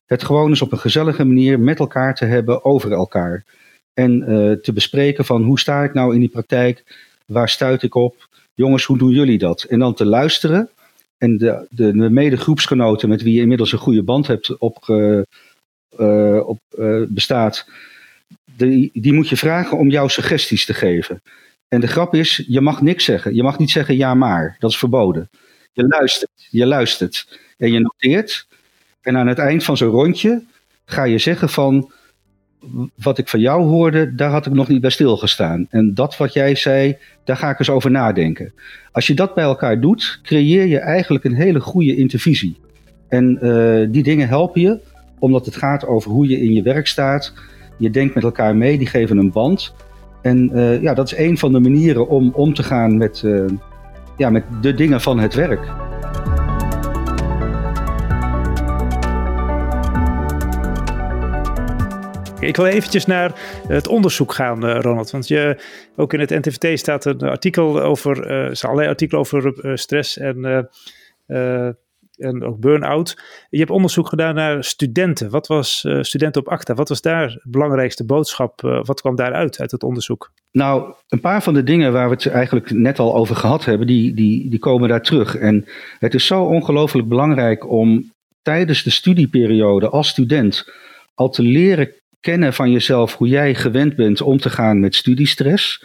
het 0.06 0.24
gewoon 0.24 0.48
eens 0.48 0.62
op 0.62 0.72
een 0.72 0.78
gezellige 0.78 1.24
manier 1.24 1.60
met 1.60 1.78
elkaar 1.78 2.14
te 2.14 2.24
hebben 2.24 2.64
over 2.64 2.92
elkaar. 2.92 3.44
En 3.94 4.20
uh, 4.20 4.52
te 4.52 4.72
bespreken 4.72 5.24
van 5.24 5.42
hoe 5.42 5.60
sta 5.60 5.84
ik 5.84 5.94
nou 5.94 6.14
in 6.14 6.20
die 6.20 6.28
praktijk, 6.28 6.84
waar 7.26 7.48
stuit 7.48 7.82
ik 7.82 7.94
op, 7.94 8.28
jongens, 8.62 8.84
hoe 8.84 8.98
doen 8.98 9.10
jullie 9.10 9.38
dat? 9.38 9.62
En 9.62 9.78
dan 9.78 9.94
te 9.94 10.04
luisteren 10.04 10.70
en 11.18 11.36
de, 11.36 11.66
de, 11.70 11.92
de 11.92 12.10
medegroepsgenoten 12.10 13.08
met 13.08 13.22
wie 13.22 13.34
je 13.34 13.40
inmiddels 13.40 13.72
een 13.72 13.78
goede 13.78 14.02
band 14.02 14.26
hebt 14.26 14.58
op, 14.58 14.84
uh, 14.88 15.20
uh, 15.98 16.48
op 16.48 16.60
bestaat, 17.08 17.66
die, 18.56 18.90
die 18.92 19.12
moet 19.12 19.28
je 19.28 19.36
vragen 19.36 19.78
om 19.78 19.90
jouw 19.90 20.08
suggesties 20.08 20.64
te 20.64 20.74
geven. 20.74 21.22
En 21.68 21.80
de 21.80 21.86
grap 21.86 22.14
is, 22.14 22.44
je 22.46 22.60
mag 22.60 22.82
niks 22.82 23.04
zeggen. 23.04 23.34
Je 23.34 23.42
mag 23.42 23.58
niet 23.58 23.70
zeggen 23.70 23.96
ja 23.96 24.14
maar, 24.14 24.56
dat 24.58 24.70
is 24.70 24.78
verboden. 24.78 25.30
Je 25.72 25.86
luistert, 25.86 26.46
je 26.50 26.66
luistert 26.66 27.40
en 27.56 27.72
je 27.72 27.80
noteert. 27.80 28.46
En 29.00 29.16
aan 29.16 29.26
het 29.26 29.38
eind 29.38 29.64
van 29.64 29.76
zo'n 29.76 29.90
rondje 29.90 30.42
ga 30.84 31.04
je 31.04 31.18
zeggen 31.18 31.48
van 31.48 31.92
wat 32.94 33.18
ik 33.18 33.28
van 33.28 33.40
jou 33.40 33.62
hoorde, 33.62 34.14
daar 34.14 34.30
had 34.30 34.46
ik 34.46 34.52
nog 34.52 34.68
niet 34.68 34.80
bij 34.80 34.90
stilgestaan. 34.90 35.66
En 35.70 35.94
dat 35.94 36.16
wat 36.16 36.32
jij 36.32 36.54
zei, 36.54 36.96
daar 37.24 37.36
ga 37.36 37.50
ik 37.50 37.58
eens 37.58 37.70
over 37.70 37.90
nadenken. 37.90 38.52
Als 38.92 39.06
je 39.06 39.14
dat 39.14 39.34
bij 39.34 39.44
elkaar 39.44 39.80
doet, 39.80 40.20
creëer 40.22 40.66
je 40.66 40.78
eigenlijk 40.78 41.24
een 41.24 41.34
hele 41.34 41.60
goede 41.60 41.96
intervisie. 41.96 42.56
En 43.08 43.38
uh, 43.42 43.86
die 43.90 44.02
dingen 44.02 44.28
helpen 44.28 44.60
je, 44.60 44.78
omdat 45.18 45.46
het 45.46 45.56
gaat 45.56 45.86
over 45.86 46.10
hoe 46.10 46.28
je 46.28 46.40
in 46.40 46.52
je 46.52 46.62
werk 46.62 46.86
staat. 46.86 47.32
Je 47.78 47.90
denkt 47.90 48.14
met 48.14 48.24
elkaar 48.24 48.56
mee, 48.56 48.78
die 48.78 48.86
geven 48.86 49.16
een 49.16 49.32
band. 49.32 49.74
En 50.22 50.50
uh, 50.54 50.82
ja, 50.82 50.94
dat 50.94 51.12
is 51.12 51.18
een 51.18 51.38
van 51.38 51.52
de 51.52 51.60
manieren 51.60 52.08
om 52.08 52.30
om 52.34 52.54
te 52.54 52.62
gaan 52.62 52.96
met, 52.96 53.22
uh, 53.24 53.44
ja, 54.16 54.30
met 54.30 54.44
de 54.60 54.74
dingen 54.74 55.00
van 55.00 55.18
het 55.18 55.34
werk. 55.34 55.91
Ik 62.42 62.56
wil 62.56 62.66
eventjes 62.66 63.06
naar 63.06 63.40
het 63.68 63.88
onderzoek 63.88 64.32
gaan, 64.32 64.66
uh, 64.66 64.80
Ronald. 64.80 65.10
Want 65.10 65.28
je, 65.28 65.56
ook 65.96 66.12
in 66.12 66.20
het 66.20 66.30
NTVT 66.30 66.78
staat 66.78 67.04
een 67.04 67.22
artikel 67.22 67.80
over, 67.80 68.30
uh, 68.30 68.50
er 68.50 68.60
allerlei 68.62 68.88
artikelen 68.88 69.20
over 69.20 69.64
uh, 69.66 69.76
stress 69.76 70.18
en, 70.18 70.68
en 72.16 72.44
ook 72.44 72.60
burn-out. 72.60 73.22
Je 73.50 73.58
hebt 73.58 73.70
onderzoek 73.70 74.08
gedaan 74.08 74.34
naar 74.34 74.64
studenten. 74.64 75.30
Wat 75.30 75.46
was 75.46 75.86
studenten 76.00 76.40
op 76.40 76.48
ACTA? 76.48 76.74
Wat 76.74 76.88
was 76.88 77.00
daar 77.00 77.28
de 77.28 77.50
belangrijkste 77.50 78.04
boodschap? 78.04 78.60
wat 78.60 79.00
kwam 79.00 79.16
daaruit, 79.16 79.60
uit 79.60 79.70
het 79.70 79.82
onderzoek? 79.82 80.32
Nou, 80.52 80.94
een 81.08 81.20
paar 81.20 81.42
van 81.42 81.54
de 81.54 81.62
dingen 81.62 81.92
waar 81.92 82.08
we 82.08 82.14
het 82.14 82.26
eigenlijk 82.26 82.70
net 82.70 82.98
al 82.98 83.14
over 83.14 83.36
gehad 83.36 83.64
hebben, 83.64 83.86
die, 83.86 84.14
die, 84.14 84.50
die 84.50 84.58
komen 84.58 84.88
daar 84.88 85.02
terug. 85.02 85.36
En 85.36 85.64
het 85.98 86.14
is 86.14 86.26
zo 86.26 86.44
ongelooflijk 86.44 87.08
belangrijk 87.08 87.70
om 87.70 88.12
tijdens 88.42 88.82
de 88.82 88.90
studieperiode 88.90 89.88
als 89.88 90.08
student 90.08 90.72
al 91.14 91.30
te 91.30 91.42
leren 91.42 91.92
kennen 92.22 92.52
van 92.52 92.70
jezelf 92.70 93.16
hoe 93.16 93.28
jij 93.28 93.54
gewend 93.54 93.96
bent 93.96 94.20
om 94.20 94.38
te 94.38 94.50
gaan 94.50 94.80
met 94.80 94.94
studiestress. 94.94 95.84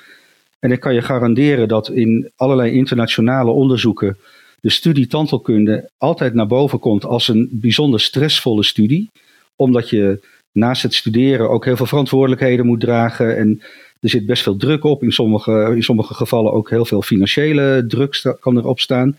En 0.59 0.71
ik 0.71 0.79
kan 0.79 0.93
je 0.93 1.01
garanderen 1.01 1.67
dat 1.67 1.89
in 1.89 2.31
allerlei 2.35 2.71
internationale 2.71 3.51
onderzoeken 3.51 4.17
de 4.61 4.69
studie 4.69 5.07
tandheelkunde 5.07 5.89
altijd 5.97 6.33
naar 6.33 6.47
boven 6.47 6.79
komt 6.79 7.05
als 7.05 7.27
een 7.27 7.49
bijzonder 7.51 7.99
stressvolle 7.99 8.63
studie. 8.63 9.09
Omdat 9.55 9.89
je 9.89 10.19
naast 10.51 10.83
het 10.83 10.93
studeren 10.93 11.49
ook 11.49 11.65
heel 11.65 11.75
veel 11.75 11.85
verantwoordelijkheden 11.85 12.65
moet 12.65 12.79
dragen. 12.79 13.37
En 13.37 13.61
er 13.99 14.09
zit 14.09 14.25
best 14.25 14.43
veel 14.43 14.57
druk 14.57 14.83
op. 14.83 15.03
In 15.03 15.11
sommige, 15.11 15.71
in 15.75 15.83
sommige 15.83 16.13
gevallen 16.13 16.53
ook 16.53 16.69
heel 16.69 16.85
veel 16.85 17.01
financiële 17.01 17.85
druk 17.87 18.37
kan 18.39 18.57
erop 18.57 18.79
staan. 18.79 19.17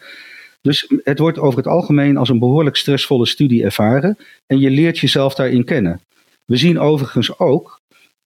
Dus 0.61 0.93
het 1.05 1.19
wordt 1.19 1.39
over 1.39 1.59
het 1.59 1.67
algemeen 1.67 2.17
als 2.17 2.29
een 2.29 2.39
behoorlijk 2.39 2.77
stressvolle 2.77 3.27
studie 3.27 3.65
ervaren. 3.65 4.17
En 4.47 4.59
je 4.59 4.71
leert 4.71 4.99
jezelf 4.99 5.35
daarin 5.35 5.65
kennen. 5.65 6.01
We 6.51 6.57
zien 6.57 6.79
overigens 6.79 7.39
ook 7.39 7.81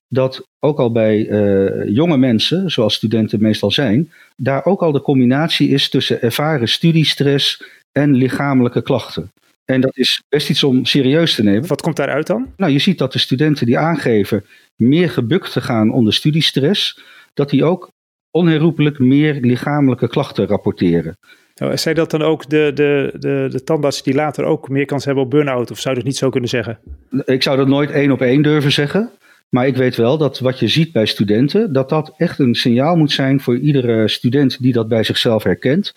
dat 0.07 0.47
ook 0.59 0.79
al 0.79 0.91
bij 0.91 1.27
uh, 1.27 1.95
jonge 1.95 2.17
mensen, 2.17 2.71
zoals 2.71 2.93
studenten 2.93 3.41
meestal 3.41 3.71
zijn, 3.71 4.11
daar 4.35 4.65
ook 4.65 4.81
al 4.81 4.91
de 4.91 5.01
combinatie 5.01 5.69
is 5.69 5.89
tussen 5.89 6.21
ervaren 6.21 6.67
studiestress 6.67 7.63
en 7.91 8.13
lichamelijke 8.13 8.81
klachten. 8.81 9.31
En 9.65 9.81
dat 9.81 9.97
is 9.97 10.21
best 10.29 10.49
iets 10.49 10.63
om 10.63 10.85
serieus 10.85 11.35
te 11.35 11.43
nemen. 11.43 11.67
Wat 11.67 11.81
komt 11.81 11.95
daaruit 11.95 12.27
dan? 12.27 12.53
Nou, 12.57 12.71
je 12.71 12.79
ziet 12.79 12.97
dat 12.97 13.13
de 13.13 13.19
studenten 13.19 13.65
die 13.65 13.77
aangeven 13.77 14.45
meer 14.75 15.09
gebukt 15.09 15.51
te 15.51 15.61
gaan 15.61 15.91
onder 15.91 16.13
studiestress, 16.13 16.99
dat 17.33 17.49
die 17.49 17.63
ook 17.63 17.89
onherroepelijk 18.31 18.99
meer 18.99 19.39
lichamelijke 19.41 20.07
klachten 20.07 20.47
rapporteren. 20.47 21.17
Nou, 21.55 21.77
zijn 21.77 21.95
dat 21.95 22.11
dan 22.11 22.21
ook 22.21 22.49
de, 22.49 22.71
de, 22.73 23.13
de, 23.19 23.47
de 23.51 23.63
tandarts 23.63 24.03
die 24.03 24.13
later 24.13 24.43
ook 24.43 24.69
meer 24.69 24.85
kans 24.85 25.05
hebben 25.05 25.23
op 25.23 25.29
burn-out? 25.29 25.71
Of 25.71 25.79
zou 25.79 25.93
je 25.93 25.99
dat 25.99 26.09
niet 26.09 26.19
zo 26.19 26.29
kunnen 26.29 26.49
zeggen? 26.49 26.79
Ik 27.25 27.43
zou 27.43 27.57
dat 27.57 27.67
nooit 27.67 27.91
één 27.91 28.11
op 28.11 28.21
één 28.21 28.41
durven 28.41 28.71
zeggen. 28.71 29.09
Maar 29.49 29.67
ik 29.67 29.75
weet 29.75 29.95
wel 29.95 30.17
dat 30.17 30.39
wat 30.39 30.59
je 30.59 30.67
ziet 30.67 30.91
bij 30.91 31.05
studenten, 31.05 31.73
dat 31.73 31.89
dat 31.89 32.13
echt 32.17 32.39
een 32.39 32.55
signaal 32.55 32.95
moet 32.95 33.11
zijn 33.11 33.39
voor 33.39 33.57
iedere 33.57 34.07
student 34.07 34.61
die 34.61 34.73
dat 34.73 34.87
bij 34.87 35.03
zichzelf 35.03 35.43
herkent. 35.43 35.95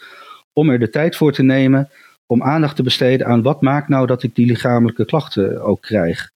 Om 0.53 0.71
er 0.71 0.79
de 0.79 0.91
tijd 0.91 1.17
voor 1.17 1.33
te 1.33 1.43
nemen 1.43 1.91
om 2.27 2.43
aandacht 2.43 2.77
te 2.77 2.83
besteden 2.83 3.27
aan 3.27 3.43
wat 3.43 3.61
maakt 3.61 3.89
nou 3.89 4.07
dat 4.07 4.23
ik 4.23 4.35
die 4.35 4.47
lichamelijke 4.47 5.05
klachten 5.05 5.63
ook 5.63 5.81
krijg. 5.81 6.31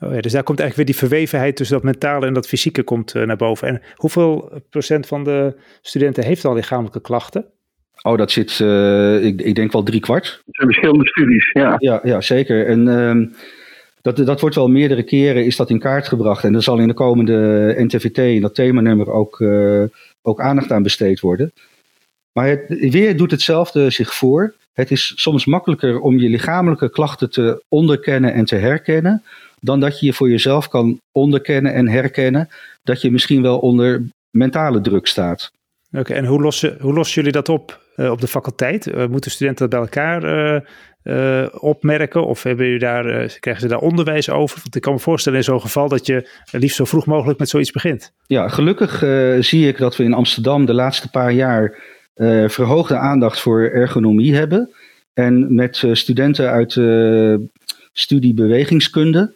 Oh 0.00 0.14
ja, 0.14 0.20
dus 0.20 0.32
daar 0.32 0.42
komt 0.42 0.60
eigenlijk 0.60 0.76
weer 0.76 0.98
die 0.98 1.08
verwevenheid 1.08 1.56
tussen 1.56 1.76
dat 1.76 1.84
mentale 1.84 2.26
en 2.26 2.34
dat 2.34 2.46
fysieke 2.46 2.82
komt 2.82 3.14
uh, 3.14 3.26
naar 3.26 3.36
boven. 3.36 3.68
En 3.68 3.82
hoeveel 3.94 4.62
procent 4.70 5.06
van 5.06 5.24
de 5.24 5.54
studenten 5.80 6.24
heeft 6.24 6.44
al 6.44 6.54
lichamelijke 6.54 7.00
klachten? 7.00 7.44
Oh, 8.02 8.18
dat 8.18 8.30
zit, 8.30 8.58
uh, 8.58 9.24
ik, 9.24 9.40
ik, 9.40 9.54
denk 9.54 9.72
wel 9.72 9.82
drie 9.82 10.00
kwart. 10.00 10.24
Het 10.46 10.54
zijn 10.54 10.68
verschillende 10.68 11.08
studies, 11.08 11.50
ja. 11.52 11.76
Ja, 11.78 12.00
ja 12.02 12.20
zeker. 12.20 12.66
En 12.66 12.86
uh, 12.86 13.26
dat, 14.02 14.16
dat 14.16 14.40
wordt 14.40 14.54
wel 14.54 14.68
meerdere 14.68 15.02
keren 15.02 15.44
is 15.44 15.56
dat 15.56 15.70
in 15.70 15.78
kaart 15.78 16.08
gebracht. 16.08 16.44
En 16.44 16.54
er 16.54 16.62
zal 16.62 16.78
in 16.78 16.88
de 16.88 16.94
komende 16.94 17.74
NTVT, 17.78 18.18
in 18.18 18.40
dat 18.40 18.54
themanummer, 18.54 19.10
ook, 19.10 19.40
uh, 19.40 19.84
ook 20.22 20.40
aandacht 20.40 20.72
aan 20.72 20.82
besteed 20.82 21.20
worden. 21.20 21.52
Maar 22.32 22.48
het, 22.48 22.64
weer 22.68 23.16
doet 23.16 23.30
hetzelfde 23.30 23.90
zich 23.90 24.14
voor. 24.14 24.54
Het 24.72 24.90
is 24.90 25.12
soms 25.16 25.44
makkelijker 25.44 26.00
om 26.00 26.18
je 26.18 26.28
lichamelijke 26.28 26.90
klachten 26.90 27.30
te 27.30 27.62
onderkennen 27.68 28.32
en 28.32 28.44
te 28.44 28.56
herkennen, 28.56 29.22
dan 29.60 29.80
dat 29.80 30.00
je 30.00 30.06
je 30.06 30.12
voor 30.12 30.30
jezelf 30.30 30.68
kan 30.68 31.00
onderkennen 31.12 31.72
en 31.74 31.88
herkennen 31.88 32.48
dat 32.82 33.00
je 33.00 33.10
misschien 33.10 33.42
wel 33.42 33.58
onder 33.58 34.02
mentale 34.30 34.80
druk 34.80 35.06
staat. 35.06 35.52
Oké, 35.92 36.12
en 36.12 36.24
hoe 36.24 36.40
lossen, 36.42 36.76
hoe 36.80 36.94
lossen 36.94 37.14
jullie 37.14 37.32
dat 37.32 37.48
op 37.48 37.81
uh, 37.96 38.10
op 38.10 38.20
de 38.20 38.26
faculteit? 38.26 38.86
Uh, 38.86 39.06
moeten 39.06 39.30
studenten 39.30 39.70
dat 39.70 39.80
bij 39.80 39.88
elkaar 39.88 40.62
opmerken? 41.60 42.26
Of 42.26 42.42
hebben 42.42 42.64
jullie 42.64 42.80
daar, 42.80 43.04
krijgen 43.40 43.62
ze 43.62 43.68
daar 43.68 43.78
onderwijs 43.78 44.30
over? 44.30 44.58
Want 44.62 44.76
ik 44.76 44.82
kan 44.82 44.92
me 44.92 44.98
voorstellen 44.98 45.38
in 45.38 45.44
zo'n 45.44 45.60
geval 45.60 45.88
dat 45.88 46.06
je 46.06 46.28
liefst 46.50 46.76
zo 46.76 46.84
vroeg 46.84 47.06
mogelijk 47.06 47.38
met 47.38 47.48
zoiets 47.48 47.70
begint. 47.70 48.12
Ja, 48.26 48.48
gelukkig 48.48 48.98
zie 49.44 49.68
ik 49.68 49.78
dat 49.78 49.96
we 49.96 50.04
in 50.04 50.12
Amsterdam 50.12 50.64
de 50.64 50.74
laatste 50.74 51.10
paar 51.10 51.32
jaar 51.32 51.78
verhoogde 52.46 52.96
aandacht 52.96 53.40
voor 53.40 53.60
ergonomie 53.62 54.34
hebben. 54.34 54.70
En 55.14 55.54
met 55.54 55.84
studenten 55.92 56.50
uit 56.50 56.72
studie 57.92 58.34
bewegingskunde 58.34 59.34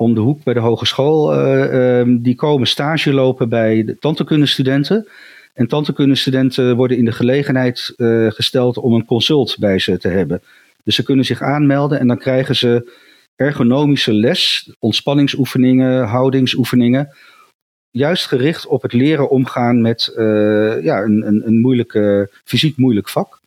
om 0.00 0.14
de 0.14 0.20
hoek 0.20 0.44
bij 0.44 0.54
de 0.54 0.60
hogeschool. 0.60 1.34
Ehm, 1.34 2.18
die 2.18 2.34
komen 2.34 2.66
stage 2.66 3.12
lopen 3.12 3.48
bij 3.48 3.84
de 3.84 3.98
tandheelkundestudenten. 3.98 5.08
En 5.60 5.66
tandheelkundestudenten 5.66 6.76
worden 6.76 6.96
in 6.96 7.04
de 7.04 7.12
gelegenheid 7.12 7.92
uh, 7.96 8.30
gesteld 8.30 8.76
om 8.76 8.94
een 8.94 9.04
consult 9.04 9.56
bij 9.58 9.78
ze 9.78 9.98
te 9.98 10.08
hebben. 10.08 10.42
Dus 10.84 10.94
ze 10.94 11.02
kunnen 11.02 11.24
zich 11.24 11.42
aanmelden 11.42 11.98
en 11.98 12.06
dan 12.06 12.18
krijgen 12.18 12.56
ze 12.56 12.92
ergonomische 13.36 14.12
les, 14.12 14.72
ontspanningsoefeningen, 14.78 16.04
houdingsoefeningen. 16.04 17.14
Juist 17.90 18.26
gericht 18.26 18.66
op 18.66 18.82
het 18.82 18.92
leren 18.92 19.30
omgaan 19.30 19.80
met 19.80 20.12
uh, 20.16 20.82
ja, 20.82 21.02
een, 21.02 21.26
een, 21.26 21.46
een 21.46 21.60
moeilijke, 21.60 22.30
fysiek 22.44 22.76
moeilijk 22.76 23.08
vak. 23.08 23.40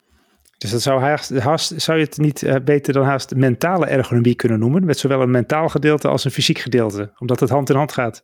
Dus 0.58 0.72
dat 0.72 0.82
zou, 0.82 1.02
haast, 1.40 1.82
zou 1.82 1.98
je 1.98 2.04
het 2.04 2.18
niet 2.18 2.42
uh, 2.42 2.56
beter 2.66 2.94
dan 2.94 3.06
haast 3.06 3.36
mentale 3.36 3.86
ergonomie 3.86 4.36
kunnen 4.36 4.60
noemen? 4.60 4.86
Met 4.86 5.00
zowel 5.00 5.22
een 5.22 5.32
mentaal 5.32 5.70
gedeelte 5.70 6.08
als 6.08 6.26
een 6.26 6.32
fysiek 6.32 6.58
gedeelte, 6.58 7.12
omdat 7.18 7.40
het 7.40 7.50
hand 7.50 7.70
in 7.70 7.76
hand 7.76 7.92
gaat. 7.92 8.24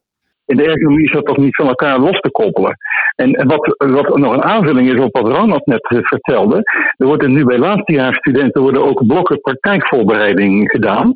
In 0.50 0.58
de 0.58 0.64
ergonomie 0.64 1.06
is 1.06 1.12
dat 1.12 1.26
toch 1.26 1.38
niet 1.38 1.56
van 1.56 1.68
elkaar 1.68 2.00
los 2.00 2.20
te 2.20 2.32
koppelen. 2.32 2.78
En, 3.16 3.48
wat, 3.48 3.76
wat 3.78 4.18
nog 4.18 4.34
een 4.34 4.44
aanvulling 4.44 4.94
is 4.94 5.00
op 5.00 5.18
wat 5.18 5.28
Ronald 5.28 5.66
net 5.66 5.90
eh, 5.90 5.98
vertelde. 6.02 6.62
Er 6.98 7.06
worden 7.06 7.32
nu 7.32 7.44
bij 7.44 7.58
laatstejaarsstudenten 7.58 8.62
worden 8.62 8.86
ook 8.86 9.06
blokken 9.08 9.42
praktijkvoorbereiding 9.42 10.70
gedaan. 10.72 11.14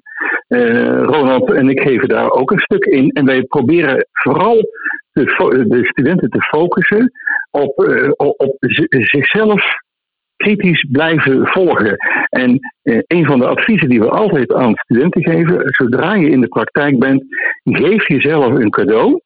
Uh, 0.48 1.04
Ronald 1.04 1.52
en 1.52 1.70
ik 1.70 1.82
geven 1.82 2.08
daar 2.08 2.30
ook 2.30 2.52
een 2.52 2.60
stuk 2.60 2.86
in. 2.86 3.10
En 3.10 3.26
wij 3.26 3.44
proberen 3.44 4.08
vooral 4.12 4.56
de, 5.12 5.66
de 5.68 5.86
studenten 5.86 6.30
te 6.30 6.42
focussen 6.42 7.12
op, 7.52 7.84
uh, 7.88 8.12
op 8.16 8.56
zichzelf 8.90 9.64
kritisch 10.44 10.88
blijven 10.92 11.48
volgen. 11.48 11.96
En 12.30 12.60
eh, 12.82 13.00
een 13.08 13.26
van 13.26 13.40
de 13.40 13.48
adviezen 13.48 13.90
die 13.90 14.00
we 14.00 14.10
altijd 14.10 14.54
aan 14.54 14.76
studenten 14.76 15.24
geven, 15.24 15.62
zodra 15.64 16.14
je 16.14 16.30
in 16.30 16.42
de 16.42 16.48
praktijk 16.48 17.00
bent, 17.00 17.24
geef 17.64 18.08
jezelf 18.08 18.54
een 18.54 18.70
cadeau. 18.70 19.22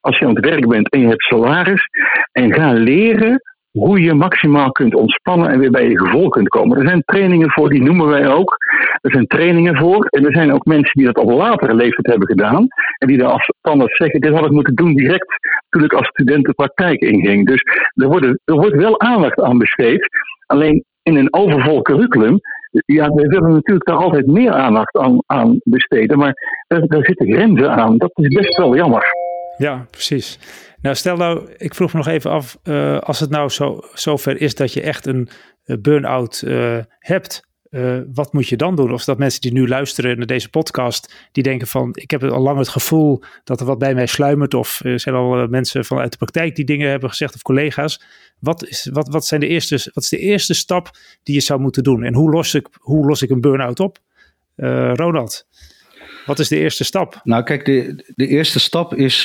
Als 0.00 0.18
je 0.18 0.26
aan 0.26 0.34
het 0.34 0.44
werk 0.44 0.68
bent 0.68 0.90
en 0.90 1.00
je 1.00 1.06
hebt 1.06 1.22
salaris, 1.22 1.86
en 2.32 2.52
ga 2.52 2.72
leren 2.72 3.40
hoe 3.70 4.00
je 4.00 4.14
maximaal 4.14 4.72
kunt 4.72 4.94
ontspannen 4.94 5.50
en 5.50 5.58
weer 5.58 5.70
bij 5.70 5.88
je 5.88 5.98
gevoel 5.98 6.28
kunt 6.28 6.48
komen. 6.48 6.78
Er 6.78 6.88
zijn 6.88 7.02
trainingen 7.04 7.50
voor, 7.50 7.68
die 7.68 7.82
noemen 7.82 8.06
wij 8.06 8.28
ook. 8.28 8.56
Er 9.00 9.10
zijn 9.10 9.26
trainingen 9.26 9.76
voor. 9.76 10.04
En 10.04 10.24
er 10.26 10.32
zijn 10.32 10.52
ook 10.52 10.64
mensen 10.64 10.92
die 10.94 11.06
dat 11.06 11.18
op 11.18 11.30
latere 11.30 11.74
leeftijd 11.74 12.06
hebben 12.06 12.28
gedaan. 12.28 12.66
En 12.98 13.08
die 13.08 13.18
dan 13.18 13.40
anders 13.60 13.96
zeggen, 13.96 14.20
dit 14.20 14.32
had 14.32 14.44
ik 14.44 14.50
moeten 14.50 14.74
doen 14.74 14.94
direct 14.94 15.38
toen 15.68 15.84
ik 15.84 15.92
als 15.92 16.08
student 16.08 16.44
de 16.44 16.52
praktijk 16.52 17.00
inging. 17.00 17.46
Dus 17.46 17.62
er, 17.94 18.38
er 18.44 18.54
wordt 18.54 18.76
wel 18.76 19.00
aandacht 19.00 19.40
aan 19.40 19.58
besteed. 19.58 20.08
Alleen 20.50 20.84
in 21.02 21.16
een 21.16 21.34
overvol 21.34 21.82
curriculum, 21.82 22.40
ja, 22.86 23.08
we 23.08 23.26
willen 23.26 23.52
natuurlijk 23.52 23.86
daar 23.86 23.96
altijd 23.96 24.26
meer 24.26 24.52
aandacht 24.52 24.96
aan, 24.96 25.22
aan 25.26 25.60
besteden, 25.62 26.18
maar 26.18 26.64
daar, 26.66 26.86
daar 26.86 27.04
zitten 27.04 27.32
grenzen 27.32 27.70
aan. 27.70 27.96
Dat 27.96 28.10
is 28.14 28.34
best 28.34 28.56
wel 28.56 28.76
jammer. 28.76 29.04
Ja, 29.56 29.86
precies. 29.90 30.38
Nou, 30.82 30.94
stel 30.94 31.16
nou, 31.16 31.48
ik 31.56 31.74
vroeg 31.74 31.92
me 31.92 31.98
nog 31.98 32.08
even 32.08 32.30
af, 32.30 32.58
uh, 32.64 32.98
als 32.98 33.20
het 33.20 33.30
nou 33.30 33.48
zo, 33.48 33.80
zover 33.92 34.40
is 34.40 34.54
dat 34.54 34.72
je 34.72 34.82
echt 34.82 35.06
een 35.06 35.28
uh, 35.66 35.76
burn-out 35.80 36.42
uh, 36.46 36.78
hebt, 36.98 37.49
uh, 37.70 37.98
wat 38.14 38.32
moet 38.32 38.48
je 38.48 38.56
dan 38.56 38.76
doen? 38.76 38.92
Of 38.92 39.04
dat 39.04 39.18
mensen 39.18 39.40
die 39.40 39.52
nu 39.52 39.68
luisteren 39.68 40.16
naar 40.16 40.26
deze 40.26 40.50
podcast, 40.50 41.28
die 41.32 41.42
denken 41.42 41.66
van, 41.66 41.90
ik 41.94 42.10
heb 42.10 42.24
al 42.24 42.40
lang 42.40 42.58
het 42.58 42.68
gevoel 42.68 43.22
dat 43.44 43.60
er 43.60 43.66
wat 43.66 43.78
bij 43.78 43.94
mij 43.94 44.06
sluimert, 44.06 44.54
of 44.54 44.80
er 44.84 45.00
zijn 45.00 45.14
al 45.14 45.46
mensen 45.46 45.84
vanuit 45.84 46.10
de 46.10 46.16
praktijk 46.18 46.56
die 46.56 46.64
dingen 46.64 46.90
hebben 46.90 47.08
gezegd, 47.08 47.34
of 47.34 47.42
collega's. 47.42 48.02
Wat 48.38 48.66
is, 48.66 48.88
wat, 48.92 49.08
wat, 49.08 49.26
zijn 49.26 49.40
de 49.40 49.46
eerste, 49.46 49.90
wat 49.94 50.02
is 50.02 50.08
de 50.08 50.18
eerste 50.18 50.54
stap 50.54 50.90
die 51.22 51.34
je 51.34 51.40
zou 51.40 51.60
moeten 51.60 51.82
doen? 51.82 52.02
En 52.02 52.14
hoe 52.14 52.30
los 52.30 52.54
ik, 52.54 52.68
hoe 52.78 53.06
los 53.06 53.22
ik 53.22 53.30
een 53.30 53.40
burn-out 53.40 53.80
op? 53.80 53.98
Uh, 54.56 54.92
Ronald, 54.94 55.46
wat 56.26 56.38
is 56.38 56.48
de 56.48 56.58
eerste 56.58 56.84
stap? 56.84 57.20
Nou, 57.24 57.42
kijk, 57.42 57.64
de, 57.64 58.04
de 58.14 58.26
eerste 58.26 58.60
stap 58.60 58.94
is 58.94 59.20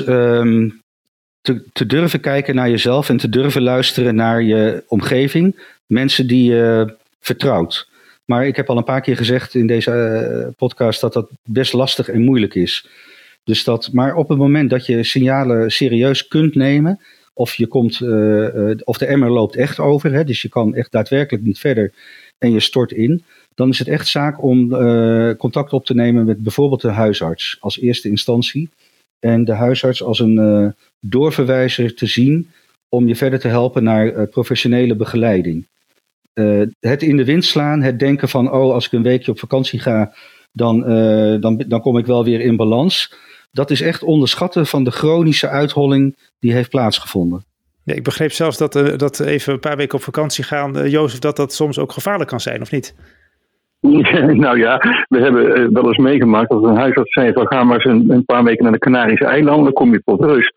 te, 1.46 1.64
te 1.74 1.86
durven 1.86 2.20
kijken 2.20 2.56
naar 2.56 2.70
jezelf 2.70 3.10
en 3.10 3.18
te 3.18 3.30
durven 3.30 3.62
luisteren 3.62 4.16
naar 4.16 4.42
je 4.42 4.84
omgeving. 4.88 5.64
Mensen 5.86 6.28
die 6.28 6.52
je 6.52 6.96
vertrouwt. 7.20 7.94
Maar 8.26 8.48
ik 8.48 8.56
heb 8.56 8.70
al 8.70 8.78
een 8.78 8.84
paar 8.84 9.02
keer 9.02 9.18
gezegd 9.18 9.56
in 9.56 9.68
deze 9.68 9.92
uh, 9.92 10.54
podcast 10.58 11.02
dat 11.02 11.14
dat 11.14 11.30
best 11.44 11.74
lastig 11.74 12.10
en 12.10 12.22
moeilijk 12.22 12.56
is. 12.56 12.88
Dus 13.44 13.64
dat, 13.64 13.90
maar 13.92 14.16
op 14.16 14.30
het 14.30 14.38
moment 14.38 14.70
dat 14.70 14.86
je 14.86 15.04
signalen 15.04 15.72
serieus 15.72 16.28
kunt 16.28 16.56
nemen, 16.56 17.00
of 17.34 17.56
je 17.56 17.68
komt, 17.68 18.00
uh, 18.00 18.72
of 18.84 18.98
de 18.98 19.06
emmer 19.06 19.32
loopt 19.32 19.56
echt 19.56 19.80
over, 19.80 20.14
hè, 20.14 20.24
dus 20.24 20.42
je 20.42 20.50
kan 20.50 20.76
echt 20.76 20.92
daadwerkelijk 20.92 21.46
niet 21.46 21.60
verder 21.60 21.94
en 22.38 22.52
je 22.52 22.60
stort 22.60 22.92
in, 22.92 23.24
dan 23.56 23.70
is 23.70 23.80
het 23.80 23.88
echt 23.88 24.08
zaak 24.08 24.44
om 24.44 24.70
contact 25.38 25.74
op 25.74 25.86
te 25.86 25.94
nemen 25.94 26.26
met 26.26 26.44
bijvoorbeeld 26.44 26.82
de 26.82 26.90
huisarts 26.90 27.58
als 27.60 27.80
eerste 27.80 28.10
instantie. 28.10 28.70
En 29.20 29.46
de 29.46 29.54
huisarts 29.54 30.04
als 30.04 30.20
een 30.20 30.74
doorverwijzer 31.00 31.96
te 31.96 32.06
zien 32.06 32.50
om 32.90 33.08
je 33.08 33.16
verder 33.16 33.40
te 33.40 33.48
helpen 33.48 33.84
naar 33.84 34.28
professionele 34.28 34.96
begeleiding. 34.96 35.66
Het 36.80 37.04
in 37.04 37.18
de 37.18 37.26
wind 37.26 37.46
slaan, 37.46 37.82
het 37.82 38.00
denken 38.00 38.30
van, 38.30 38.52
oh, 38.52 38.74
als 38.74 38.86
ik 38.86 38.92
een 38.92 39.04
weekje 39.04 39.32
op 39.32 39.40
vakantie 39.40 39.80
ga, 39.80 40.14
dan, 40.52 40.80
dan, 41.40 41.64
dan 41.68 41.82
kom 41.82 41.98
ik 41.98 42.06
wel 42.06 42.24
weer 42.24 42.40
in 42.40 42.56
balans 42.56 43.24
dat 43.56 43.72
is 43.72 43.82
echt 43.82 44.04
onderschatten 44.04 44.66
van 44.66 44.84
de 44.84 44.92
chronische 44.92 45.50
uitholling 45.50 46.16
die 46.40 46.54
heeft 46.54 46.70
plaatsgevonden. 46.70 47.44
Ja, 47.84 47.94
ik 47.94 48.04
begreep 48.04 48.32
zelfs 48.32 48.58
dat, 48.58 48.76
uh, 48.76 48.98
dat 48.98 49.20
even 49.20 49.54
een 49.54 49.60
paar 49.60 49.78
weken 49.78 49.98
op 49.98 50.04
vakantie 50.04 50.44
gaan, 50.44 50.78
uh, 50.78 50.92
Jozef, 50.92 51.20
dat 51.20 51.36
dat 51.36 51.54
soms 51.54 51.80
ook 51.80 51.92
gevaarlijk 51.92 52.30
kan 52.30 52.40
zijn, 52.40 52.62
of 52.62 52.72
niet? 52.72 52.96
nou 54.46 54.60
ja, 54.60 54.78
we 55.08 55.20
hebben 55.20 55.74
wel 55.74 55.88
eens 55.88 55.98
meegemaakt 55.98 56.50
dat 56.50 56.64
een 56.64 56.76
huisarts 56.76 57.14
zei: 57.14 57.34
van 57.34 57.48
ga 57.48 57.64
maar 57.64 57.86
eens 57.86 58.10
een, 58.10 58.26
paar 58.26 58.44
weken 58.44 58.64
naar 58.64 58.72
de 58.72 58.80
Canarische 58.80 59.26
eilanden, 59.26 59.64
dan 59.64 59.74
kom 59.74 59.92
je 59.92 60.02
tot 60.06 60.22
rust. 60.22 60.54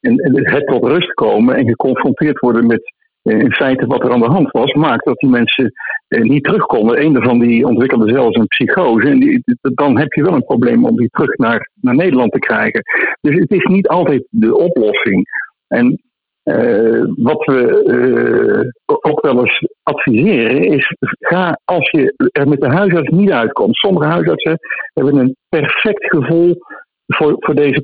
En, 0.00 0.14
het 0.32 0.66
tot 0.66 0.84
rust 0.84 1.12
komen 1.12 1.56
en 1.56 1.66
geconfronteerd 1.66 2.38
worden 2.38 2.66
met 2.66 2.80
eh, 2.80 3.03
in 3.24 3.52
feite 3.52 3.86
wat 3.86 4.04
er 4.04 4.12
aan 4.12 4.20
de 4.20 4.30
hand 4.30 4.50
was, 4.50 4.72
maakt 4.72 5.04
dat 5.04 5.18
die 5.18 5.30
mensen 5.30 5.72
eh, 6.08 6.22
niet 6.22 6.44
terugkomen. 6.44 7.02
Een 7.02 7.12
daarvan 7.12 7.38
die 7.38 7.66
ontwikkelde 7.66 8.12
zelfs 8.12 8.36
een 8.36 8.46
psychose. 8.46 9.08
En 9.08 9.42
dan 9.74 9.98
heb 9.98 10.12
je 10.12 10.22
wel 10.22 10.34
een 10.34 10.44
probleem 10.44 10.84
om 10.84 10.96
die 10.96 11.08
terug 11.08 11.36
naar, 11.36 11.70
naar 11.80 11.94
Nederland 11.94 12.32
te 12.32 12.38
krijgen. 12.38 12.82
Dus 13.20 13.34
het 13.34 13.50
is 13.50 13.64
niet 13.64 13.88
altijd 13.88 14.26
de 14.30 14.56
oplossing. 14.56 15.26
En 15.68 16.02
uh, 16.44 17.04
wat 17.16 17.44
we 17.44 17.84
uh, 17.86 18.96
ook 19.00 19.20
wel 19.20 19.38
eens 19.38 19.66
adviseren 19.82 20.64
is: 20.64 20.96
ga 21.18 21.58
als 21.64 21.90
je 21.90 22.30
er 22.32 22.48
met 22.48 22.60
de 22.60 22.68
huisarts 22.68 23.08
niet 23.08 23.30
uitkomt. 23.30 23.76
Sommige 23.76 24.06
huisartsen 24.06 24.58
hebben 24.92 25.16
een 25.16 25.36
perfect 25.48 26.04
gevoel 26.04 26.56
voor, 27.06 27.36
voor 27.38 27.54
deze 27.54 27.82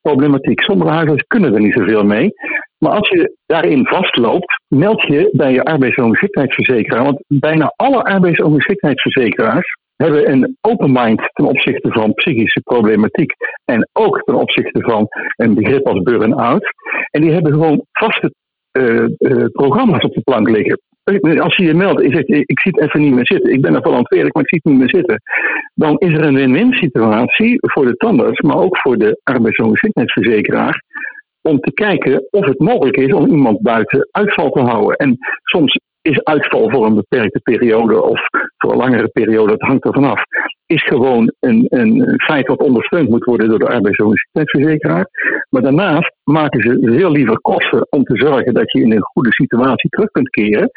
problematiek. 0.00 0.60
Sommige 0.60 0.90
huisartsen 0.90 1.26
kunnen 1.26 1.54
er 1.54 1.60
niet 1.60 1.74
zoveel 1.74 2.04
mee. 2.04 2.32
Maar 2.82 2.92
als 2.92 3.08
je 3.08 3.36
daarin 3.46 3.86
vastloopt, 3.86 4.60
meld 4.68 5.02
je 5.02 5.28
bij 5.32 5.52
je 5.52 5.64
arbeidsongeschiktheidsverzekeraar. 5.64 7.04
Want 7.04 7.24
bijna 7.26 7.72
alle 7.76 8.02
arbeidsongeschiktheidsverzekeraars 8.02 9.76
hebben 9.96 10.30
een 10.30 10.56
open 10.60 10.92
mind 10.92 11.22
ten 11.32 11.44
opzichte 11.44 11.92
van 11.92 12.14
psychische 12.14 12.60
problematiek. 12.60 13.32
En 13.64 13.88
ook 13.92 14.22
ten 14.22 14.34
opzichte 14.34 14.80
van 14.80 15.06
een 15.36 15.54
begrip 15.54 15.86
als 15.86 16.02
burn-out. 16.02 16.72
En 17.10 17.20
die 17.20 17.32
hebben 17.32 17.52
gewoon 17.52 17.86
vaste 17.92 18.32
uh, 18.78 19.04
uh, 19.18 19.44
programma's 19.52 20.04
op 20.04 20.14
de 20.14 20.20
plank 20.20 20.48
liggen. 20.48 20.80
Als 21.40 21.56
je 21.56 21.64
je 21.64 21.74
meldt 21.74 22.02
en 22.02 22.10
zegt, 22.10 22.28
ik 22.28 22.60
zie 22.60 22.72
het 22.74 22.80
even 22.80 23.00
niet 23.00 23.14
meer 23.14 23.26
zitten, 23.26 23.52
ik 23.52 23.60
ben 23.60 23.74
er 23.74 23.82
verantwoordelijk, 23.82 24.34
maar 24.34 24.44
ik 24.44 24.48
zie 24.48 24.60
het 24.62 24.72
niet 24.72 24.80
meer 24.80 25.00
zitten. 25.00 25.22
Dan 25.74 25.96
is 25.98 26.12
er 26.12 26.24
een 26.24 26.34
win-win 26.34 26.72
situatie 26.72 27.56
voor 27.60 27.86
de 27.86 27.96
tandarts, 27.96 28.40
maar 28.40 28.56
ook 28.56 28.78
voor 28.78 28.98
de 28.98 29.20
arbeidsongeschiktheidsverzekeraar 29.22 30.82
om 31.42 31.60
te 31.60 31.72
kijken 31.72 32.26
of 32.30 32.44
het 32.44 32.58
mogelijk 32.58 32.96
is 32.96 33.12
om 33.12 33.26
iemand 33.26 33.62
buiten 33.62 34.08
uitval 34.10 34.50
te 34.50 34.60
houden. 34.60 34.96
En 34.96 35.16
soms 35.42 35.78
is 36.02 36.24
uitval 36.24 36.70
voor 36.70 36.86
een 36.86 36.94
beperkte 36.94 37.40
periode 37.40 38.02
of 38.02 38.20
voor 38.56 38.72
een 38.72 38.78
langere 38.78 39.08
periode, 39.08 39.52
het 39.52 39.60
hangt 39.60 39.84
er 39.84 39.92
vanaf, 39.92 40.22
is 40.66 40.82
gewoon 40.82 41.32
een, 41.40 41.66
een 41.68 42.20
feit 42.24 42.46
wat 42.46 42.62
ondersteund 42.62 43.08
moet 43.08 43.24
worden 43.24 43.48
door 43.48 43.58
de 43.58 43.68
arbeidsongeschiktheidsverzekeraar. 43.68 45.06
Maar 45.50 45.62
daarnaast 45.62 46.12
maken 46.24 46.60
ze 46.62 46.92
veel 46.96 47.10
liever 47.10 47.40
kosten 47.40 47.86
om 47.90 48.04
te 48.04 48.16
zorgen 48.16 48.54
dat 48.54 48.72
je 48.72 48.80
in 48.80 48.92
een 48.92 49.02
goede 49.02 49.32
situatie 49.32 49.90
terug 49.90 50.10
kunt 50.10 50.28
keren, 50.28 50.70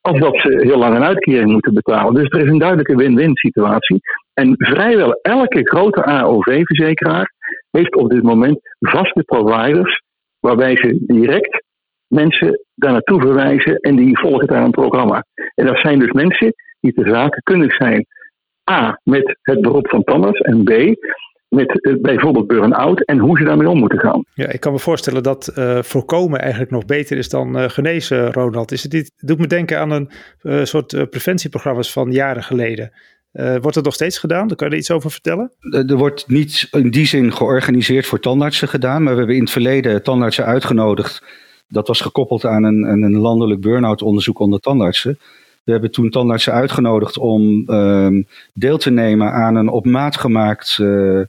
als 0.00 0.18
dat 0.18 0.40
ze 0.40 0.60
heel 0.62 0.78
lang 0.78 0.96
een 0.96 1.04
uitkering 1.04 1.50
moeten 1.50 1.74
betalen. 1.74 2.14
Dus 2.14 2.28
er 2.28 2.40
is 2.40 2.50
een 2.50 2.58
duidelijke 2.58 2.96
win-win 2.96 3.36
situatie. 3.36 4.00
En 4.34 4.54
vrijwel 4.58 5.18
elke 5.22 5.60
grote 5.68 6.04
AOV-verzekeraar 6.04 7.32
heeft 7.70 7.96
op 7.96 8.10
dit 8.10 8.22
moment 8.22 8.58
vaste 8.78 9.22
providers 9.22 10.01
waarbij 10.42 10.76
ze 10.76 11.02
direct 11.06 11.62
mensen 12.06 12.64
daar 12.74 12.92
naartoe 12.92 13.20
verwijzen 13.20 13.76
en 13.76 13.96
die 13.96 14.18
volgen 14.18 14.46
daar 14.46 14.64
een 14.64 14.70
programma. 14.70 15.24
En 15.54 15.66
dat 15.66 15.78
zijn 15.78 15.98
dus 15.98 16.12
mensen 16.12 16.54
die 16.80 16.92
te 16.92 17.08
zaken 17.08 17.42
kunnen 17.42 17.70
zijn. 17.70 18.06
A, 18.70 19.00
met 19.04 19.38
het 19.42 19.60
beroep 19.60 19.88
van 19.88 20.04
tandarts 20.04 20.40
en 20.40 20.64
B, 20.64 20.70
met 21.48 21.86
uh, 21.86 22.00
bijvoorbeeld 22.00 22.46
burn-out 22.46 23.04
en 23.04 23.18
hoe 23.18 23.38
ze 23.38 23.44
daarmee 23.44 23.68
om 23.68 23.78
moeten 23.78 23.98
gaan. 23.98 24.24
Ja, 24.34 24.48
ik 24.48 24.60
kan 24.60 24.72
me 24.72 24.78
voorstellen 24.78 25.22
dat 25.22 25.52
uh, 25.58 25.82
voorkomen 25.82 26.40
eigenlijk 26.40 26.70
nog 26.70 26.84
beter 26.84 27.16
is 27.16 27.28
dan 27.28 27.58
uh, 27.58 27.68
genezen, 27.68 28.32
Ronald. 28.32 28.72
Is 28.72 28.82
het 28.82 29.12
doet 29.16 29.38
me 29.38 29.46
denken 29.46 29.78
aan 29.78 29.90
een 29.90 30.66
soort 30.66 31.10
preventieprogramma's 31.10 31.92
van 31.92 32.12
jaren 32.12 32.42
geleden. 32.42 32.92
Wordt 33.32 33.74
het 33.74 33.84
nog 33.84 33.94
steeds 33.94 34.18
gedaan? 34.18 34.48
Daar 34.48 34.56
kan 34.56 34.70
je 34.70 34.76
iets 34.76 34.90
over 34.90 35.10
vertellen? 35.10 35.52
Er 35.70 35.96
wordt 35.96 36.28
niet 36.28 36.68
in 36.70 36.90
die 36.90 37.06
zin 37.06 37.32
georganiseerd 37.32 38.06
voor 38.06 38.20
tandartsen 38.20 38.68
gedaan, 38.68 39.02
maar 39.02 39.12
we 39.12 39.18
hebben 39.18 39.36
in 39.36 39.42
het 39.42 39.50
verleden 39.50 40.02
tandartsen 40.02 40.44
uitgenodigd. 40.44 41.22
Dat 41.68 41.88
was 41.88 42.00
gekoppeld 42.00 42.44
aan 42.44 42.64
een, 42.64 42.82
een 42.82 43.16
landelijk 43.16 43.60
burn-out 43.60 44.02
onderzoek 44.02 44.38
onder 44.38 44.60
tandartsen. 44.60 45.18
We 45.64 45.72
hebben 45.72 45.90
toen 45.90 46.10
tandartsen 46.10 46.52
uitgenodigd 46.52 47.18
om 47.18 47.64
uh, 47.66 48.24
deel 48.54 48.78
te 48.78 48.90
nemen 48.90 49.32
aan 49.32 49.54
een 49.54 49.68
op 49.68 49.86
maat 49.86 50.16
gemaakt 50.16 50.78
uh, 50.80 51.20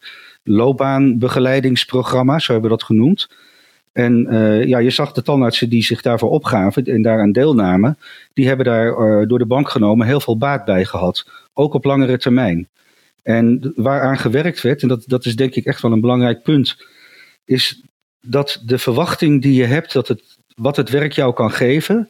loopbaanbegeleidingsprogramma, 0.44 2.40
zo 2.40 2.52
hebben 2.52 2.72
we 2.72 2.78
dat 2.78 2.86
genoemd. 2.86 3.30
En 3.92 4.28
ja, 4.68 4.78
je 4.78 4.90
zag 4.90 5.12
de 5.12 5.22
tandartsen 5.22 5.70
die 5.70 5.84
zich 5.84 6.02
daarvoor 6.02 6.30
opgaven 6.30 6.84
en 6.84 7.02
daaraan 7.02 7.32
deelnamen, 7.32 7.98
die 8.34 8.48
hebben 8.48 8.66
daar 8.66 9.28
door 9.28 9.40
de 9.40 9.46
bank 9.46 9.70
genomen 9.70 10.08
heel 10.08 10.20
veel 10.20 10.38
baat 10.38 10.66
bij 10.66 10.86
gehad, 10.86 11.28
ook 11.54 11.74
op 11.74 11.84
langere 11.84 12.18
termijn. 12.18 12.70
En 13.24 13.72
waaraan 13.76 14.18
gewerkt 14.18 14.62
werd, 14.62 14.82
en 14.82 14.88
dat, 14.88 15.04
dat 15.06 15.26
is 15.26 15.36
denk 15.36 15.56
ik 15.56 15.66
echt 15.66 15.82
wel 15.82 15.92
een 15.92 16.02
belangrijk 16.02 16.44
punt, 16.44 16.78
is 17.46 17.84
dat 18.22 18.62
de 18.66 18.78
verwachting 18.78 19.42
die 19.42 19.54
je 19.54 19.66
hebt 19.66 19.94
dat 19.94 20.08
het, 20.08 20.38
wat 20.56 20.76
het 20.76 20.90
werk 20.90 21.12
jou 21.12 21.34
kan 21.34 21.52
geven, 21.52 22.10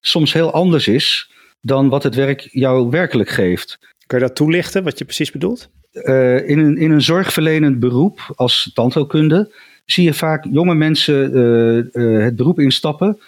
soms 0.00 0.32
heel 0.32 0.52
anders 0.52 0.88
is 0.88 1.30
dan 1.60 1.88
wat 1.88 2.02
het 2.02 2.14
werk 2.14 2.48
jou 2.50 2.90
werkelijk 2.90 3.28
geeft. 3.28 3.78
Kun 4.06 4.18
je 4.18 4.24
dat 4.24 4.36
toelichten, 4.36 4.84
wat 4.84 4.98
je 4.98 5.04
precies 5.04 5.30
bedoelt? 5.30 5.70
Uh, 5.92 6.48
in, 6.48 6.58
een, 6.58 6.76
in 6.76 6.90
een 6.90 7.02
zorgverlenend 7.02 7.80
beroep 7.80 8.32
als 8.34 8.70
tandheelkunde 8.74 9.52
zie 9.84 10.04
je 10.04 10.14
vaak 10.14 10.46
jonge 10.50 10.74
mensen 10.74 11.36
uh, 11.36 11.84
uh, 11.92 12.24
het 12.24 12.36
beroep 12.36 12.58
instappen, 12.58 13.18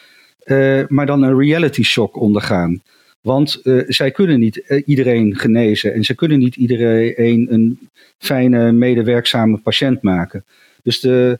maar 0.88 1.06
dan 1.06 1.22
een 1.22 1.38
reality 1.38 1.82
shock 1.82 2.16
ondergaan. 2.16 2.82
Want 3.22 3.60
zij 3.86 4.10
kunnen 4.10 4.40
niet 4.40 4.82
iedereen 4.84 5.36
genezen 5.36 5.94
en 5.94 6.04
ze 6.04 6.14
kunnen 6.14 6.38
niet 6.38 6.56
iedereen 6.56 7.52
een 7.52 7.88
fijne, 8.18 8.72
medewerkzame 8.72 9.58
patiënt 9.58 10.02
maken. 10.02 10.44
Dus 10.82 11.00
de, 11.00 11.38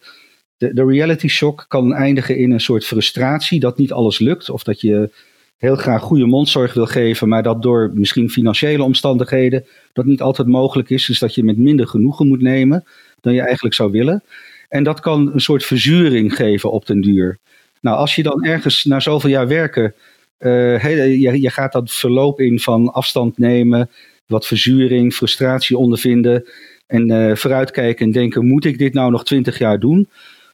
de, 0.56 0.74
de 0.74 0.84
reality 0.84 1.28
shock 1.28 1.64
kan 1.68 1.94
eindigen 1.94 2.36
in 2.36 2.50
een 2.50 2.60
soort 2.60 2.84
frustratie 2.84 3.60
dat 3.60 3.78
niet 3.78 3.92
alles 3.92 4.18
lukt 4.18 4.50
of 4.50 4.62
dat 4.62 4.80
je 4.80 5.10
heel 5.56 5.76
graag 5.76 6.02
goede 6.02 6.26
mondzorg 6.26 6.74
wil 6.74 6.86
geven, 6.86 7.28
maar 7.28 7.42
dat 7.42 7.62
door 7.62 7.90
misschien 7.94 8.30
financiële 8.30 8.82
omstandigheden 8.82 9.64
dat 9.92 10.04
niet 10.04 10.20
altijd 10.20 10.48
mogelijk 10.48 10.90
is. 10.90 11.06
Dus 11.06 11.18
dat 11.18 11.34
je 11.34 11.44
met 11.44 11.56
minder 11.56 11.86
genoegen 11.86 12.28
moet 12.28 12.42
nemen 12.42 12.84
dan 13.20 13.34
je 13.34 13.40
eigenlijk 13.40 13.74
zou 13.74 13.90
willen. 13.90 14.22
En 14.68 14.82
dat 14.82 15.00
kan 15.00 15.32
een 15.32 15.40
soort 15.40 15.64
verzuring 15.64 16.34
geven 16.34 16.70
op 16.70 16.86
den 16.86 17.00
duur. 17.00 17.38
Nou, 17.80 17.96
als 17.96 18.14
je 18.14 18.22
dan 18.22 18.44
ergens 18.44 18.84
na 18.84 19.00
zoveel 19.00 19.30
jaar 19.30 19.48
werken, 19.48 19.94
uh, 20.42 20.82
je, 21.20 21.40
je 21.40 21.50
gaat 21.50 21.72
dat 21.72 21.92
verloop 21.92 22.40
in 22.40 22.60
van 22.60 22.92
afstand 22.92 23.38
nemen, 23.38 23.90
wat 24.26 24.46
verzuring, 24.46 25.14
frustratie 25.14 25.78
ondervinden 25.78 26.44
en 26.86 27.10
uh, 27.10 27.34
vooruitkijken 27.34 28.06
en 28.06 28.12
denken, 28.12 28.46
moet 28.46 28.64
ik 28.64 28.78
dit 28.78 28.94
nou 28.94 29.10
nog 29.10 29.24
twintig 29.24 29.58
jaar 29.58 29.78
doen? 29.78 30.08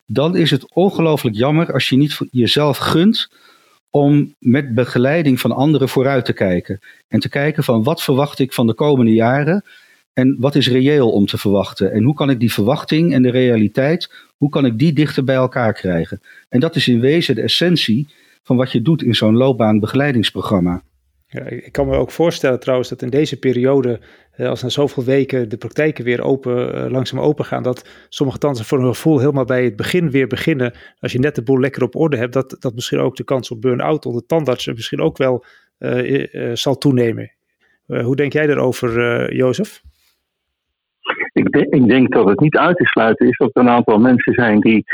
Dan 0.07 0.37
is 0.37 0.51
het 0.51 0.75
ongelooflijk 0.75 1.37
jammer 1.37 1.73
als 1.73 1.89
je 1.89 1.97
niet 1.97 2.19
jezelf 2.31 2.77
gunt 2.77 3.29
om 3.91 4.35
met 4.39 4.75
begeleiding 4.75 5.41
van 5.41 5.53
anderen 5.53 5.89
vooruit 5.89 6.25
te 6.25 6.33
kijken. 6.33 6.81
En 7.09 7.21
te 7.21 7.29
kijken 7.29 7.65
van 7.65 7.83
wat 7.83 8.03
verwacht 8.03 8.39
ik 8.39 8.53
van 8.53 8.67
de 8.67 8.75
komende 8.75 9.13
jaren 9.13 9.65
en 10.13 10.37
wat 10.39 10.55
is 10.55 10.69
reëel 10.69 11.11
om 11.11 11.27
te 11.27 11.39
verwachten. 11.39 11.93
En 11.93 12.03
hoe 12.03 12.15
kan 12.15 12.31
ik 12.31 12.41
die 12.41 12.53
verwachting 12.53 13.13
en 13.13 13.23
de 13.23 13.31
realiteit, 13.31 14.11
hoe 14.37 14.49
kan 14.51 14.67
ik 14.67 14.79
die 14.79 14.93
dichter 14.93 15.25
bij 15.25 15.35
elkaar 15.35 15.73
krijgen. 15.73 16.21
En 16.49 16.61
dat 16.61 16.77
is 16.77 16.89
in 16.89 17.01
wezen 17.01 17.35
de 17.35 17.43
essentie 17.43 18.09
van 18.49 18.57
wat 18.57 18.73
je 18.73 18.83
doet 18.83 19.03
in 19.03 19.15
zo'n 19.15 19.37
loopbaanbegeleidingsprogramma. 19.37 20.83
Ja, 21.27 21.45
ik 21.45 21.73
kan 21.73 21.87
me 21.87 21.97
ook 21.97 22.11
voorstellen 22.11 22.61
trouwens 22.61 22.89
dat 22.89 23.03
in 23.03 23.11
deze 23.11 23.39
periode, 23.39 24.01
eh, 24.33 24.49
als 24.49 24.63
na 24.63 24.69
zoveel 24.69 25.05
weken 25.05 25.49
de 25.49 25.57
praktijken 25.57 26.05
weer 26.05 26.23
open, 26.23 26.75
eh, 26.75 26.91
langzaam 26.91 27.21
open 27.21 27.45
gaan, 27.45 27.63
dat 27.63 28.07
sommige 28.09 28.39
tandartsen 28.39 28.69
voor 28.69 28.85
hun 28.85 28.95
gevoel 28.95 29.19
helemaal 29.19 29.45
bij 29.45 29.65
het 29.65 29.77
begin 29.77 30.11
weer 30.11 30.27
beginnen. 30.27 30.73
Als 31.01 31.13
je 31.13 31.19
net 31.19 31.35
de 31.35 31.43
boel 31.43 31.61
lekker 31.61 31.83
op 31.83 31.97
orde 31.97 32.17
hebt, 32.17 32.33
dat, 32.33 32.57
dat 32.59 32.75
misschien 32.75 32.99
ook 32.99 33.17
de 33.17 33.25
kans 33.25 33.51
op 33.51 33.61
burn-out 33.61 34.07
onder 34.07 34.27
tandartsen 34.27 34.75
misschien 34.75 35.01
ook 35.01 35.17
wel 35.17 35.45
uh, 35.79 36.35
uh, 36.35 36.51
zal 36.55 36.79
toenemen. 36.79 37.33
Uh, 37.87 38.05
hoe 38.05 38.17
denk 38.17 38.33
jij 38.33 38.47
daarover, 38.47 39.35
Jozef? 39.35 39.83
Ik, 41.33 41.53
de, 41.53 41.67
ik, 41.71 41.87
denk 41.89 42.13
dat 42.13 42.29
het 42.29 42.41
niet 42.41 42.57
uit 42.57 42.77
te 42.77 42.85
sluiten 42.85 43.29
is 43.29 43.37
dat 43.37 43.51
er 43.53 43.63
een 43.63 43.69
aantal 43.69 43.99
mensen 43.99 44.33
zijn 44.33 44.61
die 44.61 44.85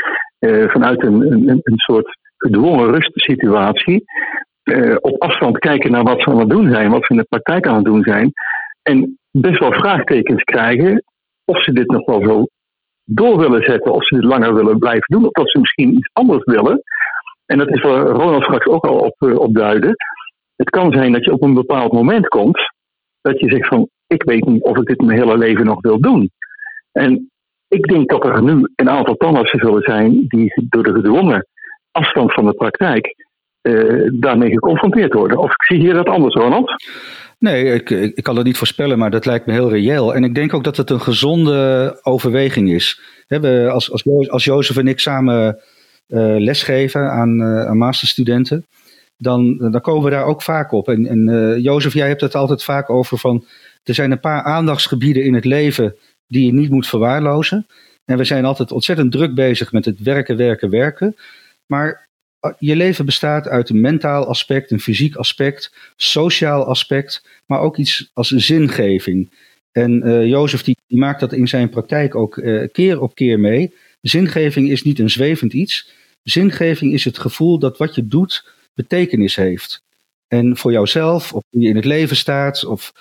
vanuit 0.67 1.03
een, 1.03 1.31
een, 1.31 1.49
een 1.49 1.77
soort 1.77 2.17
gedwongen 2.45 2.91
rustsituatie 2.91 4.03
uh, 4.63 4.95
op 4.99 5.21
afstand 5.21 5.57
kijken 5.57 5.91
naar 5.91 6.03
wat 6.03 6.21
ze 6.21 6.29
aan 6.29 6.39
het 6.39 6.49
doen 6.49 6.69
zijn, 6.69 6.91
wat 6.91 7.05
ze 7.05 7.13
in 7.13 7.19
de 7.19 7.25
praktijk 7.29 7.67
aan 7.67 7.75
het 7.75 7.83
doen 7.83 8.03
zijn. 8.03 8.31
En 8.81 9.17
best 9.31 9.59
wel 9.59 9.71
vraagtekens 9.71 10.43
krijgen 10.43 11.03
of 11.45 11.63
ze 11.63 11.71
dit 11.71 11.87
nog 11.87 12.05
wel 12.05 12.23
zo 12.23 12.45
door 13.03 13.39
willen 13.39 13.63
zetten, 13.63 13.93
of 13.93 14.05
ze 14.05 14.15
dit 14.15 14.23
langer 14.23 14.53
willen 14.53 14.77
blijven 14.77 15.05
doen, 15.07 15.25
of 15.25 15.31
dat 15.31 15.49
ze 15.49 15.59
misschien 15.59 15.93
iets 15.97 16.09
anders 16.13 16.43
willen. 16.43 16.81
En 17.45 17.57
dat 17.57 17.69
is 17.69 17.81
waar 17.81 18.05
Ronald 18.05 18.43
straks 18.43 18.65
ook 18.65 18.85
al 18.85 18.97
op, 18.97 19.15
uh, 19.19 19.39
op 19.39 19.53
duidde. 19.53 19.95
Het 20.55 20.69
kan 20.69 20.91
zijn 20.91 21.11
dat 21.11 21.25
je 21.25 21.33
op 21.33 21.43
een 21.43 21.53
bepaald 21.53 21.91
moment 21.91 22.27
komt 22.27 22.73
dat 23.21 23.39
je 23.39 23.49
zegt 23.49 23.67
van 23.67 23.89
ik 24.07 24.23
weet 24.23 24.45
niet 24.45 24.63
of 24.63 24.77
ik 24.77 24.85
dit 24.85 25.01
mijn 25.01 25.19
hele 25.19 25.37
leven 25.37 25.65
nog 25.65 25.81
wil 25.81 25.99
doen. 25.99 26.29
En 26.91 27.31
ik 27.67 27.87
denk 27.87 28.09
dat 28.09 28.25
er 28.25 28.43
nu 28.43 28.71
een 28.75 28.89
aantal 28.89 29.15
tandartsen 29.15 29.59
zullen 29.59 29.81
zijn 29.81 30.25
die 30.27 30.53
door 30.69 30.83
de 30.83 30.93
gedwongen 30.93 31.47
afstand 31.95 32.33
van 32.33 32.45
de 32.45 32.53
praktijk 32.53 33.15
uh, 33.61 34.09
daarmee 34.13 34.49
geconfronteerd 34.49 35.13
worden. 35.13 35.37
Of 35.37 35.53
zie 35.57 35.79
hier 35.79 35.93
dat 35.93 36.07
anders, 36.07 36.35
Ronald? 36.35 36.83
Nee, 37.39 37.73
ik, 37.73 37.89
ik, 37.89 38.23
kan 38.23 38.35
het 38.35 38.45
niet 38.45 38.57
voorspellen, 38.57 38.97
maar 38.97 39.11
dat 39.11 39.25
lijkt 39.25 39.45
me 39.45 39.53
heel 39.53 39.69
reëel. 39.69 40.15
En 40.15 40.23
ik 40.23 40.35
denk 40.35 40.53
ook 40.53 40.63
dat 40.63 40.77
het 40.77 40.89
een 40.89 41.01
gezonde 41.01 41.99
overweging 42.03 42.71
is. 42.71 43.01
We, 43.27 43.69
als, 43.71 43.91
als, 43.91 44.29
als 44.29 44.43
Jozef 44.43 44.77
en 44.77 44.87
ik 44.87 44.99
samen 44.99 45.59
uh, 46.07 46.35
lesgeven 46.37 47.11
aan, 47.11 47.39
uh, 47.41 47.65
aan 47.65 47.77
masterstudenten, 47.77 48.65
dan, 49.17 49.57
dan 49.57 49.81
komen 49.81 50.03
we 50.03 50.09
daar 50.09 50.25
ook 50.25 50.41
vaak 50.41 50.71
op. 50.71 50.87
En, 50.87 51.05
en 51.05 51.61
Jozef, 51.61 51.93
jij 51.93 52.07
hebt 52.07 52.21
het 52.21 52.35
altijd 52.35 52.63
vaak 52.63 52.89
over 52.89 53.17
van, 53.17 53.45
er 53.83 53.93
zijn 53.93 54.11
een 54.11 54.19
paar 54.19 54.43
aandachtsgebieden 54.43 55.23
in 55.23 55.33
het 55.33 55.45
leven 55.45 55.95
die 56.27 56.45
je 56.45 56.53
niet 56.53 56.69
moet 56.69 56.87
verwaarlozen. 56.87 57.67
En 58.05 58.17
we 58.17 58.23
zijn 58.23 58.45
altijd 58.45 58.71
ontzettend 58.71 59.11
druk 59.11 59.35
bezig 59.35 59.71
met 59.71 59.85
het 59.85 60.01
werken, 60.01 60.37
werken, 60.37 60.69
werken. 60.69 61.15
Maar 61.67 62.09
je 62.59 62.75
leven 62.75 63.05
bestaat 63.05 63.47
uit 63.47 63.69
een 63.69 63.81
mentaal 63.81 64.25
aspect, 64.25 64.71
een 64.71 64.79
fysiek 64.79 65.15
aspect, 65.15 65.73
sociaal 65.95 66.65
aspect, 66.65 67.27
maar 67.45 67.59
ook 67.59 67.77
iets 67.77 68.09
als 68.13 68.29
zingeving. 68.29 69.29
En 69.71 70.07
uh, 70.07 70.25
Jozef 70.25 70.63
die, 70.63 70.77
die, 70.87 70.99
maakt 70.99 71.19
dat 71.19 71.33
in 71.33 71.47
zijn 71.47 71.69
praktijk 71.69 72.15
ook 72.15 72.37
uh, 72.37 72.67
keer 72.71 73.01
op 73.01 73.15
keer 73.15 73.39
mee. 73.39 73.73
Zingeving 74.01 74.69
is 74.69 74.83
niet 74.83 74.99
een 74.99 75.09
zwevend 75.09 75.53
iets. 75.53 75.93
Zingeving 76.23 76.93
is 76.93 77.05
het 77.05 77.17
gevoel 77.17 77.59
dat 77.59 77.77
wat 77.77 77.95
je 77.95 78.07
doet 78.07 78.53
betekenis 78.73 79.35
heeft. 79.35 79.84
En 80.27 80.57
voor 80.57 80.71
jouzelf, 80.71 81.33
of 81.33 81.43
hoe 81.49 81.61
je 81.61 81.69
in 81.69 81.75
het 81.75 81.85
leven 81.85 82.15
staat, 82.15 82.65
of 82.65 82.93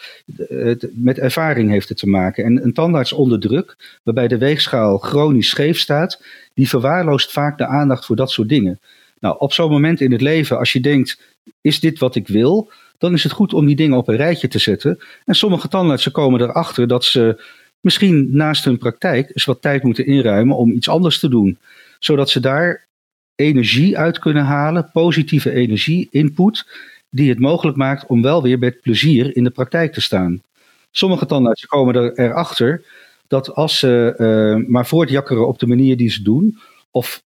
uh, 0.48 0.74
met 0.92 1.18
ervaring 1.18 1.70
heeft 1.70 1.88
het 1.88 1.98
te 1.98 2.08
maken. 2.08 2.44
En 2.44 2.64
een 2.64 2.72
tandarts 2.72 3.12
onder 3.12 3.40
druk, 3.40 3.98
waarbij 4.02 4.28
de 4.28 4.38
weegschaal 4.38 4.98
chronisch 4.98 5.48
scheef 5.48 5.78
staat, 5.78 6.22
die 6.54 6.68
verwaarloost 6.68 7.32
vaak 7.32 7.58
de 7.58 7.66
aandacht 7.66 8.06
voor 8.06 8.16
dat 8.16 8.30
soort 8.30 8.48
dingen. 8.48 8.80
Nou, 9.20 9.36
op 9.38 9.52
zo'n 9.52 9.70
moment 9.70 10.00
in 10.00 10.12
het 10.12 10.20
leven, 10.20 10.58
als 10.58 10.72
je 10.72 10.80
denkt, 10.80 11.20
is 11.60 11.80
dit 11.80 11.98
wat 11.98 12.14
ik 12.14 12.28
wil? 12.28 12.70
Dan 12.98 13.12
is 13.12 13.22
het 13.22 13.32
goed 13.32 13.54
om 13.54 13.66
die 13.66 13.76
dingen 13.76 13.98
op 13.98 14.08
een 14.08 14.16
rijtje 14.16 14.48
te 14.48 14.58
zetten. 14.58 14.98
En 15.24 15.34
sommige 15.34 15.68
tandartsen 15.68 16.12
komen 16.12 16.40
erachter 16.40 16.88
dat 16.88 17.04
ze 17.04 17.42
misschien 17.80 18.28
naast 18.30 18.64
hun 18.64 18.78
praktijk 18.78 19.30
eens 19.34 19.44
wat 19.44 19.62
tijd 19.62 19.82
moeten 19.82 20.06
inruimen 20.06 20.56
om 20.56 20.70
iets 20.70 20.88
anders 20.88 21.18
te 21.18 21.28
doen. 21.28 21.58
Zodat 21.98 22.30
ze 22.30 22.40
daar 22.40 22.86
energie 23.34 23.98
uit 23.98 24.18
kunnen 24.18 24.44
halen, 24.44 24.90
positieve 24.92 25.50
energie, 25.50 26.08
input, 26.10 26.66
die 27.14 27.28
het 27.28 27.38
mogelijk 27.38 27.76
maakt 27.76 28.06
om 28.06 28.22
wel 28.22 28.42
weer 28.42 28.58
met 28.58 28.80
plezier 28.80 29.36
in 29.36 29.44
de 29.44 29.50
praktijk 29.50 29.92
te 29.92 30.00
staan. 30.00 30.42
Sommige 30.90 31.26
tandartsen 31.26 31.68
komen 31.68 31.94
er, 31.94 32.18
erachter 32.18 32.84
dat 33.26 33.54
als 33.54 33.78
ze 33.78 34.14
uh, 34.18 34.68
maar 34.68 34.86
voortjakkeren 34.86 35.48
op 35.48 35.58
de 35.58 35.66
manier 35.66 35.96
die 35.96 36.10
ze 36.10 36.22
doen, 36.22 36.58
of 36.90 37.22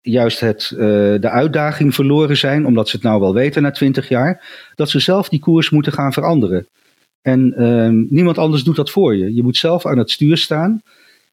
juist 0.00 0.40
het, 0.40 0.70
uh, 0.72 0.78
de 1.20 1.28
uitdaging 1.30 1.94
verloren 1.94 2.36
zijn, 2.36 2.66
omdat 2.66 2.88
ze 2.88 2.96
het 2.96 3.04
nou 3.04 3.20
wel 3.20 3.34
weten 3.34 3.62
na 3.62 3.70
twintig 3.70 4.08
jaar, 4.08 4.44
dat 4.74 4.90
ze 4.90 4.98
zelf 4.98 5.28
die 5.28 5.40
koers 5.40 5.70
moeten 5.70 5.92
gaan 5.92 6.12
veranderen. 6.12 6.66
En 7.22 7.54
uh, 7.58 8.10
niemand 8.10 8.38
anders 8.38 8.62
doet 8.62 8.76
dat 8.76 8.90
voor 8.90 9.16
je. 9.16 9.34
Je 9.34 9.42
moet 9.42 9.56
zelf 9.56 9.86
aan 9.86 9.98
het 9.98 10.10
stuur 10.10 10.36
staan. 10.36 10.82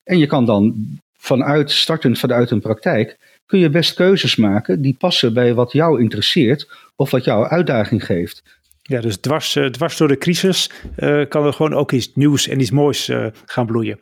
En 0.03 0.17
je 0.17 0.25
kan 0.25 0.45
dan 0.45 0.75
vanuit, 1.17 1.71
startend 1.71 2.19
vanuit 2.19 2.51
een 2.51 2.61
praktijk, 2.61 3.17
kun 3.51 3.59
je 3.59 3.69
best 3.69 3.93
keuzes 3.93 4.35
maken 4.35 4.81
die 4.81 4.95
passen 4.99 5.33
bij 5.33 5.53
wat 5.53 5.71
jou 5.71 6.01
interesseert 6.01 6.69
of 6.95 7.11
wat 7.11 7.23
jouw 7.23 7.47
uitdaging 7.47 8.05
geeft. 8.05 8.59
Ja, 8.81 9.01
dus 9.01 9.17
dwars, 9.17 9.55
uh, 9.55 9.65
dwars 9.65 9.97
door 9.97 10.07
de 10.07 10.17
crisis 10.17 10.71
uh, 10.97 11.25
kan 11.27 11.45
er 11.45 11.53
gewoon 11.53 11.73
ook 11.73 11.91
iets 11.91 12.11
nieuws 12.15 12.47
en 12.47 12.59
iets 12.59 12.71
moois 12.71 13.09
uh, 13.09 13.25
gaan 13.45 13.65
bloeien. 13.65 13.99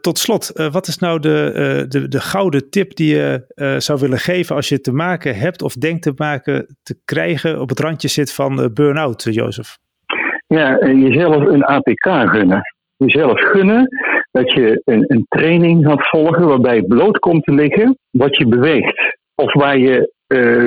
tot 0.00 0.18
slot, 0.18 0.52
wat 0.72 0.86
is 0.86 0.98
nou 0.98 1.20
de, 1.20 1.84
de, 1.88 2.08
de 2.08 2.20
gouden 2.20 2.70
tip 2.70 2.96
die 2.96 3.14
je 3.14 3.44
zou 3.78 4.00
willen 4.00 4.18
geven 4.18 4.56
als 4.56 4.68
je 4.68 4.80
te 4.80 4.92
maken 4.92 5.36
hebt 5.36 5.62
of 5.62 5.74
denkt 5.74 6.02
te 6.02 6.12
maken 6.16 6.76
te 6.82 7.00
krijgen 7.04 7.60
op 7.60 7.68
het 7.68 7.80
randje 7.80 8.08
zit 8.08 8.32
van 8.32 8.70
burn-out, 8.74 9.26
Jozef? 9.30 9.78
Ja, 10.46 10.78
jezelf 10.86 11.46
een 11.46 11.64
APK 11.64 12.06
gunnen. 12.30 12.60
Jezelf 12.96 13.40
gunnen 13.40 13.88
dat 14.30 14.52
je 14.52 14.82
een, 14.84 15.04
een 15.06 15.26
training 15.28 15.86
gaat 15.86 16.08
volgen 16.08 16.46
waarbij 16.46 16.82
bloot 16.82 17.18
komt 17.18 17.44
te 17.44 17.52
liggen 17.52 17.98
wat 18.10 18.36
je 18.36 18.46
beweegt. 18.46 19.18
Of 19.34 19.52
waar 19.52 19.78
je 19.78 20.12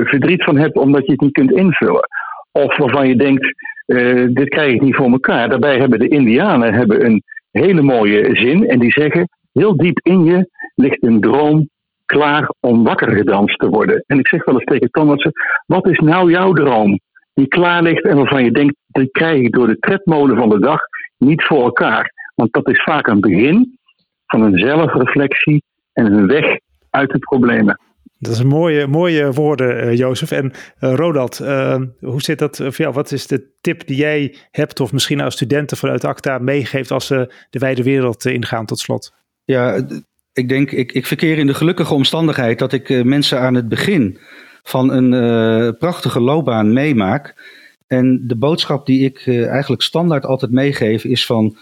verdriet 0.04 0.44
van 0.44 0.58
hebt 0.58 0.78
omdat 0.78 1.06
je 1.06 1.12
het 1.12 1.22
niet 1.22 1.32
kunt 1.32 1.52
invullen. 1.52 2.08
Of 2.52 2.78
waarvan 2.78 3.08
je 3.08 3.16
denkt, 3.16 3.46
uh, 3.86 4.28
dit 4.30 4.50
krijg 4.50 4.74
ik 4.74 4.82
niet 4.82 4.96
voor 4.96 5.12
elkaar. 5.12 5.50
Daarbij 5.50 5.78
hebben 5.78 6.00
de 6.00 6.08
Indianen 6.08 6.74
hebben 6.74 7.06
een 7.06 7.24
hele 7.52 7.82
mooie 7.82 8.36
zin. 8.36 8.68
En 8.68 8.80
die 8.80 8.92
zeggen, 8.92 9.30
heel 9.52 9.78
diep 9.78 10.00
in 10.04 10.24
je 10.24 10.50
ligt 10.76 11.04
een 11.04 11.20
droom 11.20 11.70
klaar 12.06 12.54
om 12.60 12.84
wakker 12.84 13.12
gedanst 13.12 13.60
te 13.60 13.70
worden. 13.70 14.04
En 14.08 14.20
ik 14.20 14.28
zeg 14.28 14.46
wel 14.46 14.56
eens 14.56 14.64
tegen 14.64 14.90
Thomas, 14.90 15.28
wat 15.66 15.88
is 15.88 16.00
nou 16.00 16.32
jouw 16.32 16.54
droom? 16.54 17.00
Die 17.34 17.48
klaar 17.48 17.82
ligt 17.82 18.04
en 18.04 18.16
waarvan 18.16 18.44
je 18.44 18.52
denkt, 18.52 18.76
die 18.88 19.10
krijg 19.12 19.42
ik 19.42 19.52
door 19.52 19.68
de 19.68 19.80
tredmolen 19.80 20.38
van 20.38 20.50
de 20.50 20.60
dag 20.60 20.80
niet 21.18 21.44
voor 21.44 21.64
elkaar. 21.64 22.13
Want 22.36 22.54
dat 22.54 22.70
is 22.70 22.84
vaak 22.84 23.08
een 23.08 23.20
begin 23.20 23.80
van 24.26 24.42
een 24.42 24.58
zelfreflectie 24.58 25.64
en 25.94 26.06
een 26.06 26.28
weg 26.28 26.58
uit 26.90 27.10
de 27.10 27.20
problemen. 27.20 27.80
Dat 28.20 28.34
is 28.34 28.40
een 28.40 28.48
mooie, 28.48 28.88
mooie 28.88 29.32
woorden, 29.32 29.86
uh, 29.86 29.98
Jozef. 29.98 30.32
En 30.32 30.52
uh, 30.80 30.94
Rodald, 30.94 31.40
uh, 31.40 31.82
hoe 32.00 32.22
zit 32.22 32.40
dat 32.40 32.58
voor 32.58 32.76
jou? 32.76 32.94
Wat 32.94 33.12
is 33.12 33.28
de 33.28 33.52
tip 33.62 33.88
die 33.88 33.98
jij 33.98 34.36
hebt, 34.52 34.80
of 34.80 34.94
misschien 34.94 35.22
als 35.22 35.34
studenten 35.34 35.78
vanuit 35.78 36.04
ACTA 36.04 36.38
meegeeft 36.38 36.92
als 36.92 37.06
ze 37.06 37.34
de 37.50 37.60
wijde 37.60 37.84
wereld 37.84 38.26
ingaan 38.26 38.66
tot 38.66 38.80
slot? 38.80 39.14
Ja, 39.44 39.88
ik 40.34 40.50
denk, 40.50 40.72
ik, 40.72 40.92
ik 40.92 41.06
verkeer 41.06 41.38
in 41.38 41.48
de 41.48 41.54
gelukkige 41.54 41.94
omstandigheid 41.94 42.60
dat 42.60 42.74
ik 42.74 43.04
mensen 43.04 43.40
aan 43.40 43.56
het 43.56 43.70
begin 43.70 44.20
van 44.64 44.92
een 44.92 45.78
prachtige 45.78 46.20
loopbaan 46.20 46.74
meemaak. 46.74 47.52
En 47.88 48.24
de 48.28 48.38
boodschap 48.38 48.86
die 48.86 49.04
ik 49.04 49.28
eigenlijk 49.28 49.82
standaard 49.82 50.26
altijd 50.26 50.52
meegeef 50.52 51.04
is 51.04 51.26
van, 51.26 51.58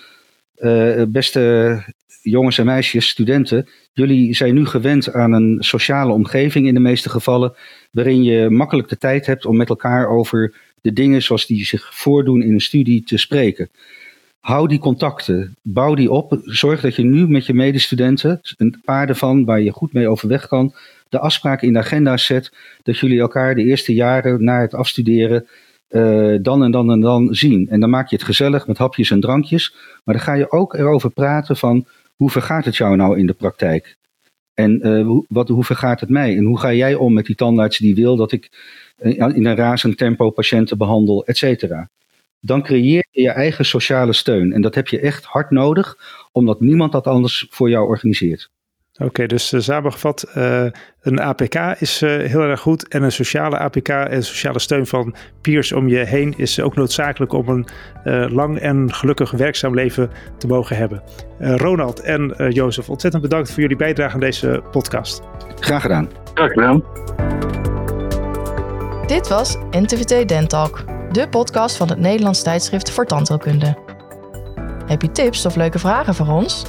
beste 1.08 1.84
jongens 2.22 2.58
en 2.58 2.66
meisjes, 2.66 3.08
studenten, 3.08 3.68
jullie 3.94 4.34
zijn 4.34 4.54
nu 4.54 4.66
gewend 4.66 5.14
aan 5.14 5.34
een 5.34 5.58
sociale 5.60 6.14
omgeving 6.14 6.68
in 6.68 6.74
de 6.74 6.80
meeste 6.80 7.10
gevallen, 7.10 7.54
waarin 7.92 8.24
je 8.24 8.50
makkelijk 8.50 8.90
de 8.90 8.98
tijd 8.98 9.26
hebt 9.26 9.46
om 9.46 9.58
met 9.58 9.70
elkaar 9.70 10.08
over 10.08 10.54
de 10.82 10.94
dingen 10.94 11.22
zoals 11.22 11.46
die 11.46 11.66
zich 11.66 11.96
voordoen 11.96 12.42
in 12.42 12.54
een 12.54 12.62
studie 12.62 13.04
te 13.04 13.18
spreken. 13.18 13.70
Hou 14.40 14.68
die 14.68 14.80
contacten, 14.80 15.56
bouw 15.62 15.96
die 15.96 16.12
op. 16.12 16.40
Zorg 16.44 16.82
dat 16.82 16.96
je 16.96 17.04
nu 17.04 17.28
met 17.28 17.46
je 17.46 17.54
medestudenten, 17.54 18.40
een 18.58 18.82
paar 18.86 19.10
ervan 19.10 19.46
waar 19.46 19.62
je 19.62 19.72
goed 19.72 19.94
mee 19.94 20.08
overweg 20.08 20.48
kan, 20.48 20.74
de 21.10 21.20
afspraken 21.20 21.68
in 21.68 21.74
de 21.74 21.80
agenda 21.80 22.18
zet 22.18 22.54
dat 22.84 22.98
jullie 22.98 23.20
elkaar 23.20 23.56
de 23.56 23.64
eerste 23.64 23.94
jaren 23.94 24.44
na 24.44 24.62
het 24.62 24.74
afstuderen 24.74 25.48
uh, 25.92 26.38
dan 26.42 26.64
en 26.64 26.72
dan 26.72 26.92
en 26.92 27.00
dan 27.00 27.36
zien. 27.36 27.68
En 27.70 27.80
dan 27.80 27.90
maak 27.90 28.10
je 28.10 28.16
het 28.16 28.26
gezellig 28.26 28.68
met 28.68 28.78
hapjes 28.78 29.12
en 29.12 29.20
drankjes. 29.20 29.76
Maar 30.04 30.16
dan 30.16 30.24
ga 30.24 30.34
je 30.34 30.52
ook 30.52 30.74
erover 30.74 31.12
praten 31.12 31.58
van 31.58 31.86
hoe 32.16 32.30
vergaat 32.30 32.66
het 32.66 32.76
jou 32.76 32.96
nou 32.96 33.20
in 33.20 33.26
de 33.26 33.34
praktijk? 33.34 33.98
En 34.54 35.02
hoe, 35.04 35.26
wat, 35.28 35.48
hoe 35.48 35.64
vergaat 35.64 36.00
het 36.00 36.10
mij? 36.10 36.38
En 36.38 36.46
hoe 36.46 36.60
ga 36.60 36.74
jij 36.74 36.96
om 36.96 37.14
met 37.14 37.26
die 37.26 37.36
tandarts 37.36 37.78
die 37.78 37.96
wil 37.96 38.16
dat 38.16 38.32
ik 38.32 38.50
uh, 39.00 39.36
in 39.36 39.46
een 39.46 39.56
razend 39.56 39.98
tempo 39.98 40.30
patiënten 40.30 40.78
behandel, 40.78 41.26
et 41.26 41.38
cetera? 41.38 41.90
Dan 42.40 42.62
creëer 42.62 43.08
je 43.12 43.22
je 43.22 43.30
eigen 43.30 43.66
sociale 43.66 44.14
steun. 44.14 44.54
En 44.54 44.62
dat 44.62 44.76
heb 44.76 44.88
je 44.88 45.00
echt 45.00 45.26
hard 45.26 45.52
nodig, 45.52 45.98
omdat 46.32 46.60
niemand 46.60 46.92
dat 46.92 47.08
anders 47.08 47.48
voor 47.50 47.70
jou 47.70 47.88
organiseert. 47.88 48.50
Oké, 49.00 49.26
dus 49.26 49.54
uh, 49.54 49.62
samengevat, 49.62 50.32
uh, 50.38 50.66
een 51.02 51.20
APK 51.20 51.56
is 51.80 52.02
uh, 52.02 52.10
heel 52.10 52.42
erg 52.42 52.60
goed 52.60 52.88
en 52.88 53.04
een 53.04 53.12
sociale 53.12 53.58
APK 53.58 53.88
en 53.88 54.24
sociale 54.24 54.60
steun 54.60 54.88
van 54.88 55.16
peers 55.42 55.72
om 55.72 55.88
je 55.88 55.98
heen 55.98 56.34
is 56.38 56.60
ook 56.60 56.76
noodzakelijk 56.76 57.34
om 57.34 57.48
een 57.48 57.66
lang 58.34 58.60
en 58.60 58.94
gelukkig 58.94 59.32
werkzaam 59.32 59.74
leven 59.74 60.12
te 60.38 60.48
mogen 60.48 60.76
hebben. 60.76 61.04
Ronald 61.40 62.00
en 62.00 62.36
Jozef, 62.50 62.90
ontzettend 62.90 63.24
bedankt 63.24 63.52
voor 63.52 63.62
jullie 63.62 63.78
bijdrage 63.78 64.14
aan 64.14 64.20
deze 64.20 64.64
podcast. 64.72 65.22
Graag 65.60 65.82
gedaan. 65.82 66.10
Graag 66.34 66.52
gedaan. 66.52 66.84
Dit 69.08 69.28
was 69.28 69.58
NTVT 69.72 70.28
Dentalk, 70.28 70.84
de 71.12 71.30
podcast 71.30 71.78
van 71.78 71.90
het 71.90 72.00
Nederlands 72.00 72.44
tijdschrift 72.44 72.92
voor 72.92 73.06
tandheelkunde. 73.06 73.78
Heb 74.86 75.02
je 75.02 75.12
tips 75.12 75.46
of 75.46 75.56
leuke 75.56 75.80
vragen 75.80 76.16
voor 76.16 76.28
ons? 76.28 76.66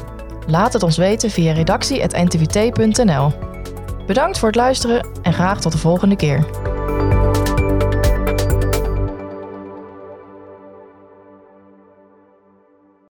Laat 0.47 0.73
het 0.73 0.83
ons 0.83 0.97
weten 0.97 1.31
via 1.31 1.53
redactie.ntvt.nl. 1.53 3.33
Bedankt 4.07 4.39
voor 4.39 4.49
het 4.49 4.57
luisteren 4.57 5.07
en 5.23 5.33
graag 5.33 5.61
tot 5.61 5.73
de 5.73 5.79
volgende 5.79 6.17
keer. 6.17 6.45